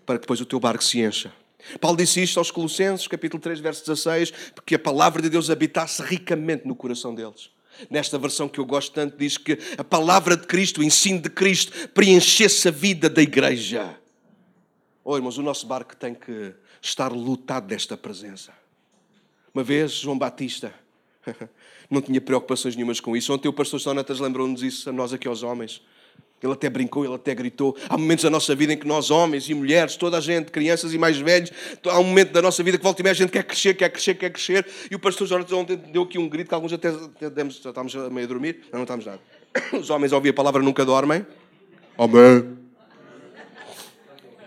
para 0.05 0.17
que 0.17 0.21
depois 0.21 0.41
o 0.41 0.45
teu 0.45 0.59
barco 0.59 0.83
se 0.83 0.99
encha. 0.99 1.33
Paulo 1.79 1.97
disse 1.97 2.21
isto 2.21 2.39
aos 2.39 2.51
Colossenses, 2.51 3.07
capítulo 3.07 3.41
3, 3.41 3.59
verso 3.59 3.81
16, 3.85 4.31
porque 4.55 4.75
a 4.75 4.79
palavra 4.79 5.21
de 5.21 5.29
Deus 5.29 5.49
habitasse 5.49 6.01
ricamente 6.01 6.67
no 6.67 6.75
coração 6.75 7.13
deles. 7.13 7.49
Nesta 7.89 8.17
versão 8.17 8.47
que 8.49 8.59
eu 8.59 8.65
gosto 8.65 8.91
tanto, 8.91 9.17
diz 9.17 9.37
que 9.37 9.57
a 9.77 9.83
palavra 9.83 10.35
de 10.35 10.45
Cristo, 10.45 10.81
o 10.81 10.83
ensino 10.83 11.21
de 11.21 11.29
Cristo, 11.29 11.89
preenchesse 11.89 12.67
a 12.67 12.71
vida 12.71 13.09
da 13.09 13.21
igreja. 13.21 13.97
Oh, 15.03 15.15
irmãos, 15.15 15.37
o 15.37 15.41
nosso 15.41 15.65
barco 15.65 15.95
tem 15.95 16.13
que 16.13 16.53
estar 16.81 17.11
lotado 17.11 17.67
desta 17.67 17.95
presença. 17.95 18.51
Uma 19.53 19.63
vez, 19.63 19.93
João 19.93 20.17
Batista 20.17 20.73
não 21.89 22.01
tinha 22.01 22.21
preocupações 22.21 22.75
nenhumas 22.75 22.99
com 22.99 23.15
isso. 23.15 23.33
Ontem 23.33 23.47
o 23.47 23.53
pastor 23.53 23.79
Sonatas 23.79 24.19
lembrou-nos 24.19 24.61
isso, 24.61 24.89
a 24.89 24.93
nós 24.93 25.13
aqui 25.13 25.27
aos 25.27 25.43
homens. 25.43 25.81
Ele 26.41 26.53
até 26.53 26.69
brincou, 26.69 27.05
ele 27.05 27.13
até 27.13 27.35
gritou. 27.35 27.77
Há 27.87 27.97
momentos 27.97 28.23
da 28.23 28.29
nossa 28.29 28.55
vida 28.55 28.73
em 28.73 28.77
que 28.77 28.87
nós, 28.87 29.11
homens 29.11 29.47
e 29.47 29.53
mulheres, 29.53 29.95
toda 29.95 30.17
a 30.17 30.21
gente, 30.21 30.51
crianças 30.51 30.93
e 30.93 30.97
mais 30.97 31.17
velhos, 31.17 31.51
há 31.85 31.99
um 31.99 32.03
momento 32.03 32.31
da 32.31 32.41
nossa 32.41 32.63
vida 32.63 32.77
que 32.79 32.83
volta 32.83 33.01
e 33.01 33.03
meia 33.03 33.11
a 33.11 33.15
gente 33.15 33.31
quer 33.31 33.43
crescer, 33.43 33.75
quer 33.75 33.89
crescer, 33.89 34.15
quer 34.15 34.31
crescer. 34.31 34.65
E 34.89 34.95
o 34.95 34.99
pastor 34.99 35.27
Jorge 35.27 35.53
ontem 35.53 35.77
deu 35.77 36.01
aqui 36.01 36.17
um 36.17 36.27
grito 36.27 36.47
que 36.47 36.55
alguns 36.55 36.73
até, 36.73 36.89
até 36.89 37.29
demos, 37.29 37.61
já 37.61 37.69
estávamos 37.69 37.93
meio 38.11 38.25
a 38.25 38.27
dormir. 38.27 38.61
Não, 38.71 38.79
não 38.79 38.83
estamos 38.83 39.05
nada. 39.05 39.19
Os 39.79 39.89
homens, 39.89 40.11
ao 40.11 40.17
ouvir 40.17 40.29
a 40.29 40.33
palavra, 40.33 40.63
nunca 40.63 40.83
dormem. 40.83 41.25
Amém. 41.97 42.57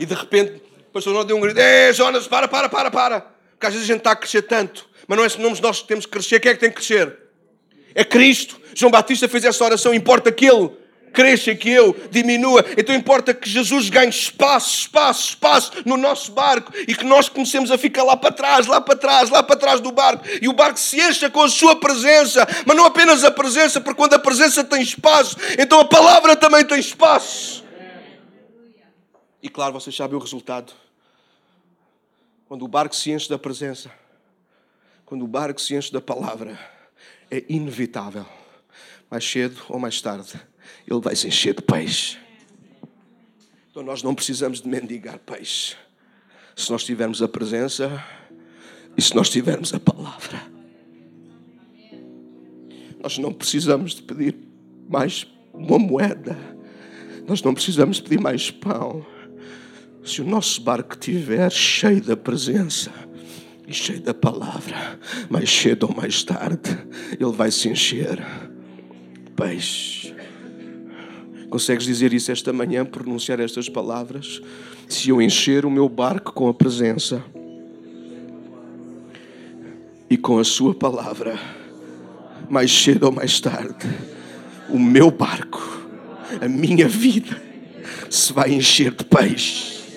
E 0.00 0.04
de 0.04 0.14
repente, 0.14 0.62
o 0.88 0.92
pastor 0.92 1.12
Jorge 1.12 1.28
deu 1.28 1.36
um 1.36 1.40
grito: 1.40 1.60
Ei, 1.60 1.92
Jonas, 1.92 2.26
para, 2.26 2.48
para, 2.48 2.68
para, 2.68 2.90
para. 2.90 3.20
Porque 3.20 3.66
às 3.66 3.72
vezes 3.72 3.88
a 3.88 3.92
gente 3.92 4.00
está 4.00 4.12
a 4.12 4.16
crescer 4.16 4.42
tanto. 4.42 4.88
Mas 5.06 5.16
não 5.16 5.24
é 5.24 5.28
somos 5.28 5.60
nós 5.60 5.80
que 5.80 5.86
temos 5.86 6.06
que 6.06 6.12
crescer. 6.12 6.40
Quem 6.40 6.50
é 6.50 6.54
que 6.54 6.60
tem 6.60 6.70
que 6.70 6.76
crescer? 6.76 7.16
É 7.94 8.02
Cristo. 8.02 8.60
João 8.74 8.90
Batista 8.90 9.28
fez 9.28 9.44
essa 9.44 9.64
oração. 9.64 9.94
Importa 9.94 10.32
que 10.32 10.46
cresça, 11.14 11.54
que 11.54 11.70
eu 11.70 11.96
diminua. 12.10 12.64
Então 12.76 12.94
importa 12.94 13.32
que 13.32 13.48
Jesus 13.48 13.88
ganhe 13.88 14.10
espaço, 14.10 14.80
espaço, 14.80 15.28
espaço 15.30 15.72
no 15.86 15.96
nosso 15.96 16.32
barco 16.32 16.72
e 16.88 16.94
que 16.94 17.04
nós 17.04 17.28
comecemos 17.28 17.70
a 17.70 17.78
ficar 17.78 18.02
lá 18.02 18.16
para 18.16 18.32
trás, 18.32 18.66
lá 18.66 18.80
para 18.80 18.96
trás, 18.96 19.30
lá 19.30 19.42
para 19.42 19.56
trás 19.56 19.80
do 19.80 19.92
barco 19.92 20.24
e 20.42 20.48
o 20.48 20.52
barco 20.52 20.78
se 20.78 21.00
encha 21.00 21.30
com 21.30 21.42
a 21.42 21.48
sua 21.48 21.76
presença, 21.76 22.46
mas 22.66 22.76
não 22.76 22.84
apenas 22.84 23.24
a 23.24 23.30
presença, 23.30 23.80
porque 23.80 23.96
quando 23.96 24.14
a 24.14 24.18
presença 24.18 24.64
tem 24.64 24.82
espaço, 24.82 25.36
então 25.58 25.80
a 25.80 25.84
palavra 25.84 26.36
também 26.36 26.64
tem 26.64 26.78
espaço. 26.78 27.64
E 29.42 29.48
claro, 29.48 29.74
vocês 29.74 29.94
sabem 29.94 30.16
o 30.16 30.20
resultado. 30.20 30.72
Quando 32.48 32.64
o 32.64 32.68
barco 32.68 32.94
se 32.94 33.10
enche 33.10 33.28
da 33.28 33.38
presença, 33.38 33.90
quando 35.04 35.22
o 35.22 35.28
barco 35.28 35.60
se 35.60 35.74
enche 35.74 35.92
da 35.92 36.00
palavra, 36.00 36.58
é 37.30 37.44
inevitável. 37.48 38.26
Mais 39.10 39.24
cedo 39.24 39.62
ou 39.68 39.78
mais 39.78 40.00
tarde, 40.00 40.40
ele 40.88 41.00
vai 41.00 41.16
se 41.16 41.28
encher 41.28 41.54
de 41.54 41.62
peixe. 41.62 42.18
Então 43.70 43.82
nós 43.82 44.02
não 44.02 44.14
precisamos 44.14 44.60
de 44.60 44.68
mendigar 44.68 45.18
peixe. 45.18 45.76
Se 46.56 46.70
nós 46.70 46.84
tivermos 46.84 47.20
a 47.20 47.28
presença 47.28 48.02
e 48.96 49.02
se 49.02 49.14
nós 49.14 49.28
tivermos 49.28 49.74
a 49.74 49.80
palavra. 49.80 50.40
Nós 53.02 53.18
não 53.18 53.32
precisamos 53.32 53.94
de 53.94 54.02
pedir 54.02 54.36
mais 54.88 55.26
uma 55.52 55.78
moeda. 55.78 56.36
Nós 57.26 57.42
não 57.42 57.52
precisamos 57.52 58.00
pedir 58.00 58.20
mais 58.20 58.50
pão. 58.50 59.04
Se 60.04 60.20
o 60.20 60.24
nosso 60.24 60.60
barco 60.60 60.94
estiver 60.94 61.50
cheio 61.50 62.00
da 62.02 62.16
presença 62.16 62.92
e 63.66 63.72
cheio 63.72 64.00
da 64.00 64.14
palavra, 64.14 64.98
mais 65.28 65.50
cedo 65.50 65.88
ou 65.88 65.94
mais 65.94 66.22
tarde, 66.22 66.70
ele 67.18 67.32
vai 67.32 67.50
se 67.50 67.68
encher. 67.68 68.22
Peixe. 69.34 70.13
Consegues 71.54 71.84
dizer 71.84 72.12
isso 72.12 72.32
esta 72.32 72.52
manhã, 72.52 72.84
pronunciar 72.84 73.38
estas 73.38 73.68
palavras? 73.68 74.42
Se 74.88 75.10
eu 75.10 75.22
encher 75.22 75.64
o 75.64 75.70
meu 75.70 75.88
barco 75.88 76.32
com 76.32 76.48
a 76.48 76.52
presença 76.52 77.24
e 80.10 80.16
com 80.16 80.36
a 80.40 80.42
Sua 80.42 80.74
palavra, 80.74 81.38
mais 82.50 82.72
cedo 82.72 83.04
ou 83.04 83.12
mais 83.12 83.38
tarde, 83.38 83.86
o 84.68 84.76
meu 84.80 85.12
barco, 85.12 85.62
a 86.40 86.48
minha 86.48 86.88
vida, 86.88 87.40
se 88.10 88.32
vai 88.32 88.52
encher 88.52 88.92
de 88.92 89.04
peixe. 89.04 89.94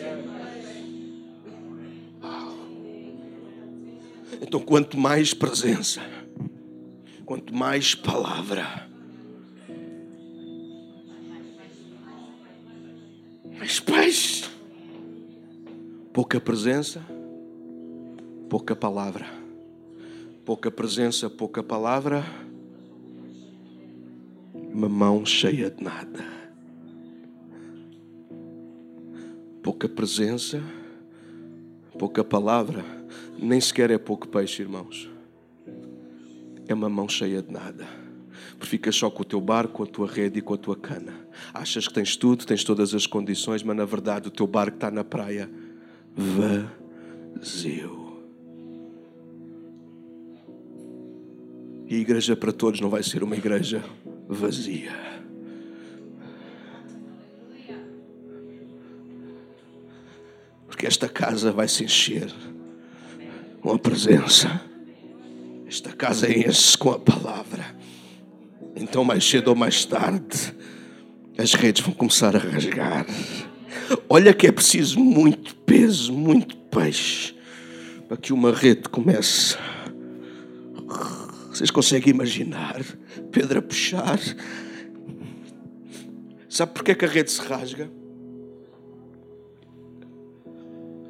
Então, 4.40 4.60
quanto 4.60 4.96
mais 4.96 5.34
presença, 5.34 6.02
quanto 7.26 7.52
mais 7.52 7.96
palavra, 7.96 8.87
Pouca 16.28 16.42
presença, 16.42 17.02
pouca 18.50 18.76
palavra. 18.76 19.26
Pouca 20.44 20.70
presença, 20.70 21.30
pouca 21.30 21.64
palavra. 21.64 22.22
Uma 24.54 24.90
mão 24.90 25.26
cheia 25.26 25.72
de 25.72 25.82
nada. 25.82 26.26
Pouca 29.64 29.88
presença, 29.88 30.62
pouca 31.98 32.26
palavra 32.26 32.84
nem 33.40 33.62
sequer 33.62 33.90
é 33.92 33.98
pouco 33.98 34.28
peixe, 34.28 34.64
irmãos. 34.64 35.10
É 36.68 36.74
uma 36.74 36.90
mão 36.90 37.08
cheia 37.08 37.42
de 37.42 37.54
nada. 37.54 37.88
Porque 38.60 38.68
ficas 38.68 38.98
só 38.98 39.10
com 39.10 39.22
o 39.22 39.26
teu 39.26 39.40
barco, 39.40 39.76
com 39.76 39.84
a 39.84 39.88
tua 39.88 40.08
rede 40.08 40.40
e 40.40 40.42
com 40.42 40.56
a 40.56 40.58
tua 40.58 40.76
cana. 40.76 41.14
Achas 41.54 41.88
que 41.88 41.94
tens 41.94 42.18
tudo, 42.18 42.46
tens 42.46 42.66
todas 42.66 42.94
as 42.94 43.08
condições, 43.08 43.64
mas 43.64 43.78
na 43.78 43.86
verdade 43.86 44.28
o 44.28 44.32
teu 44.32 44.46
barco 44.46 44.76
está 44.76 44.92
na 44.92 45.06
praia 45.06 45.50
vazio. 46.18 48.08
E 51.88 51.96
igreja 51.96 52.36
para 52.36 52.52
todos 52.52 52.82
não 52.82 52.90
vai 52.90 53.04
ser 53.04 53.24
uma 53.24 53.36
igreja 53.36 53.84
vazia. 54.28 54.92
Porque 60.66 60.86
esta 60.86 61.08
casa 61.08 61.52
vai 61.52 61.68
se 61.68 61.86
encher 61.86 62.34
com 63.62 63.72
a 63.72 63.80
presença. 63.80 64.62
Esta 65.68 65.94
casa 65.94 66.30
enche 66.32 66.78
com 66.78 66.92
a 66.92 67.00
palavra. 67.00 67.76
Então, 68.76 69.04
mais 69.04 69.28
cedo 69.28 69.50
ou 69.50 69.56
mais 69.56 69.86
tarde, 69.86 70.54
as 71.38 71.54
redes 71.54 71.84
vão 71.84 71.94
começar 71.94 72.36
a 72.36 72.40
rasgar. 72.40 73.06
Olha 74.10 74.34
que 74.34 74.48
é 74.48 74.52
preciso 74.52 75.00
muito 75.00 75.56
peso, 75.56 76.14
muito 76.14 76.56
peixe 76.56 77.36
para 78.08 78.18
que 78.18 78.32
uma 78.32 78.52
rede 78.52 78.88
comece. 78.90 79.58
Vocês 81.50 81.70
conseguem 81.70 82.14
imaginar 82.14 82.82
Pedro 83.32 83.60
a 83.60 83.62
puxar? 83.62 84.20
Sabe 86.50 86.74
porquê 86.74 86.96
que 86.96 87.06
a 87.06 87.08
rede 87.08 87.32
se 87.32 87.42
rasga? 87.42 87.90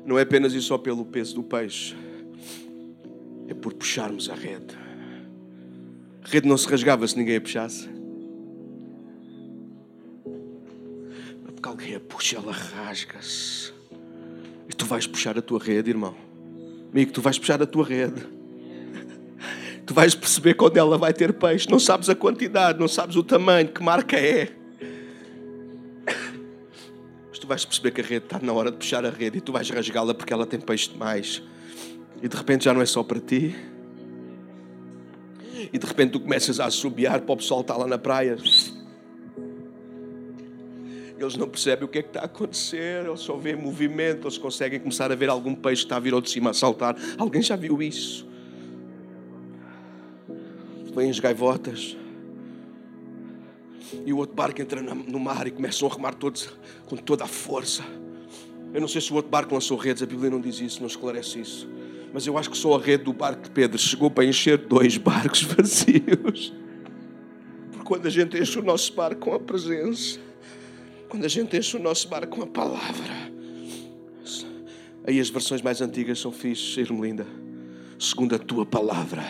Não 0.06 0.18
é 0.18 0.22
apenas 0.22 0.54
e 0.54 0.62
só 0.62 0.78
pelo 0.78 1.06
peso 1.06 1.36
do 1.36 1.44
peixe 1.44 1.96
é 3.48 3.54
por 3.54 3.74
puxarmos 3.74 4.30
a 4.30 4.36
rede. 4.36 4.78
A 6.24 6.28
rede 6.28 6.48
não 6.48 6.58
se 6.58 6.68
rasgava 6.68 7.08
se 7.08 7.18
ninguém 7.18 7.38
a 7.38 7.42
puxasse. 7.42 7.97
Puxa, 12.00 12.38
ela 12.38 12.52
rasga-se. 12.52 13.74
E 14.70 14.74
tu 14.74 14.86
vais 14.86 15.08
puxar 15.08 15.38
a 15.38 15.42
tua 15.42 15.60
rede, 15.60 15.90
irmão. 15.90 16.16
Amigo, 16.92 17.12
tu 17.12 17.22
vais 17.22 17.38
puxar 17.38 17.62
a 17.62 17.66
tua 17.66 17.86
rede. 17.86 18.38
Tu 19.86 19.94
vais 19.94 20.14
perceber 20.14 20.54
quando 20.54 20.76
ela 20.76 20.98
vai 20.98 21.14
ter 21.14 21.32
peixe. 21.32 21.70
Não 21.70 21.80
sabes 21.80 22.10
a 22.10 22.16
quantidade, 22.16 22.78
não 22.78 22.90
sabes 22.90 23.16
o 23.16 23.24
tamanho, 23.24 23.70
que 23.70 23.82
marca 23.82 24.18
é. 24.18 24.50
Mas 27.30 27.40
tu 27.40 27.48
vais 27.48 27.64
perceber 27.64 27.92
que 27.92 28.02
a 28.02 28.04
rede 28.04 28.26
está 28.26 28.38
na 28.40 28.52
hora 28.52 28.70
de 28.70 28.78
puxar 28.78 29.06
a 29.06 29.10
rede 29.10 29.38
e 29.38 29.42
tu 29.42 29.54
vais 29.54 29.70
rasgá-la 29.70 30.14
porque 30.14 30.34
ela 30.34 30.46
tem 30.46 30.60
peixe 30.60 30.90
demais. 30.90 31.42
E 32.22 32.28
de 32.28 32.36
repente 32.36 32.66
já 32.66 32.74
não 32.74 32.82
é 32.82 32.86
só 32.86 33.02
para 33.02 33.22
ti. 33.22 33.56
E 35.72 35.78
de 35.78 35.86
repente 35.86 36.12
tu 36.12 36.20
começas 36.20 36.60
a 36.60 36.66
assobiar 36.66 37.22
para 37.22 37.34
o 37.34 37.38
pessoal 37.38 37.62
estar 37.62 37.78
lá 37.78 37.88
na 37.88 37.98
praia. 37.98 38.38
Eles 41.20 41.36
não 41.36 41.50
percebem 41.50 41.86
o 41.86 41.88
que 41.88 42.00
é 42.00 42.02
que 42.02 42.10
está 42.10 42.22
a 42.22 42.26
acontecer, 42.26 43.06
eles 43.06 43.22
só 43.22 43.36
veem 43.36 43.56
movimento, 43.56 44.28
eles 44.28 44.38
conseguem 44.38 44.80
começar 44.80 45.12
a 45.12 45.16
ver 45.16 45.30
algum 45.30 45.56
peixe 45.56 45.82
que 45.82 45.86
está 45.86 45.98
a 45.98 46.00
vir 46.00 46.14
ao 46.14 46.22
de 46.22 46.30
cima 46.30 46.52
a 46.52 46.54
saltar. 46.54 46.96
Alguém 47.18 47.42
já 47.42 47.56
viu 47.56 47.82
isso? 47.82 48.28
Vêm 50.96 51.10
as 51.10 51.20
gaivotas. 51.20 51.98
E 54.06 54.14
o 54.14 54.18
outro 54.18 54.36
barco 54.36 54.62
entra 54.62 54.82
no 54.82 55.20
mar 55.20 55.48
e 55.48 55.52
começam 55.52 55.88
a 55.88 55.94
remar 55.94 56.14
todos 56.14 56.54
com 56.86 56.96
toda 56.96 57.24
a 57.24 57.28
força. 57.28 57.84
Eu 58.74 58.82
não 58.82 58.88
sei 58.88 59.02
se 59.02 59.12
o 59.12 59.16
outro 59.16 59.32
barco 59.32 59.54
lançou 59.54 59.78
redes, 59.78 60.04
a 60.04 60.06
Bíblia 60.06 60.30
não 60.30 60.42
diz 60.42 60.60
isso, 60.60 60.80
não 60.82 60.88
esclarece 60.88 61.40
isso 61.40 61.68
mas 62.14 62.26
eu 62.26 62.38
acho 62.38 62.50
que 62.50 62.58
só 62.58 62.76
a 62.76 62.80
rede 62.80 63.04
do 63.04 63.14
barco 63.14 63.44
de 63.44 63.52
Pedro 63.52 63.78
chegou 63.78 64.10
para 64.10 64.26
encher 64.26 64.58
dois 64.58 64.98
barcos 64.98 65.44
vazios. 65.44 66.54
Porque 67.72 67.86
quando 67.86 68.08
a 68.08 68.10
gente 68.10 68.38
enche 68.40 68.58
o 68.60 68.64
nosso 68.64 68.94
barco 68.94 69.22
com 69.22 69.34
a 69.34 69.40
presença, 69.40 70.20
quando 71.10 71.26
a 71.26 71.28
gente 71.28 71.58
enche 71.58 71.78
o 71.78 71.80
nosso 71.80 72.08
barco 72.08 72.36
com 72.38 72.44
a 72.44 72.48
palavra, 72.48 73.32
aí 75.06 75.20
as 75.20 75.30
versões 75.30 75.62
mais 75.62 75.82
antigas 75.82 76.20
são 76.20 76.32
fixas, 76.32 76.78
Irmelinda. 76.78 77.26
Segundo 78.00 78.36
a 78.36 78.40
tua 78.40 78.66
palavra, 78.66 79.24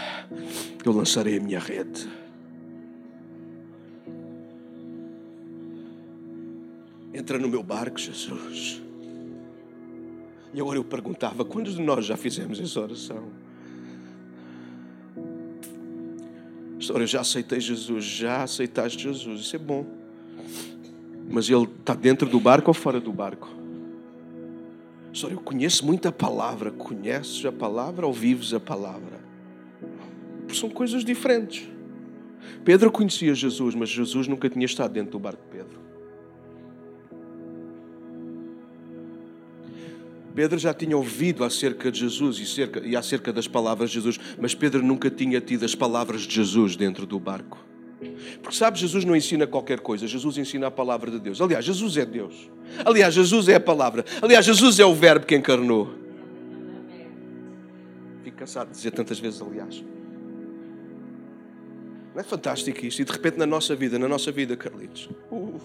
eu 0.84 0.92
lançarei 0.92 1.38
a 1.38 1.42
minha 1.42 1.60
rede. 1.60 2.08
Entra 7.14 7.40
no 7.40 7.48
meu 7.48 7.64
barco, 7.64 7.98
Jesus. 7.98 8.82
E 10.54 10.60
agora 10.60 10.78
eu 10.78 10.84
perguntava: 10.84 11.46
quantos 11.46 11.76
de 11.76 11.82
nós 11.82 12.06
já 12.06 12.18
fizemos 12.18 12.60
essa 12.60 12.82
oração? 12.82 13.32
Senhor, 16.80 17.02
eu 17.02 17.08
já 17.08 17.22
aceitei 17.22 17.60
Jesus, 17.60 18.04
já 18.04 18.44
aceitaste 18.44 19.04
Jesus, 19.04 19.42
isso 19.42 19.56
é 19.56 19.60
bom. 19.60 19.97
Mas 21.30 21.50
ele 21.50 21.68
está 21.80 21.94
dentro 21.94 22.28
do 22.28 22.40
barco 22.40 22.70
ou 22.70 22.74
fora 22.74 23.00
do 23.00 23.12
barco? 23.12 23.50
Senhor, 25.14 25.32
eu 25.32 25.40
conheço 25.40 25.86
muita 25.86 26.12
palavra. 26.12 26.72
Conheces 26.72 27.46
a 27.46 27.52
palavra 27.52 28.06
ou 28.06 28.14
vives 28.14 28.54
a 28.54 28.60
palavra? 28.60 29.20
São 30.54 30.70
coisas 30.70 31.04
diferentes. 31.04 31.68
Pedro 32.64 32.92
conhecia 32.92 33.34
Jesus, 33.34 33.76
mas 33.76 33.90
Jesus 33.90 34.28
nunca 34.28 34.50
tinha 34.50 34.66
estado 34.66 34.94
dentro 34.94 35.12
do 35.14 35.20
barco 35.20 35.42
de 35.44 35.58
Pedro. 35.58 35.88
Pedro 40.38 40.60
já 40.60 40.72
tinha 40.72 40.96
ouvido 40.96 41.44
acerca 41.44 41.92
de 41.92 42.00
Jesus 42.00 42.38
e, 42.38 42.46
cerca, 42.46 42.80
e 42.86 42.96
acerca 42.96 43.34
das 43.34 43.48
palavras 43.48 43.90
de 43.90 43.96
Jesus, 43.96 44.20
mas 44.40 44.54
Pedro 44.54 44.84
nunca 44.84 45.10
tinha 45.10 45.42
tido 45.42 45.66
as 45.66 45.74
palavras 45.74 46.22
de 46.22 46.36
Jesus 46.36 46.76
dentro 46.76 47.08
do 47.08 47.20
barco. 47.20 47.58
Porque 48.42 48.56
sabe, 48.56 48.78
Jesus 48.80 49.04
não 49.04 49.16
ensina 49.16 49.48
qualquer 49.48 49.80
coisa, 49.80 50.06
Jesus 50.08 50.38
ensina 50.38 50.68
a 50.68 50.72
palavra 50.72 51.10
de 51.10 51.20
Deus. 51.20 51.42
Aliás, 51.42 51.66
Jesus 51.66 51.98
é 51.98 52.06
Deus. 52.06 52.50
Aliás, 52.86 53.14
Jesus 53.14 53.48
é 53.48 53.56
a 53.56 53.60
palavra. 53.60 54.06
Aliás, 54.22 54.46
Jesus 54.46 54.80
é 54.80 54.86
o 54.86 54.94
Verbo 54.94 55.26
que 55.26 55.36
encarnou. 55.36 55.94
Fico 58.24 58.38
cansado 58.38 58.68
de 58.68 58.76
dizer 58.76 58.92
tantas 58.92 59.20
vezes, 59.20 59.42
aliás. 59.42 59.84
Não 62.14 62.22
é 62.22 62.24
fantástico 62.24 62.86
isto? 62.86 63.02
E 63.02 63.06
de 63.06 63.12
repente 63.12 63.38
na 63.38 63.46
nossa 63.46 63.76
vida, 63.76 63.98
na 63.98 64.08
nossa 64.08 64.32
vida, 64.32 64.56
Carlitos, 64.56 65.10
uh, 65.32 65.60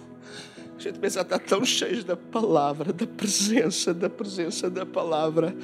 A 0.79 0.81
gente 0.81 0.99
pensa, 0.99 1.21
está 1.21 1.39
tão 1.39 1.65
cheio 1.65 2.05
da 2.05 2.17
palavra, 2.17 2.93
da 2.93 3.07
presença, 3.07 3.93
da 3.93 4.09
presença 4.09 4.71
da 4.71 4.87
palavra. 4.87 5.55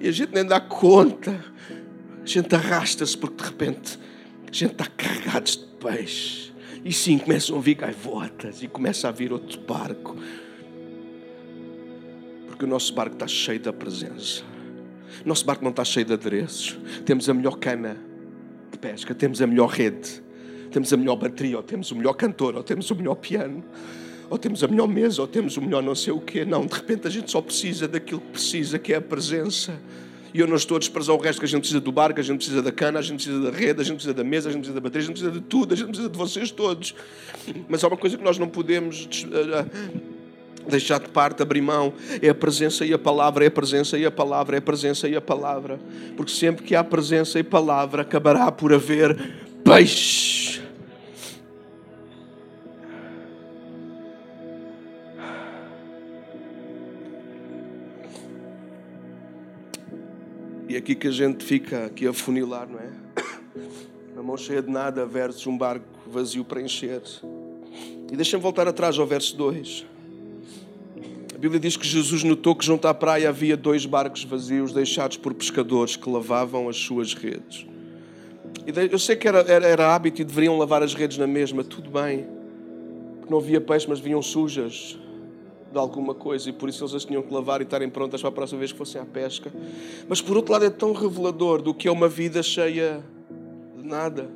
E 0.00 0.08
a 0.08 0.12
gente 0.12 0.32
nem 0.32 0.44
dá 0.44 0.60
conta. 0.60 1.44
A 2.22 2.26
gente 2.26 2.54
arrasta-se 2.54 3.16
porque 3.16 3.42
de 3.42 3.48
repente 3.48 3.98
a 4.42 4.52
gente 4.52 4.72
está 4.72 4.86
carregado 4.86 5.44
de 5.44 5.67
peixe. 5.80 6.52
E 6.84 6.92
sim, 6.92 7.18
começam 7.18 7.56
a 7.56 7.60
vir 7.60 7.74
gaivotas 7.74 8.62
e 8.62 8.68
começa 8.68 9.08
a 9.08 9.12
vir 9.12 9.32
outro 9.32 9.60
barco. 9.60 10.16
Porque 12.46 12.64
o 12.64 12.68
nosso 12.68 12.92
barco 12.94 13.14
está 13.14 13.26
cheio 13.26 13.60
da 13.60 13.72
presença. 13.72 14.42
Nosso 15.24 15.44
barco 15.44 15.62
não 15.62 15.70
está 15.70 15.84
cheio 15.84 16.06
de 16.06 16.12
adereços. 16.12 16.78
Temos 17.04 17.28
a 17.28 17.34
melhor 17.34 17.58
cana 17.58 17.96
de 18.70 18.78
pesca, 18.78 19.14
temos 19.14 19.40
a 19.42 19.46
melhor 19.46 19.68
rede, 19.68 20.22
temos 20.70 20.92
a 20.92 20.96
melhor 20.96 21.16
bateria, 21.16 21.56
ou 21.56 21.62
temos 21.62 21.90
o 21.90 21.96
melhor 21.96 22.14
cantor, 22.14 22.54
ou 22.56 22.62
temos 22.62 22.90
o 22.90 22.94
melhor 22.94 23.14
piano, 23.16 23.64
ou 24.30 24.38
temos 24.38 24.62
a 24.62 24.68
melhor 24.68 24.86
mesa, 24.86 25.20
ou 25.20 25.26
temos 25.26 25.56
o 25.56 25.62
melhor 25.62 25.82
não 25.82 25.94
sei 25.94 26.12
o 26.12 26.20
quê. 26.20 26.44
Não, 26.44 26.66
de 26.66 26.74
repente 26.74 27.06
a 27.06 27.10
gente 27.10 27.30
só 27.30 27.40
precisa 27.40 27.88
daquilo 27.88 28.20
que 28.20 28.32
precisa, 28.32 28.78
que 28.78 28.92
é 28.92 28.96
a 28.96 29.00
presença. 29.00 29.78
E 30.38 30.40
eu 30.40 30.46
não 30.46 30.54
estou 30.54 30.76
a 30.76 30.78
desprezar 30.78 31.16
o 31.16 31.18
resto, 31.18 31.40
que 31.40 31.46
a 31.46 31.48
gente 31.48 31.62
precisa 31.62 31.80
do 31.80 31.90
barco, 31.90 32.20
a 32.20 32.22
gente 32.22 32.36
precisa 32.36 32.62
da 32.62 32.70
cana, 32.70 33.00
a 33.00 33.02
gente 33.02 33.24
precisa 33.24 33.50
da 33.50 33.58
rede, 33.58 33.80
a 33.80 33.82
gente 33.82 33.94
precisa 33.96 34.14
da 34.14 34.22
mesa, 34.22 34.48
a 34.48 34.52
gente 34.52 34.60
precisa 34.60 34.80
da 34.80 34.80
bateria, 34.80 35.02
a 35.02 35.06
gente 35.08 35.20
precisa 35.20 35.32
de 35.32 35.40
tudo, 35.40 35.74
a 35.74 35.76
gente 35.76 35.88
precisa 35.88 36.08
de 36.08 36.16
vocês 36.16 36.52
todos. 36.52 36.94
Mas 37.68 37.82
há 37.82 37.88
uma 37.88 37.96
coisa 37.96 38.16
que 38.16 38.22
nós 38.22 38.38
não 38.38 38.46
podemos 38.46 39.26
eh, 39.32 39.58
eh, 39.58 40.00
deixar 40.68 41.00
de 41.00 41.08
parte, 41.08 41.42
abrir 41.42 41.60
mão, 41.60 41.92
é 42.22 42.28
a 42.28 42.34
presença 42.36 42.86
e 42.86 42.94
a 42.94 42.98
palavra, 42.98 43.46
é 43.46 43.48
a 43.48 43.50
presença 43.50 43.98
e 43.98 44.06
a 44.06 44.12
palavra, 44.12 44.54
é 44.54 44.58
a 44.60 44.62
presença 44.62 45.08
e 45.08 45.16
a 45.16 45.20
palavra. 45.20 45.80
Porque 46.16 46.30
sempre 46.30 46.64
que 46.64 46.76
há 46.76 46.84
presença 46.84 47.40
e 47.40 47.42
palavra, 47.42 48.02
acabará 48.02 48.52
por 48.52 48.72
haver 48.72 49.18
peixe. 49.64 50.47
Aqui 60.88 60.94
que 60.94 61.08
a 61.08 61.10
gente 61.10 61.44
fica 61.44 61.84
aqui 61.84 62.06
a 62.06 62.14
funilar, 62.14 62.66
não 62.66 62.78
é? 62.78 62.90
Uma 64.14 64.22
mão 64.22 64.36
cheia 64.38 64.62
de 64.62 64.70
nada 64.70 65.04
versus 65.04 65.46
um 65.46 65.56
barco 65.56 65.84
vazio 66.06 66.42
para 66.46 66.62
encher. 66.62 67.02
E 68.10 68.16
deixem-me 68.16 68.42
voltar 68.42 68.66
atrás 68.66 68.98
ao 68.98 69.06
verso 69.06 69.36
2. 69.36 69.84
A 71.34 71.38
Bíblia 71.38 71.60
diz 71.60 71.76
que 71.76 71.86
Jesus 71.86 72.24
notou 72.24 72.56
que 72.56 72.64
junto 72.64 72.88
à 72.88 72.94
praia 72.94 73.28
havia 73.28 73.54
dois 73.54 73.84
barcos 73.84 74.24
vazios 74.24 74.72
deixados 74.72 75.18
por 75.18 75.34
pescadores 75.34 75.94
que 75.94 76.08
lavavam 76.08 76.70
as 76.70 76.78
suas 76.78 77.12
redes. 77.12 77.66
E 78.66 78.72
eu 78.90 78.98
sei 78.98 79.14
que 79.14 79.28
era, 79.28 79.40
era, 79.40 79.66
era 79.66 79.94
hábito 79.94 80.22
e 80.22 80.24
deveriam 80.24 80.56
lavar 80.56 80.82
as 80.82 80.94
redes 80.94 81.18
na 81.18 81.26
mesma, 81.26 81.62
tudo 81.62 81.90
bem. 81.90 82.26
Porque 83.18 83.30
não 83.30 83.38
havia 83.38 83.60
peixe, 83.60 83.86
mas 83.86 84.00
vinham 84.00 84.22
sujas 84.22 84.98
de 85.70 85.78
alguma 85.78 86.14
coisa 86.14 86.48
e 86.48 86.52
por 86.52 86.68
isso 86.68 86.82
eles 86.82 86.94
as 86.94 87.04
tinham 87.04 87.22
que 87.22 87.32
lavar 87.32 87.60
e 87.60 87.64
estarem 87.64 87.88
prontas 87.88 88.20
para 88.20 88.30
a 88.30 88.32
próxima 88.32 88.58
vez 88.58 88.72
que 88.72 88.78
fossem 88.78 89.00
à 89.00 89.04
pesca. 89.04 89.52
Mas 90.08 90.20
por 90.20 90.36
outro 90.36 90.52
lado 90.52 90.64
é 90.64 90.70
tão 90.70 90.92
revelador 90.92 91.60
do 91.60 91.74
que 91.74 91.88
é 91.88 91.92
uma 91.92 92.08
vida 92.08 92.42
cheia 92.42 93.02
de 93.76 93.86
nada. 93.86 94.30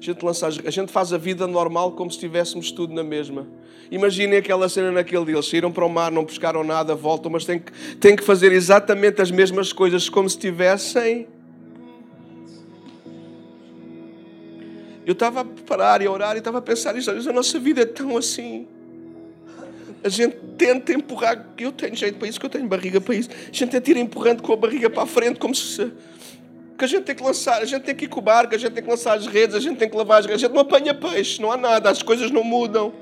A 0.00 0.04
gente, 0.04 0.24
lança, 0.24 0.46
a 0.46 0.70
gente 0.70 0.92
faz 0.92 1.12
a 1.12 1.18
vida 1.18 1.46
normal 1.46 1.92
como 1.92 2.10
se 2.10 2.18
tivéssemos 2.18 2.70
tudo 2.70 2.94
na 2.94 3.02
mesma. 3.02 3.46
Imaginem 3.90 4.38
aquela 4.38 4.68
cena 4.68 4.92
naquele 4.92 5.24
dia. 5.24 5.34
Eles 5.34 5.48
saíram 5.48 5.72
para 5.72 5.84
o 5.84 5.88
mar, 5.88 6.12
não 6.12 6.24
pescaram 6.24 6.62
nada, 6.62 6.94
voltam, 6.94 7.32
mas 7.32 7.44
têm 7.44 7.58
que, 7.58 7.72
têm 7.96 8.14
que 8.14 8.22
fazer 8.22 8.52
exatamente 8.52 9.20
as 9.20 9.30
mesmas 9.30 9.72
coisas 9.72 10.08
como 10.08 10.28
se 10.28 10.38
tivessem. 10.38 11.26
Eu 15.04 15.12
estava 15.12 15.40
a 15.40 15.44
preparar 15.44 16.02
e 16.02 16.06
a 16.06 16.10
orar 16.10 16.36
e 16.36 16.38
estava 16.38 16.58
a 16.58 16.62
pensar 16.62 16.96
isto. 16.96 17.10
A 17.10 17.32
nossa 17.32 17.58
vida 17.58 17.80
é 17.80 17.86
tão 17.86 18.16
assim 18.16 18.68
a 20.02 20.08
gente 20.08 20.36
tenta 20.56 20.92
empurrar, 20.92 21.46
eu 21.58 21.72
tenho 21.72 21.94
jeito 21.96 22.18
para 22.18 22.28
isso, 22.28 22.38
que 22.38 22.46
eu 22.46 22.50
tenho 22.50 22.66
barriga 22.66 23.00
para 23.00 23.14
isso. 23.14 23.28
A 23.30 23.52
gente 23.52 23.70
tenta 23.70 23.90
ir 23.90 23.96
empurrando 23.96 24.42
com 24.42 24.52
a 24.52 24.56
barriga 24.56 24.88
para 24.88 25.02
a 25.02 25.06
frente, 25.06 25.38
como 25.38 25.54
se. 25.54 25.90
Que 26.76 26.84
a 26.84 26.88
gente 26.88 27.04
tem 27.04 27.14
que 27.16 27.22
lançar, 27.22 27.60
a 27.60 27.64
gente 27.64 27.82
tem 27.82 27.94
que 27.94 28.04
ir 28.04 28.08
com 28.08 28.20
o 28.20 28.22
barco, 28.22 28.54
a 28.54 28.58
gente 28.58 28.72
tem 28.72 28.84
que 28.84 28.88
lançar 28.88 29.16
as 29.16 29.26
redes, 29.26 29.56
a 29.56 29.60
gente 29.60 29.78
tem 29.78 29.88
que 29.88 29.96
lavar 29.96 30.20
as 30.20 30.26
redes, 30.26 30.44
a 30.44 30.46
gente 30.46 30.54
não 30.54 30.62
apanha 30.62 30.94
peixe, 30.94 31.42
não 31.42 31.50
há 31.50 31.56
nada, 31.56 31.90
as 31.90 32.02
coisas 32.02 32.30
não 32.30 32.44
mudam. 32.44 32.92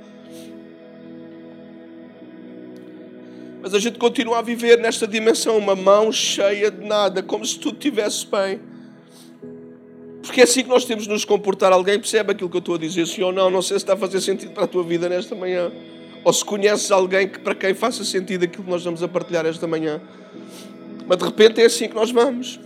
Mas 3.61 3.75
a 3.75 3.79
gente 3.79 3.99
continua 3.99 4.39
a 4.39 4.43
viver 4.43 4.79
nesta 4.79 5.07
dimensão, 5.07 5.59
uma 5.59 5.77
mão 5.77 6.11
cheia 6.11 6.71
de 6.71 6.87
nada, 6.87 7.23
como 7.23 7.45
se 7.45 7.59
tudo 7.59 7.75
estivesse 7.75 8.27
bem. 8.27 8.61
Porque 10.23 10.41
é 10.41 10.45
assim 10.45 10.63
que 10.63 10.69
nós 10.69 10.85
temos 10.85 11.05
de 11.05 11.11
nos 11.11 11.25
comportar. 11.25 11.73
Alguém 11.73 11.99
percebe 11.99 12.33
aquilo 12.33 12.49
que 12.49 12.57
eu 12.57 12.61
estou 12.61 12.77
a 12.77 12.79
dizer, 12.79 13.07
sim 13.07 13.23
ou 13.23 13.33
não? 13.33 13.51
Não 13.51 13.61
sei 13.61 13.79
se 13.79 13.85
está 13.85 13.93
a 13.93 13.97
fazer 13.97 14.21
sentido 14.21 14.53
para 14.53 14.65
a 14.65 14.67
tua 14.67 14.83
vida 14.83 15.09
nesta 15.09 15.35
manhã. 15.35 15.71
Ou 16.27 16.33
se 16.33 16.45
conheces 16.45 16.91
alguém 16.91 17.29
que, 17.29 17.39
para 17.39 17.55
quem 17.55 17.73
faça 17.73 18.03
sentido 18.03 18.43
aquilo 18.43 18.65
que 18.65 18.71
nós 18.71 18.83
vamos 18.83 19.01
a 19.01 19.07
partilhar 19.07 19.47
esta 19.47 19.65
manhã. 19.65 20.01
Mas 21.07 21.19
de 21.19 21.25
repente 21.25 21.61
é 21.61 21.67
assim 21.67 21.89
que 21.89 21.95
nós 21.95 22.11
vamos. 22.11 22.59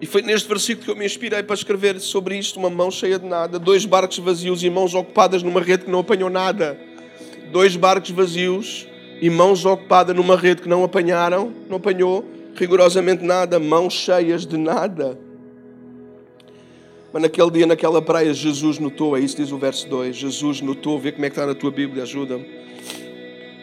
E 0.00 0.06
foi 0.06 0.22
neste 0.22 0.46
versículo 0.46 0.84
que 0.84 0.90
eu 0.92 0.96
me 0.96 1.04
inspirei 1.04 1.42
para 1.42 1.56
escrever 1.56 1.98
sobre 1.98 2.38
isto: 2.38 2.56
uma 2.56 2.70
mão 2.70 2.88
cheia 2.88 3.18
de 3.18 3.26
nada, 3.26 3.58
dois 3.58 3.84
barcos 3.84 4.16
vazios 4.18 4.62
e 4.62 4.70
mãos 4.70 4.94
ocupadas 4.94 5.42
numa 5.42 5.60
rede 5.60 5.86
que 5.86 5.90
não 5.90 5.98
apanhou 5.98 6.30
nada. 6.30 6.78
Dois 7.50 7.74
barcos 7.74 8.12
vazios 8.12 8.86
e 9.20 9.28
mãos 9.28 9.64
ocupadas 9.64 10.14
numa 10.14 10.36
rede 10.36 10.62
que 10.62 10.68
não 10.68 10.84
apanharam, 10.84 11.52
não 11.68 11.78
apanhou 11.78 12.24
rigorosamente 12.54 13.24
nada, 13.24 13.58
mãos 13.58 13.92
cheias 13.92 14.46
de 14.46 14.56
nada. 14.56 15.18
Mas 17.14 17.22
naquele 17.22 17.48
dia, 17.48 17.64
naquela 17.64 18.02
praia, 18.02 18.34
Jesus 18.34 18.80
notou, 18.80 19.16
é 19.16 19.20
isso 19.20 19.36
diz 19.36 19.52
o 19.52 19.56
verso 19.56 19.88
2. 19.88 20.16
Jesus 20.16 20.60
notou, 20.60 20.98
vê 20.98 21.12
como 21.12 21.24
é 21.24 21.30
que 21.30 21.34
está 21.34 21.46
na 21.46 21.54
tua 21.54 21.70
Bíblia, 21.70 22.02
ajuda-me. 22.02 22.44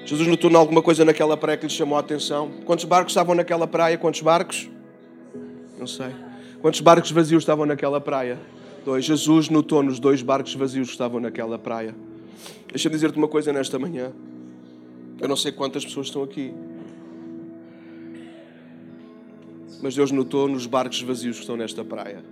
Jesus 0.05 0.25
notou 0.25 0.55
alguma 0.55 0.81
coisa 0.81 1.03
naquela 1.03 1.35
praia 1.35 1.57
que 1.57 1.65
lhe 1.65 1.69
chamou 1.69 1.97
a 1.97 1.99
atenção. 1.99 2.49
Quantos 2.63 2.85
barcos 2.85 3.11
estavam 3.11 3.35
naquela 3.35 3.67
praia? 3.67 3.97
Quantos 3.97 4.21
barcos? 4.21 4.69
Não 5.77 5.85
sei. 5.85 6.11
Quantos 6.61 6.79
barcos 6.79 7.11
vazios 7.11 7.43
estavam 7.43 7.65
naquela 7.65 7.99
praia? 7.99 8.39
Dois. 8.85 9.03
Jesus 9.03 9.49
notou 9.49 9.83
nos 9.83 9.99
dois 9.99 10.21
barcos 10.21 10.55
vazios 10.55 10.87
que 10.87 10.93
estavam 10.93 11.19
naquela 11.19 11.59
praia. 11.59 11.93
Deixa-me 12.69 12.95
dizer-te 12.95 13.17
uma 13.17 13.27
coisa 13.27 13.51
nesta 13.51 13.77
manhã. 13.77 14.13
Eu 15.19 15.27
não 15.27 15.35
sei 15.35 15.51
quantas 15.51 15.83
pessoas 15.83 16.07
estão 16.07 16.23
aqui. 16.23 16.53
Mas 19.81 19.93
Deus 19.93 20.09
notou 20.09 20.47
nos 20.47 20.65
barcos 20.65 21.01
vazios 21.01 21.35
que 21.35 21.41
estão 21.41 21.57
nesta 21.57 21.83
praia. 21.83 22.23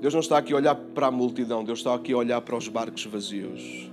Deus 0.00 0.12
não 0.12 0.20
está 0.20 0.38
aqui 0.38 0.52
a 0.52 0.56
olhar 0.56 0.74
para 0.74 1.06
a 1.06 1.10
multidão, 1.10 1.64
Deus 1.64 1.78
está 1.78 1.94
aqui 1.94 2.12
a 2.12 2.16
olhar 2.16 2.40
para 2.40 2.56
os 2.56 2.68
barcos 2.68 3.04
vazios. 3.06 3.90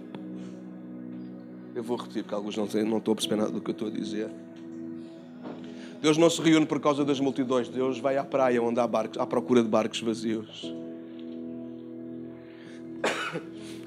Eu 1.73 1.83
vou 1.83 1.97
repetir, 1.97 2.23
porque 2.23 2.35
alguns 2.35 2.57
não, 2.57 2.67
têm, 2.67 2.83
não 2.83 2.97
estão 2.97 3.13
a 3.13 3.15
perceber 3.15 3.37
nada 3.37 3.51
do 3.51 3.61
que 3.61 3.69
eu 3.69 3.73
estou 3.73 3.87
a 3.87 3.91
dizer. 3.91 4.29
Deus 6.01 6.17
não 6.17 6.29
se 6.29 6.41
reúne 6.41 6.65
por 6.65 6.79
causa 6.79 7.05
das 7.05 7.19
multidões, 7.19 7.69
Deus 7.69 7.99
vai 7.99 8.17
à 8.17 8.23
praia 8.23 8.61
onde 8.61 8.79
há 8.79 8.87
barcos, 8.87 9.19
à 9.19 9.25
procura 9.25 9.61
de 9.61 9.69
barcos 9.69 10.01
vazios. 10.01 10.73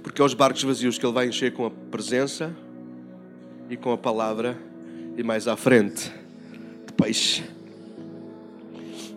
Porque 0.03 0.23
é 0.23 0.25
os 0.25 0.33
barcos 0.33 0.63
vazios 0.63 0.97
que 0.97 1.05
Ele 1.05 1.13
vai 1.13 1.29
encher 1.29 1.53
com 1.53 1.67
a 1.67 1.71
presença 1.71 2.55
e 3.69 3.77
com 3.77 3.93
a 3.93 3.99
palavra 3.99 4.57
e 5.17 5.23
mais 5.23 5.49
à 5.49 5.57
frente 5.57 6.11
de 6.87 6.93
peixe. 6.93 7.43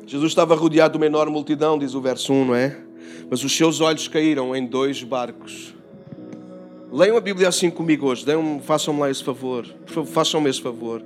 Jesus 0.08 0.32
estava 0.32 0.56
rodeado 0.56 0.93
de 0.93 0.98
uma 0.98 1.06
enorme 1.06 1.34
multidão, 1.34 1.78
diz 1.78 1.93
o 1.93 2.02
verso 2.02 2.34
1, 2.34 2.45
não 2.45 2.56
é? 2.56 2.86
Mas 3.30 3.43
os 3.43 3.55
seus 3.55 3.82
olhos 3.82 4.08
caíram 4.08 4.55
em 4.55 4.66
dois 4.66 5.03
barcos. 5.03 5.74
Leiam 6.91 7.18
a 7.18 7.22
Bíblia 7.22 7.49
assim 7.49 7.70
comigo 7.70 8.08
hoje, 8.08 8.26
façam-me 8.64 9.01
lá 9.01 9.10
esse 9.10 9.24
favor, 9.24 9.66
façam-me 10.05 10.49
esse 10.49 10.62
favor. 10.62 11.03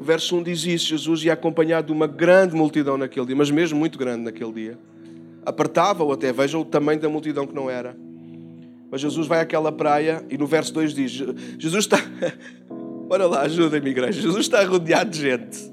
O 0.00 0.04
verso 0.04 0.36
1 0.36 0.42
diz 0.42 0.64
isso: 0.64 0.86
Jesus 0.86 1.24
ia 1.24 1.32
acompanhado 1.32 1.86
de 1.86 1.92
uma 1.92 2.06
grande 2.06 2.54
multidão 2.54 2.98
naquele 2.98 3.26
dia, 3.26 3.36
mas 3.36 3.50
mesmo 3.50 3.78
muito 3.78 3.98
grande 3.98 4.24
naquele 4.24 4.52
dia. 4.52 4.78
Apertava-o 5.46 6.12
até, 6.12 6.32
vejam 6.32 6.60
o 6.60 6.64
tamanho 6.64 7.00
da 7.00 7.08
multidão 7.08 7.46
que 7.46 7.54
não 7.54 7.70
era. 7.70 7.96
Mas 8.90 9.00
Jesus 9.00 9.26
vai 9.26 9.40
àquela 9.40 9.72
praia 9.72 10.24
e 10.28 10.36
no 10.36 10.46
verso 10.46 10.74
2 10.74 10.92
diz: 10.92 11.10
Jesus 11.58 11.84
está. 11.84 11.98
Olha 13.08 13.26
lá, 13.26 13.42
ajudem-me, 13.42 13.90
igreja. 13.90 14.20
Jesus 14.20 14.46
está 14.46 14.64
rodeado 14.64 15.10
de 15.10 15.20
gente. 15.20 15.71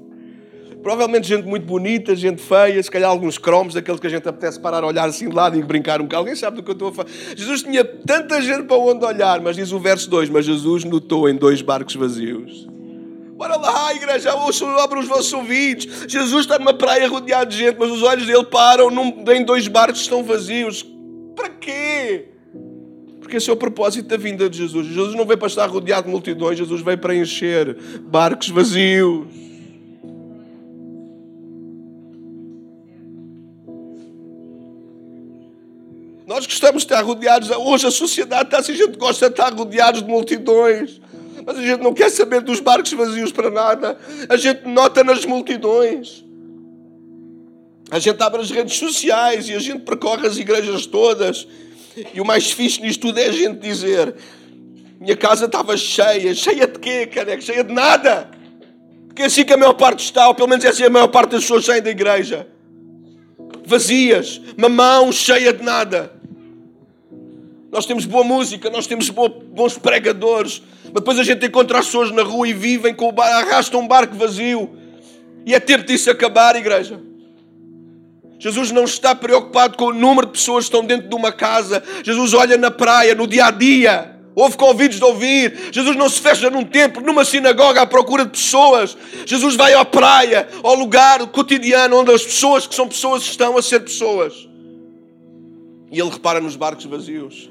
Provavelmente 0.82 1.28
gente 1.28 1.46
muito 1.46 1.66
bonita, 1.66 2.16
gente 2.16 2.40
feia, 2.40 2.82
se 2.82 2.90
calhar 2.90 3.10
alguns 3.10 3.36
cromos, 3.36 3.74
daqueles 3.74 4.00
que 4.00 4.06
a 4.06 4.10
gente 4.10 4.26
apetece 4.26 4.58
parar 4.58 4.82
a 4.82 4.86
olhar 4.86 5.06
assim 5.08 5.28
de 5.28 5.34
lado 5.34 5.58
e 5.58 5.62
brincar 5.62 6.00
um 6.00 6.04
bocado. 6.04 6.20
Alguém 6.20 6.34
sabe 6.34 6.56
do 6.56 6.62
que 6.62 6.70
eu 6.70 6.72
estou 6.72 6.88
a 6.88 6.92
falar? 6.92 7.08
Jesus 7.36 7.62
tinha 7.62 7.84
tanta 7.84 8.40
gente 8.40 8.62
para 8.62 8.76
onde 8.76 9.04
olhar, 9.04 9.40
mas 9.40 9.56
diz 9.56 9.72
o 9.72 9.78
verso 9.78 10.08
2: 10.08 10.30
Mas 10.30 10.46
Jesus 10.46 10.84
notou 10.84 11.28
em 11.28 11.36
dois 11.36 11.60
barcos 11.60 11.94
vazios. 11.94 12.66
Bora 13.36 13.56
lá, 13.56 13.94
igreja, 13.94 14.32
abre 14.32 14.98
os 14.98 15.08
vossos 15.08 15.32
ouvidos. 15.32 15.86
Jesus 16.08 16.42
está 16.42 16.58
numa 16.58 16.74
praia 16.74 17.08
rodeado 17.08 17.50
de 17.50 17.56
gente, 17.56 17.76
mas 17.78 17.90
os 17.90 18.02
olhos 18.02 18.26
dele 18.26 18.44
param 18.44 18.90
num, 18.90 19.24
em 19.32 19.44
dois 19.44 19.68
barcos 19.68 20.00
estão 20.00 20.22
vazios. 20.22 20.84
Para 21.34 21.48
quê? 21.48 22.28
Porque 23.18 23.36
esse 23.36 23.48
é 23.48 23.52
o 23.52 23.56
propósito 23.56 24.08
da 24.08 24.16
vinda 24.16 24.48
de 24.48 24.58
Jesus. 24.58 24.86
Jesus 24.86 25.14
não 25.14 25.24
veio 25.24 25.38
para 25.38 25.48
estar 25.48 25.66
rodeado 25.66 26.04
de 26.04 26.10
multidões, 26.10 26.58
Jesus 26.58 26.82
veio 26.82 26.98
para 26.98 27.14
encher 27.14 27.76
barcos 28.02 28.48
vazios. 28.48 29.49
Nós 36.40 36.46
gostamos 36.46 36.84
de 36.84 36.86
estar 36.86 37.02
rodeados. 37.02 37.50
Hoje 37.50 37.86
a 37.86 37.90
sociedade 37.90 38.44
está 38.44 38.60
assim, 38.60 38.72
a 38.72 38.76
gente 38.76 38.96
gosta 38.96 39.26
de 39.26 39.34
estar 39.34 39.52
rodeados 39.52 40.02
de 40.02 40.08
multidões. 40.08 40.98
Mas 41.44 41.58
a 41.58 41.60
gente 41.60 41.82
não 41.82 41.92
quer 41.92 42.10
saber 42.10 42.40
dos 42.40 42.60
barcos 42.60 42.90
vazios 42.94 43.30
para 43.30 43.50
nada. 43.50 43.98
A 44.26 44.38
gente 44.38 44.66
nota 44.66 45.04
nas 45.04 45.26
multidões. 45.26 46.24
A 47.90 47.98
gente 47.98 48.22
abre 48.22 48.40
as 48.40 48.50
redes 48.50 48.78
sociais 48.78 49.50
e 49.50 49.54
a 49.54 49.58
gente 49.58 49.80
percorre 49.80 50.26
as 50.26 50.38
igrejas 50.38 50.86
todas. 50.86 51.46
E 52.14 52.22
o 52.22 52.24
mais 52.24 52.50
fixe 52.50 52.80
nisto 52.80 53.08
tudo 53.08 53.18
é 53.18 53.26
a 53.26 53.32
gente 53.32 53.58
dizer: 53.58 54.14
minha 54.98 55.18
casa 55.18 55.44
estava 55.44 55.76
cheia. 55.76 56.34
Cheia 56.34 56.66
de 56.66 56.78
quê, 56.78 57.06
careca? 57.06 57.42
Cheia 57.42 57.62
de 57.62 57.74
nada. 57.74 58.30
Porque 59.08 59.20
é 59.20 59.26
assim 59.26 59.44
que 59.44 59.52
a 59.52 59.58
maior 59.58 59.74
parte 59.74 60.02
está, 60.02 60.26
ou 60.26 60.34
pelo 60.34 60.48
menos 60.48 60.64
é 60.64 60.68
assim 60.68 60.84
a 60.84 60.90
maior 60.90 61.08
parte 61.08 61.32
das 61.32 61.42
pessoas 61.42 61.66
saem 61.66 61.82
da 61.82 61.90
igreja. 61.90 62.46
Vazias, 63.66 64.40
uma 64.56 64.70
mão 64.70 65.12
cheia 65.12 65.52
de 65.52 65.62
nada. 65.62 66.18
Nós 67.72 67.86
temos 67.86 68.04
boa 68.04 68.24
música, 68.24 68.68
nós 68.68 68.86
temos 68.86 69.08
bons 69.08 69.78
pregadores, 69.78 70.60
mas 70.84 70.94
depois 70.94 71.18
a 71.18 71.22
gente 71.22 71.46
encontra 71.46 71.78
as 71.78 71.86
pessoas 71.86 72.10
na 72.10 72.22
rua 72.22 72.48
e 72.48 72.52
vivem 72.52 72.92
com 72.92 73.08
o 73.08 73.20
arrastam 73.20 73.80
um 73.80 73.86
barco 73.86 74.16
vazio. 74.16 74.70
E 75.46 75.54
é 75.54 75.60
tempo 75.60 75.86
disso 75.86 76.10
acabar, 76.10 76.56
igreja. 76.56 77.00
Jesus 78.40 78.72
não 78.72 78.84
está 78.84 79.14
preocupado 79.14 79.76
com 79.76 79.86
o 79.86 79.92
número 79.92 80.26
de 80.26 80.32
pessoas 80.32 80.64
que 80.64 80.74
estão 80.74 80.84
dentro 80.84 81.08
de 81.08 81.14
uma 81.14 81.30
casa. 81.30 81.82
Jesus 82.02 82.34
olha 82.34 82.56
na 82.56 82.70
praia, 82.70 83.14
no 83.14 83.26
dia 83.26 83.46
a 83.46 83.50
dia. 83.50 84.16
Ouve 84.34 84.56
com 84.56 84.64
ouvidos 84.64 84.96
de 84.96 85.04
ouvir. 85.04 85.68
Jesus 85.70 85.94
não 85.94 86.08
se 86.08 86.20
fecha 86.20 86.48
num 86.48 86.64
templo, 86.64 87.02
numa 87.02 87.24
sinagoga 87.24 87.82
à 87.82 87.86
procura 87.86 88.24
de 88.24 88.30
pessoas. 88.30 88.96
Jesus 89.26 89.54
vai 89.54 89.74
à 89.74 89.84
praia, 89.84 90.48
ao 90.62 90.74
lugar 90.74 91.24
cotidiano 91.26 92.00
onde 92.00 92.12
as 92.12 92.24
pessoas 92.24 92.66
que 92.66 92.74
são 92.74 92.88
pessoas 92.88 93.22
estão 93.22 93.56
a 93.56 93.62
ser 93.62 93.80
pessoas. 93.80 94.48
E 95.92 96.00
ele 96.00 96.10
repara 96.10 96.40
nos 96.40 96.56
barcos 96.56 96.86
vazios. 96.86 97.50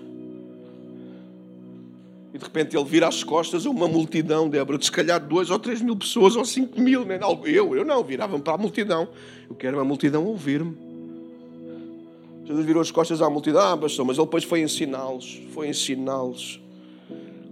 E 2.34 2.38
de 2.38 2.44
repente 2.44 2.78
ele 2.78 2.86
vira 2.86 3.08
as 3.08 3.24
costas 3.24 3.66
a 3.66 3.70
uma 3.70 3.88
multidão, 3.88 4.48
Débora, 4.48 4.78
de 4.78 4.86
se 4.86 4.92
calhar 4.92 5.20
dois 5.20 5.50
ou 5.50 5.58
três 5.58 5.82
mil 5.82 5.96
pessoas, 5.96 6.36
ou 6.36 6.46
cinco 6.46 6.80
mil, 6.80 7.04
né? 7.04 7.20
eu, 7.46 7.76
eu 7.76 7.84
não, 7.84 8.04
viravam 8.04 8.40
para 8.40 8.54
a 8.54 8.58
multidão. 8.58 9.08
Eu 9.50 9.56
quero 9.56 9.78
uma 9.78 9.84
multidão 9.84 10.26
ouvir-me. 10.26 10.78
Jesus 12.46 12.66
virou 12.66 12.82
as 12.82 12.90
costas 12.90 13.22
à 13.22 13.30
multidão, 13.30 13.62
ah, 13.62 13.78
pastor, 13.78 14.06
mas 14.06 14.18
ele 14.18 14.26
depois 14.26 14.44
foi 14.44 14.62
ensiná-los, 14.62 15.42
foi 15.52 15.70
ensiná-los 15.70 16.60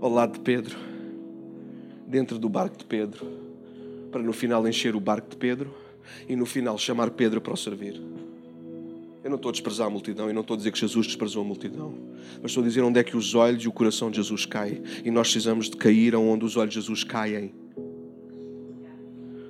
ao 0.01 0.11
lado 0.11 0.33
de 0.33 0.39
Pedro, 0.39 0.75
dentro 2.07 2.39
do 2.39 2.49
barco 2.49 2.77
de 2.77 2.85
Pedro, 2.85 3.25
para 4.11 4.23
no 4.23 4.33
final 4.33 4.67
encher 4.67 4.95
o 4.95 4.99
barco 4.99 5.29
de 5.29 5.37
Pedro 5.37 5.71
e 6.27 6.35
no 6.35 6.45
final 6.45 6.77
chamar 6.77 7.11
Pedro 7.11 7.39
para 7.41 7.53
o 7.53 7.57
servir. 7.57 8.01
Eu 9.27 9.31
não 9.31 9.35
estou 9.35 9.49
a 9.49 9.51
desprezar 9.51 9.87
a 9.87 9.89
multidão, 9.89 10.29
e 10.29 10.33
não 10.33 10.39
estou 10.39 10.53
a 10.53 10.57
dizer 10.57 10.71
que 10.71 10.79
Jesus 10.79 11.05
desprezou 11.05 11.43
a 11.43 11.45
multidão, 11.45 11.93
mas 12.41 12.51
estou 12.51 12.63
a 12.63 12.65
dizer 12.65 12.81
onde 12.81 12.97
é 12.97 13.03
que 13.03 13.17
os 13.17 13.35
olhos 13.35 13.61
e 13.61 13.67
o 13.67 13.73
coração 13.73 14.09
de 14.09 14.15
Jesus 14.15 14.45
caem. 14.45 14.81
E 15.03 15.11
nós 15.11 15.27
precisamos 15.27 15.69
de 15.69 15.75
cair 15.75 16.15
onde 16.15 16.45
os 16.45 16.55
olhos 16.55 16.73
de 16.73 16.79
Jesus 16.79 17.03
caem. 17.03 17.53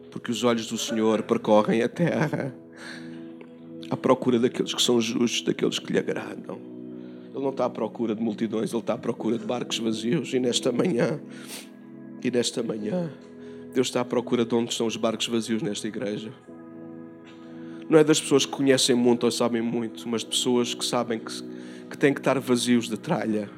Porque 0.09 0.31
os 0.31 0.43
olhos 0.43 0.65
do 0.65 0.79
Senhor 0.79 1.21
percorrem 1.21 1.83
a 1.83 1.87
terra 1.87 2.55
à 3.91 3.95
procura 3.95 4.39
daqueles 4.39 4.73
que 4.73 4.81
são 4.81 4.99
justos, 4.99 5.43
daqueles 5.43 5.77
que 5.77 5.93
lhe 5.93 5.99
agradam. 5.99 6.57
Ele 7.31 7.43
não 7.43 7.51
está 7.51 7.65
à 7.65 7.69
procura 7.69 8.15
de 8.15 8.21
multidões, 8.23 8.73
ele 8.73 8.81
está 8.81 8.95
à 8.95 8.97
procura 8.97 9.37
de 9.37 9.45
barcos 9.45 9.77
vazios. 9.77 10.33
E 10.33 10.39
nesta 10.39 10.71
manhã, 10.71 11.19
e 12.23 12.31
nesta 12.31 12.63
manhã, 12.63 13.11
Deus 13.75 13.89
está 13.89 14.01
à 14.01 14.05
procura 14.05 14.43
de 14.43 14.55
onde 14.55 14.71
estão 14.71 14.87
os 14.87 14.97
barcos 14.97 15.27
vazios 15.27 15.61
nesta 15.61 15.87
igreja 15.87 16.33
não 17.89 17.97
é 17.97 18.03
das 18.03 18.19
pessoas 18.19 18.45
que 18.45 18.51
conhecem 18.51 18.95
muito 18.95 19.23
ou 19.23 19.31
sabem 19.31 19.61
muito, 19.61 20.07
mas 20.07 20.21
de 20.21 20.27
pessoas 20.27 20.73
que 20.73 20.85
sabem 20.85 21.19
que, 21.19 21.31
que 21.89 21.97
têm 21.97 22.13
que 22.13 22.19
estar 22.19 22.39
vazios 22.39 22.89
de 22.89 22.97
tralha. 22.97 23.49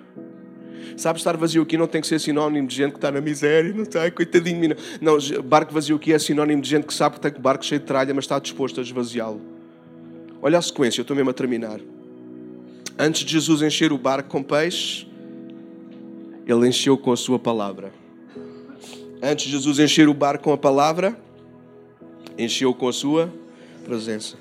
Sabes, 0.95 1.21
estar 1.21 1.37
vazio 1.37 1.61
aqui 1.61 1.77
não 1.77 1.87
tem 1.87 2.01
que 2.01 2.07
ser 2.07 2.19
sinónimo 2.19 2.67
de 2.67 2.75
gente 2.75 2.91
que 2.91 2.97
está 2.97 3.09
na 3.09 3.21
miséria, 3.21 3.73
não 3.73 3.83
está, 3.83 4.09
coitadinho. 4.11 4.75
Não, 4.99 5.17
barco 5.43 5.73
vazio 5.73 5.95
aqui 5.95 6.11
é 6.11 6.19
sinónimo 6.19 6.61
de 6.61 6.69
gente 6.69 6.85
que 6.85 6.93
sabe 6.93 7.15
que 7.15 7.21
tem 7.21 7.41
barco 7.41 7.65
cheio 7.65 7.79
de 7.79 7.87
tralha, 7.87 8.13
mas 8.13 8.25
está 8.25 8.37
disposto 8.37 8.79
a 8.79 8.83
esvaziá-lo. 8.83 9.41
Olha 10.41 10.57
a 10.57 10.61
sequência, 10.61 10.99
eu 10.99 11.03
estou 11.03 11.15
mesmo 11.15 11.29
a 11.29 11.33
terminar. 11.33 11.79
Antes 12.97 13.23
de 13.23 13.31
Jesus 13.31 13.61
encher 13.61 13.93
o 13.93 13.97
barco 13.97 14.29
com 14.29 14.43
peixe, 14.43 15.07
ele 16.45 16.67
encheu 16.67 16.97
com 16.97 17.13
a 17.13 17.17
sua 17.17 17.39
palavra. 17.39 17.93
Antes 19.21 19.45
de 19.45 19.51
Jesus 19.51 19.79
encher 19.79 20.09
o 20.09 20.13
barco 20.13 20.43
com 20.43 20.53
a 20.53 20.57
palavra, 20.57 21.17
encheu 22.37 22.73
com 22.73 22.87
a 22.87 22.93
sua 22.93 23.31
presença. 23.89 24.37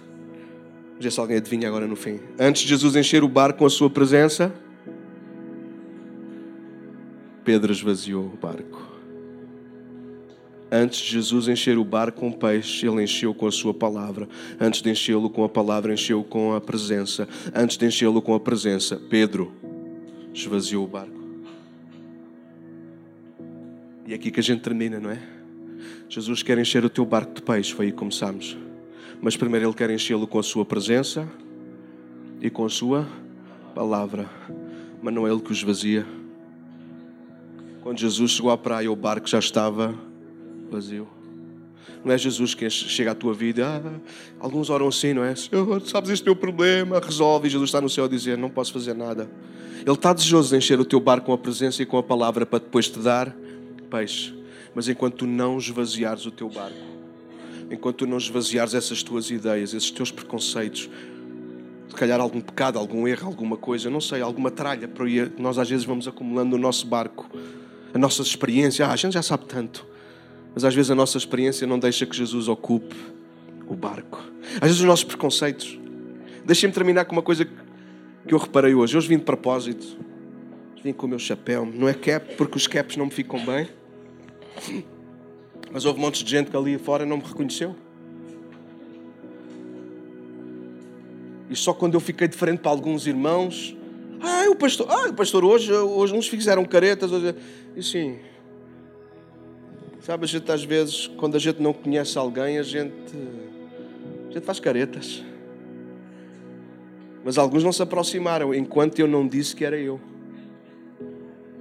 Ver 1.00 1.10
se 1.10 1.18
alguém 1.18 1.38
adivinha 1.38 1.68
agora 1.68 1.86
no 1.86 1.96
fim. 1.96 2.20
Antes 2.38 2.62
de 2.62 2.68
Jesus 2.68 2.94
encher 2.94 3.24
o 3.24 3.28
barco 3.28 3.60
com 3.60 3.66
a 3.66 3.70
sua 3.70 3.88
presença, 3.88 4.52
Pedro 7.44 7.72
esvaziou 7.72 8.26
o 8.26 8.36
barco. 8.36 8.86
Antes 10.70 11.00
de 11.00 11.12
Jesus 11.12 11.48
encher 11.48 11.78
o 11.78 11.84
barco 11.84 12.20
com 12.20 12.30
peixe, 12.30 12.86
ele 12.86 13.02
encheu 13.02 13.32
com 13.32 13.46
a 13.46 13.50
sua 13.50 13.72
palavra. 13.72 14.28
Antes 14.60 14.82
de 14.82 14.90
enchê-lo 14.90 15.30
com 15.30 15.42
a 15.42 15.48
palavra, 15.48 15.94
encheu 15.94 16.22
com 16.22 16.52
a 16.52 16.60
presença. 16.60 17.26
Antes 17.54 17.78
de 17.78 17.86
enchê-lo 17.86 18.20
com 18.20 18.34
a 18.34 18.40
presença, 18.40 19.00
Pedro 19.08 19.50
esvaziou 20.34 20.84
o 20.84 20.88
barco. 20.88 21.18
E 24.06 24.12
é 24.12 24.14
aqui 24.14 24.30
que 24.30 24.40
a 24.40 24.42
gente 24.42 24.60
termina, 24.60 25.00
não 25.00 25.10
é? 25.10 25.22
Jesus 26.06 26.42
quer 26.42 26.58
encher 26.58 26.84
o 26.84 26.90
teu 26.90 27.06
barco 27.06 27.32
de 27.32 27.40
peixe, 27.40 27.72
foi 27.72 27.86
aí 27.86 27.92
que 27.92 27.98
começamos. 27.98 28.67
Mas 29.20 29.36
primeiro 29.36 29.66
Ele 29.66 29.74
quer 29.74 29.90
enchê-lo 29.90 30.26
com 30.26 30.38
a 30.38 30.42
Sua 30.42 30.64
presença 30.64 31.28
e 32.40 32.48
com 32.48 32.64
a 32.64 32.68
Sua 32.68 33.06
palavra. 33.74 34.28
Mas 35.02 35.14
não 35.14 35.26
é 35.26 35.30
Ele 35.30 35.40
que 35.40 35.50
o 35.50 35.52
esvazia. 35.52 36.06
Quando 37.82 37.98
Jesus 37.98 38.32
chegou 38.32 38.50
à 38.50 38.58
praia, 38.58 38.90
o 38.90 38.96
barco 38.96 39.28
já 39.28 39.38
estava 39.38 39.94
vazio. 40.70 41.08
Não 42.04 42.12
é 42.12 42.18
Jesus 42.18 42.54
que 42.54 42.68
chega 42.70 43.10
à 43.10 43.14
tua 43.14 43.34
vida. 43.34 43.66
Ah, 43.66 44.00
alguns 44.38 44.70
oram 44.70 44.88
assim, 44.88 45.12
não 45.12 45.24
é? 45.24 45.34
Senhor, 45.34 45.80
sabes 45.82 46.10
este 46.10 46.24
teu 46.24 46.36
problema, 46.36 47.00
resolve. 47.00 47.48
E 47.48 47.50
Jesus 47.50 47.68
está 47.68 47.80
no 47.80 47.88
céu 47.88 48.04
a 48.04 48.08
dizer: 48.08 48.38
Não 48.38 48.50
posso 48.50 48.72
fazer 48.72 48.94
nada. 48.94 49.28
Ele 49.80 49.92
está 49.92 50.12
desejoso 50.12 50.50
de 50.50 50.56
encher 50.56 50.78
o 50.78 50.84
teu 50.84 51.00
barco 51.00 51.26
com 51.26 51.32
a 51.32 51.38
presença 51.38 51.82
e 51.82 51.86
com 51.86 51.98
a 51.98 52.02
palavra 52.02 52.44
para 52.44 52.58
depois 52.58 52.88
te 52.88 52.98
dar 52.98 53.34
peixe. 53.90 54.34
Mas 54.74 54.88
enquanto 54.88 55.16
tu 55.16 55.26
não 55.26 55.58
esvaziares 55.58 56.26
o 56.26 56.30
teu 56.30 56.48
barco, 56.48 56.76
enquanto 57.70 57.96
tu 57.96 58.06
não 58.06 58.16
esvaziares 58.16 58.74
essas 58.74 59.02
tuas 59.02 59.30
ideias, 59.30 59.74
esses 59.74 59.90
teus 59.90 60.10
preconceitos, 60.10 60.88
se 61.88 61.94
calhar 61.94 62.20
algum 62.20 62.40
pecado, 62.40 62.78
algum 62.78 63.06
erro, 63.06 63.26
alguma 63.26 63.56
coisa, 63.56 63.90
não 63.90 64.00
sei, 64.00 64.20
alguma 64.20 64.50
tralha 64.50 64.86
para 64.86 65.04
nós 65.38 65.58
às 65.58 65.68
vezes 65.68 65.84
vamos 65.84 66.06
acumulando 66.06 66.56
no 66.56 66.62
nosso 66.62 66.86
barco, 66.86 67.28
a 67.92 67.98
nossa 67.98 68.22
experiência, 68.22 68.86
ah, 68.86 68.92
a 68.92 68.96
gente 68.96 69.14
já 69.14 69.22
sabe 69.22 69.46
tanto, 69.46 69.86
mas 70.54 70.64
às 70.64 70.74
vezes 70.74 70.90
a 70.90 70.94
nossa 70.94 71.16
experiência 71.16 71.66
não 71.66 71.78
deixa 71.78 72.04
que 72.04 72.16
Jesus 72.16 72.48
ocupe 72.48 72.96
o 73.66 73.74
barco. 73.74 74.22
Às 74.54 74.60
vezes 74.62 74.80
os 74.80 74.86
nossos 74.86 75.04
preconceitos. 75.04 75.78
Deixem-me 76.44 76.74
terminar 76.74 77.04
com 77.04 77.12
uma 77.12 77.22
coisa 77.22 77.44
que 77.44 78.34
eu 78.34 78.38
reparei 78.38 78.74
hoje. 78.74 78.96
Hoje 78.96 79.08
vim 79.08 79.18
de 79.18 79.24
propósito, 79.24 79.98
vim 80.82 80.92
com 80.92 81.06
o 81.06 81.08
meu 81.08 81.18
chapéu, 81.18 81.66
não 81.66 81.88
é 81.88 81.94
cap, 81.94 82.34
porque 82.36 82.56
os 82.56 82.66
caps 82.66 82.96
não 82.96 83.06
me 83.06 83.10
ficam 83.10 83.44
bem. 83.44 83.68
Mas 85.70 85.84
houve 85.84 85.98
um 85.98 86.02
monte 86.02 86.24
de 86.24 86.30
gente 86.30 86.50
que 86.50 86.56
ali 86.56 86.78
fora 86.78 87.04
não 87.04 87.18
me 87.18 87.22
reconheceu. 87.22 87.74
E 91.50 91.56
só 91.56 91.72
quando 91.72 91.94
eu 91.94 92.00
fiquei 92.00 92.28
diferente 92.28 92.60
para 92.60 92.70
alguns 92.70 93.06
irmãos, 93.06 93.76
ah, 94.20 94.50
o 94.50 94.56
pastor, 94.56 94.86
ah, 94.90 95.08
o 95.08 95.14
pastor 95.14 95.44
hoje, 95.44 95.72
hoje 95.72 96.14
uns 96.14 96.28
fizeram 96.28 96.64
caretas, 96.64 97.10
hoje, 97.10 97.34
e 97.76 97.82
sim. 97.82 98.18
Sabe, 100.00 100.24
a 100.24 100.28
gente 100.28 100.50
às 100.50 100.64
vezes, 100.64 101.06
quando 101.06 101.36
a 101.36 101.38
gente 101.38 101.60
não 101.60 101.72
conhece 101.72 102.18
alguém, 102.18 102.58
a 102.58 102.62
gente, 102.62 102.92
a 104.28 104.32
gente 104.32 104.44
faz 104.44 104.58
caretas. 104.58 105.22
Mas 107.24 107.36
alguns 107.36 107.62
não 107.62 107.72
se 107.72 107.82
aproximaram 107.82 108.54
enquanto 108.54 108.98
eu 108.98 109.06
não 109.06 109.26
disse 109.26 109.54
que 109.54 109.64
era 109.64 109.76
eu. 109.76 110.00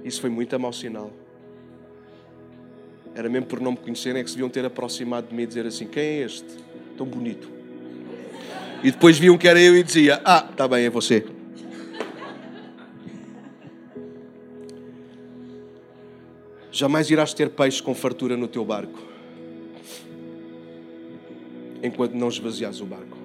Isso 0.04 0.20
foi 0.20 0.30
muito 0.30 0.54
a 0.54 0.58
mau 0.58 0.72
sinal. 0.72 1.12
Era 3.18 3.28
mesmo 3.28 3.48
por 3.48 3.60
não 3.60 3.72
me 3.72 3.76
conhecerem, 3.76 4.20
é 4.20 4.22
que 4.22 4.30
se 4.30 4.36
deviam 4.36 4.48
ter 4.48 4.64
aproximado 4.64 5.26
de 5.26 5.34
mim 5.34 5.42
e 5.42 5.46
dizer 5.48 5.66
assim: 5.66 5.88
quem 5.88 6.04
é 6.04 6.20
este? 6.20 6.46
Tão 6.96 7.04
bonito. 7.04 7.50
E 8.80 8.92
depois 8.92 9.18
viam 9.18 9.36
que 9.36 9.48
era 9.48 9.60
eu 9.60 9.76
e 9.76 9.82
dizia: 9.82 10.22
Ah, 10.24 10.46
está 10.48 10.68
bem, 10.68 10.84
é 10.84 10.88
você. 10.88 11.26
Jamais 16.70 17.10
irás 17.10 17.34
ter 17.34 17.50
peixe 17.50 17.82
com 17.82 17.92
fartura 17.92 18.36
no 18.36 18.46
teu 18.46 18.64
barco 18.64 19.02
enquanto 21.82 22.12
não 22.14 22.28
esvaziares 22.28 22.80
o 22.80 22.86
barco. 22.86 23.18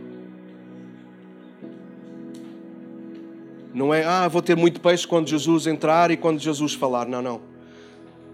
Não 3.71 3.93
é, 3.93 4.03
ah, 4.03 4.27
vou 4.27 4.41
ter 4.41 4.57
muito 4.57 4.81
peixe 4.81 5.07
quando 5.07 5.27
Jesus 5.27 5.67
entrar 5.67 6.09
e 6.09 6.17
quando 6.17 6.39
Jesus 6.39 6.73
falar. 6.73 7.05
Não, 7.05 7.21
não. 7.21 7.41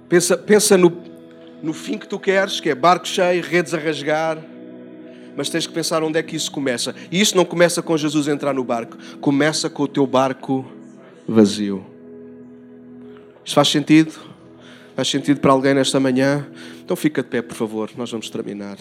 Pensa, 0.07 0.37
pensa 0.37 0.77
no, 0.77 1.08
no 1.61 1.73
fim 1.73 1.97
que 1.97 2.07
tu 2.07 2.19
queres, 2.19 2.59
que 2.59 2.69
é 2.69 2.75
barco 2.75 3.07
cheio, 3.07 3.43
redes 3.43 3.73
a 3.73 3.77
rasgar. 3.77 4.37
mas 5.35 5.49
tens 5.49 5.65
que 5.65 5.73
pensar 5.73 6.03
onde 6.03 6.19
é 6.19 6.23
que 6.23 6.35
isso 6.35 6.51
começa. 6.51 6.93
E 7.09 7.21
isso 7.21 7.37
não 7.37 7.45
começa 7.45 7.81
com 7.81 7.95
Jesus 7.95 8.27
entrar 8.27 8.53
no 8.53 8.63
barco, 8.63 8.97
começa 9.21 9.69
com 9.69 9.83
o 9.83 9.87
teu 9.87 10.05
barco 10.05 10.69
vazio. 11.27 11.85
Isto 13.45 13.55
faz 13.55 13.69
sentido? 13.69 14.13
Faz 14.95 15.07
sentido 15.07 15.39
para 15.39 15.51
alguém 15.51 15.73
nesta 15.73 15.99
manhã? 15.99 16.45
Então 16.83 16.97
fica 16.97 17.23
de 17.23 17.29
pé, 17.29 17.41
por 17.41 17.55
favor, 17.55 17.89
nós 17.95 18.11
vamos 18.11 18.29
terminar. 18.29 18.77